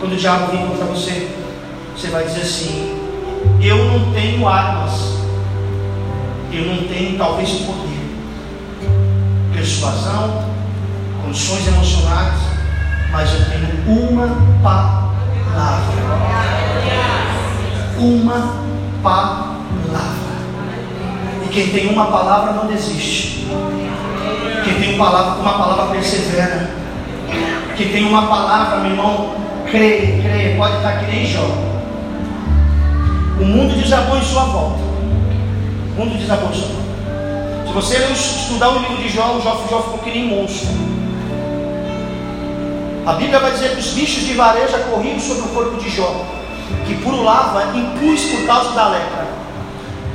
Quando 0.05 0.17
o 0.17 0.19
diabo 0.19 0.53
vem 0.53 0.67
contra 0.67 0.85
você, 0.85 1.31
você 1.97 2.09
vai 2.09 2.25
dizer 2.25 2.43
assim: 2.43 2.95
Eu 3.59 3.87
não 3.87 4.13
tenho 4.13 4.47
armas, 4.47 5.17
eu 6.53 6.67
não 6.67 6.87
tenho 6.87 7.17
talvez 7.17 7.49
poder, 7.61 8.15
persuasão, 9.55 10.45
condições 11.25 11.67
emocionais, 11.69 12.35
mas 13.11 13.33
eu 13.33 13.47
tenho 13.47 13.67
uma 13.89 14.29
palavra. 14.63 15.95
Uma 17.99 18.59
palavra. 19.03 20.35
E 21.47 21.49
quem 21.51 21.69
tem 21.69 21.89
uma 21.89 22.09
palavra 22.09 22.53
não 22.53 22.67
desiste. 22.67 23.47
Quem 24.65 24.75
tem 24.75 24.97
uma 24.97 25.07
palavra, 25.07 25.41
uma 25.41 25.53
palavra 25.55 25.87
persevera. 25.95 26.71
Quem 27.75 27.89
tem 27.89 28.05
uma 28.05 28.27
palavra, 28.27 28.81
meu 28.81 28.91
irmão, 28.91 29.44
Creia, 29.75 30.23
creia, 30.23 30.57
pode 30.57 30.77
estar 30.77 31.01
que 31.01 31.07
nem 31.07 31.27
Jó. 31.27 31.49
O 33.41 33.45
mundo 33.45 33.75
desabou 33.75 34.17
em 34.17 34.23
sua 34.23 34.45
volta. 34.45 34.79
O 34.79 35.99
mundo 35.99 36.17
desabou 36.17 36.51
em 36.51 36.55
sua 36.55 36.69
volta. 36.69 37.67
Se 37.67 37.73
você 37.73 37.97
estudar 38.13 38.69
o 38.69 38.79
livro 38.79 38.99
de 38.99 39.09
Jó, 39.09 39.33
o 39.33 39.43
Jó, 39.43 39.67
Jó 39.69 39.83
ficou 39.83 39.99
que 39.99 40.11
nem 40.11 40.29
monstro. 40.29 40.69
A 43.05 43.15
Bíblia 43.15 43.41
vai 43.41 43.51
dizer 43.51 43.73
que 43.73 43.81
os 43.81 43.89
bichos 43.89 44.23
de 44.23 44.35
vareja 44.35 44.79
corriam 44.79 45.19
sobre 45.19 45.43
o 45.43 45.49
corpo 45.49 45.77
de 45.83 45.91
Jó, 45.91 46.25
que 46.87 46.95
pululava 47.03 47.77
impus 47.77 48.27
por 48.27 48.47
causa 48.47 48.71
da 48.77 48.91
lepra. 48.91 49.27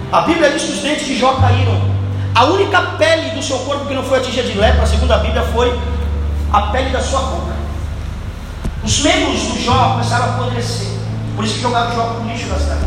A 0.09 0.21
Bíblia 0.21 0.51
diz 0.51 0.63
que 0.63 0.71
os 0.71 0.79
dentes 0.79 1.05
de 1.05 1.19
Jó 1.19 1.33
caíram. 1.33 1.77
A 2.33 2.45
única 2.45 2.81
pele 2.97 3.31
do 3.31 3.43
seu 3.43 3.59
corpo 3.59 3.87
que 3.87 3.93
não 3.93 4.03
foi 4.03 4.19
atingida 4.19 4.47
de 4.47 4.57
lepra, 4.57 4.85
segundo 4.85 5.11
a 5.11 5.17
Bíblia, 5.17 5.43
foi 5.51 5.77
a 6.53 6.61
pele 6.67 6.91
da 6.91 7.01
sua 7.01 7.19
boca. 7.19 7.58
Os 8.83 9.01
membros 9.01 9.41
do 9.41 9.61
Jó 9.61 9.91
começaram 9.91 10.25
a 10.25 10.27
apodrecer. 10.29 10.87
Por 11.35 11.43
isso 11.45 11.55
que 11.55 11.61
jogaram 11.61 11.95
Jó 11.95 12.03
para 12.03 12.21
o 12.21 12.27
lixo 12.27 12.47
da 12.47 12.57
cidade. 12.57 12.85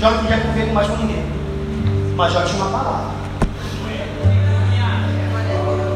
Jó 0.00 0.10
não 0.10 0.18
podia 0.18 0.38
conviver 0.38 0.66
com 0.66 0.74
mais 0.74 0.86
com 0.86 0.96
ninguém. 0.96 1.24
Mas 2.16 2.32
Jó 2.32 2.42
tinha 2.42 2.62
uma 2.62 2.78
palavra. 2.78 3.18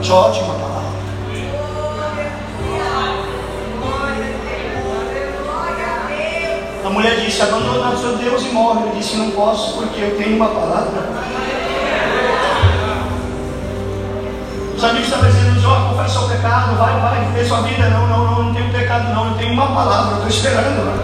Jó 0.02 0.30
tinha 0.30 0.44
uma 0.44 0.54
palavra. 0.54 0.72
A 6.84 6.90
mulher 6.90 7.20
disse: 7.20 7.42
abandona 7.42 7.96
seu 7.96 8.16
Deus 8.16 8.42
e 8.42 8.48
morre. 8.48 8.82
Ele 8.82 8.98
disse: 8.98 9.16
não 9.16 9.30
posso, 9.30 9.74
porque 9.74 10.00
eu 10.00 10.16
tenho 10.16 10.36
uma 10.36 10.48
palavra. 10.48 11.08
Os 14.76 14.84
amigos 14.84 15.06
estão 15.06 15.20
dizendo: 15.20 15.60
Jó, 15.60 15.90
confessa 15.90 16.18
o 16.18 16.28
pecado, 16.28 16.76
vai, 16.76 17.00
vai, 17.00 17.24
viver 17.26 17.46
sua 17.46 17.60
vida. 17.60 17.88
Não, 17.88 18.11
pecado, 18.92 19.14
não. 19.14 19.28
Eu 19.28 19.34
tenho 19.34 19.52
uma 19.54 19.68
palavra, 19.68 20.10
eu 20.10 20.14
estou 20.16 20.28
esperando. 20.28 21.02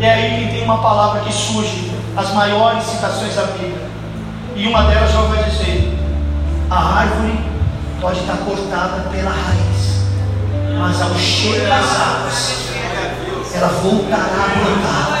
E 0.00 0.04
é 0.04 0.14
aí 0.14 0.46
que 0.46 0.52
tem 0.52 0.64
uma 0.64 0.78
palavra 0.78 1.20
que 1.20 1.32
surge, 1.32 1.92
as 2.16 2.32
maiores 2.32 2.84
citações 2.84 3.34
da 3.34 3.42
Bíblia. 3.42 3.88
E 4.56 4.66
uma 4.66 4.84
delas 4.84 5.12
Jó 5.12 5.22
vai 5.22 5.44
dizer: 5.44 5.98
a 6.70 7.00
árvore 7.00 7.38
pode 8.00 8.20
estar 8.20 8.36
cortada 8.38 9.08
pela 9.10 9.30
raiz, 9.30 10.06
mas 10.78 11.02
ao 11.02 11.14
cheiro 11.14 11.68
das 11.68 12.00
águas 12.00 12.68
ela 13.54 13.68
voltará 13.68 14.24
a 14.24 14.64
brotar. 14.64 15.17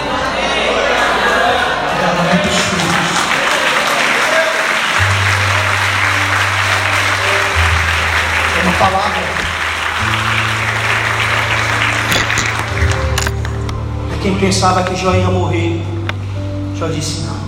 Quem 14.20 14.36
pensava 14.36 14.82
que 14.82 14.96
Jó 14.96 15.14
ia 15.14 15.28
morrer. 15.28 15.80
Jó 16.76 16.88
disse: 16.88 17.22
Não, 17.22 17.38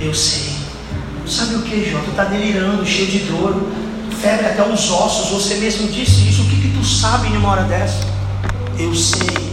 eu 0.00 0.14
sei. 0.14 0.50
Sabe 1.26 1.56
o 1.56 1.62
que, 1.62 1.90
Jó? 1.90 1.98
Tu 2.00 2.10
está 2.10 2.24
delirando, 2.24 2.84
cheio 2.84 3.08
de 3.08 3.18
dor, 3.20 3.54
febre 4.20 4.46
até 4.46 4.62
os 4.62 4.90
ossos. 4.90 5.30
Você 5.30 5.56
mesmo 5.56 5.88
disse 5.88 6.28
isso. 6.28 6.42
O 6.42 6.44
que, 6.46 6.60
que 6.60 6.76
tu 6.76 6.84
sabe 6.84 7.28
em 7.28 7.36
uma 7.36 7.50
hora 7.50 7.62
dessa? 7.64 8.04
Eu 8.78 8.94
sei. 8.94 9.50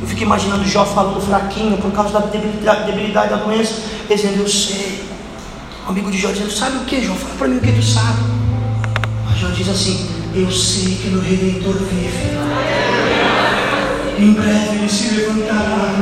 Eu 0.00 0.06
fico 0.06 0.22
imaginando 0.22 0.66
Jó 0.66 0.84
falando 0.84 1.20
fraquinho 1.20 1.78
por 1.78 1.90
causa 1.92 2.12
da 2.12 2.20
debilidade, 2.26 2.90
debilidade 2.90 3.30
da 3.30 3.36
doença, 3.36 3.74
dizendo: 4.08 4.40
Eu 4.40 4.48
sei. 4.48 5.04
O 5.86 5.90
amigo 5.90 6.10
de 6.10 6.18
Jó 6.18 6.30
dizendo: 6.30 6.50
Sabe 6.50 6.76
o 6.78 6.80
que, 6.80 7.04
Jó? 7.04 7.14
Fala 7.14 7.34
para 7.38 7.48
mim 7.48 7.56
o 7.58 7.60
que 7.60 7.72
tu 7.72 7.82
sabe. 7.82 8.20
Mas 9.26 9.38
Jó 9.38 9.48
diz 9.48 9.68
assim: 9.68 10.06
Eu 10.34 10.50
sei 10.50 10.96
que 10.96 11.08
meu 11.08 11.22
redentor 11.22 11.74
vive. 11.74 12.69
Em 14.20 14.34
breve 14.34 14.76
ele 14.76 14.86
se 14.86 15.14
levantará. 15.14 15.94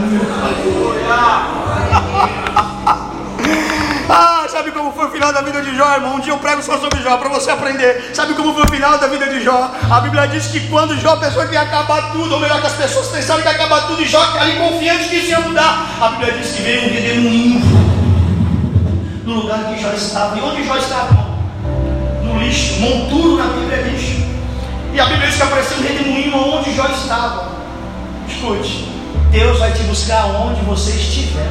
Ah, 4.10 4.46
sabe 4.48 4.72
como 4.72 4.90
foi 4.92 5.06
o 5.06 5.10
final 5.10 5.32
da 5.32 5.40
vida 5.40 5.62
de 5.62 5.76
Jó, 5.76 5.94
irmão? 5.94 6.16
Um 6.16 6.18
dia 6.18 6.32
eu 6.32 6.38
prego 6.38 6.60
só 6.60 6.78
sobre 6.78 7.00
Jó 7.00 7.16
para 7.16 7.28
você 7.28 7.52
aprender. 7.52 8.10
Sabe 8.12 8.34
como 8.34 8.52
foi 8.54 8.64
o 8.64 8.68
final 8.68 8.98
da 8.98 9.06
vida 9.06 9.28
de 9.28 9.44
Jó? 9.44 9.70
A 9.88 10.00
Bíblia 10.00 10.26
diz 10.26 10.48
que 10.48 10.66
quando 10.66 10.98
Jó 10.98 11.14
pensou 11.14 11.46
que 11.46 11.54
ia 11.54 11.60
acabar 11.60 12.10
tudo, 12.10 12.34
ou 12.34 12.40
melhor, 12.40 12.60
que 12.60 12.66
as 12.66 12.72
pessoas 12.72 13.06
pensaram 13.06 13.40
que 13.40 13.46
ia 13.46 13.54
acabar 13.54 13.86
tudo, 13.86 14.02
e 14.02 14.06
Jó 14.06 14.20
ali 14.40 14.56
confiante 14.56 15.08
que 15.08 15.14
isso 15.14 15.30
ia 15.30 15.38
mudar. 15.38 15.86
A 16.00 16.08
Bíblia 16.08 16.32
diz 16.38 16.56
que 16.56 16.62
veio 16.62 16.88
um 16.88 16.92
redemoinho 16.92 17.60
no 19.24 19.34
lugar 19.34 19.60
que 19.66 19.80
Jó 19.80 19.92
estava. 19.92 20.36
E 20.36 20.40
onde 20.40 20.66
Jó 20.66 20.76
estava? 20.76 21.28
No 22.24 22.36
lixo. 22.40 22.80
Monturo 22.80 23.36
na 23.36 23.44
Bíblia 23.44 23.76
é 23.76 23.82
lixo. 23.82 24.26
E 24.92 24.98
a 24.98 25.04
Bíblia 25.04 25.28
diz 25.28 25.36
que 25.36 25.42
apareceu 25.44 25.78
um 25.78 25.82
redemoinho 25.82 26.36
onde 26.58 26.74
Jó 26.74 26.86
estava. 26.86 27.57
Escute, 28.38 28.84
Deus 29.32 29.58
vai 29.58 29.72
te 29.72 29.82
buscar 29.82 30.26
onde 30.26 30.60
você 30.60 30.92
estiver. 30.92 31.44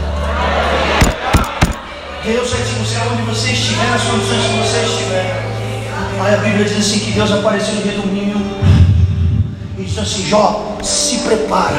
Deus 2.24 2.50
vai 2.50 2.62
te 2.62 2.74
buscar 2.76 3.08
onde 3.12 3.24
você 3.24 3.52
estiver, 3.52 3.90
nas 3.92 4.04
condições 4.04 4.46
que 4.46 4.58
você 4.58 4.86
estiver. 4.86 5.46
Aí 6.22 6.34
a 6.34 6.38
Bíblia 6.38 6.64
diz 6.64 6.78
assim 6.78 7.00
que 7.00 7.12
Deus 7.12 7.30
apareceu 7.30 7.74
no 7.76 7.82
redemoinho 7.82 8.42
e 9.78 9.84
disse 9.84 10.00
assim, 10.00 10.26
Jó, 10.30 10.78
se 10.82 11.18
prepara, 11.18 11.76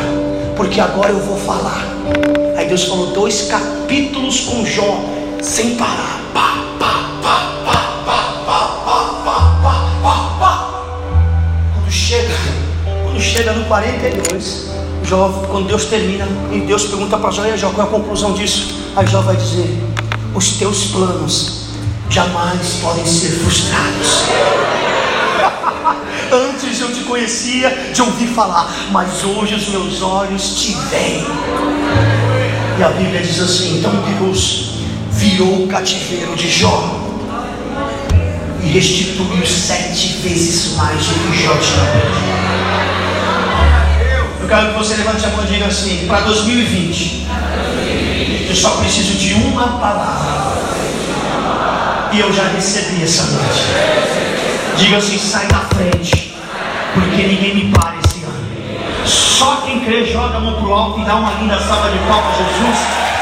porque 0.55 0.79
agora 0.79 1.09
eu 1.09 1.21
vou 1.21 1.39
falar. 1.39 1.87
Aí 2.55 2.69
Deus 2.69 2.85
falou 2.85 3.07
dois 3.07 3.49
capítulos 3.49 4.41
com 4.41 4.67
Jó, 4.67 5.03
sem 5.41 5.77
parar. 5.77 6.21
Pá, 6.35 6.67
pá, 6.79 7.19
pá, 7.23 7.55
pá, 7.65 8.03
pá, 8.05 8.43
pá, 8.45 8.83
pá, 8.85 9.21
pá, 9.25 9.61
pá, 9.63 9.91
pá, 10.03 10.37
pá. 10.39 10.71
Quando 11.73 11.91
chega, 11.91 12.35
quando 13.05 13.19
chega 13.19 13.53
no 13.55 13.65
42, 13.65 14.68
Jó, 15.09 15.43
quando 15.49 15.67
Deus 15.67 15.87
termina, 15.87 16.29
e 16.53 16.61
Deus 16.61 16.85
pergunta 16.85 17.17
para 17.17 17.31
Jó, 17.31 17.47
e 17.47 17.57
Jó, 17.57 17.71
qual 17.71 17.87
é 17.87 17.89
a 17.89 17.93
conclusão 17.93 18.35
disso? 18.35 18.75
Aí 18.95 19.07
Jó 19.07 19.23
vai 19.23 19.37
dizer, 19.37 19.83
os 20.35 20.59
teus 20.59 20.89
planos 20.89 21.69
jamais 22.11 22.75
podem 22.83 23.07
ser 23.07 23.31
frustrados. 23.31 24.25
Antes 26.31 26.79
eu 26.83 26.93
te 26.93 27.05
conhecia 27.05 27.91
de 27.95 28.03
ouvir 28.03 28.27
falar, 28.27 28.71
mas 28.91 29.25
hoje 29.25 29.55
os 29.55 29.69
meus 29.69 30.03
olhos 30.03 30.61
te 30.61 30.75
veem. 30.91 31.25
E 32.79 32.83
a 32.83 32.91
Bíblia 32.91 33.23
diz 33.23 33.41
assim: 33.41 33.79
então 33.79 33.93
Deus 34.21 34.73
virou 35.13 35.65
o 35.65 35.69
cativeiro 35.69 36.37
de 36.37 36.51
Jó 36.51 36.85
e 38.63 38.67
restituiu 38.69 39.47
sete 39.47 40.19
vezes 40.19 40.77
mais 40.77 41.03
do 41.07 41.15
que 41.15 41.43
Jó 41.43 41.57
tinha 41.57 41.87
perdido. 41.93 42.38
Quero 44.49 44.69
que 44.69 44.79
você 44.79 44.97
levante 44.97 45.27
a 45.27 45.29
mão 45.29 45.45
e 45.45 45.47
diga 45.47 45.67
assim: 45.67 46.07
para 46.09 46.21
2020, 46.21 47.27
eu 48.49 48.57
só 48.57 48.71
preciso 48.79 49.13
de 49.19 49.35
uma 49.35 49.79
palavra. 49.79 50.57
E 52.11 52.19
eu 52.19 52.33
já 52.33 52.45
recebi 52.45 53.03
essa 53.03 53.25
noite. 53.25 53.63
Diga 54.79 54.97
assim: 54.97 55.19
sai 55.19 55.47
da 55.49 55.59
frente, 55.77 56.35
porque 56.95 57.27
ninguém 57.27 57.57
me 57.57 57.71
para 57.71 57.97
esse 57.99 58.25
ano. 58.25 59.07
Só 59.07 59.57
quem 59.67 59.81
crê 59.81 60.07
joga 60.07 60.39
a 60.39 60.41
mão 60.41 60.55
pro 60.63 60.73
alto 60.73 61.01
e 61.01 61.05
dá 61.05 61.17
uma 61.17 61.35
linda 61.35 61.61
salva 61.61 61.91
de 61.91 61.99
palmas 61.99 62.35
a 62.35 62.43
Jesus. 62.43 63.18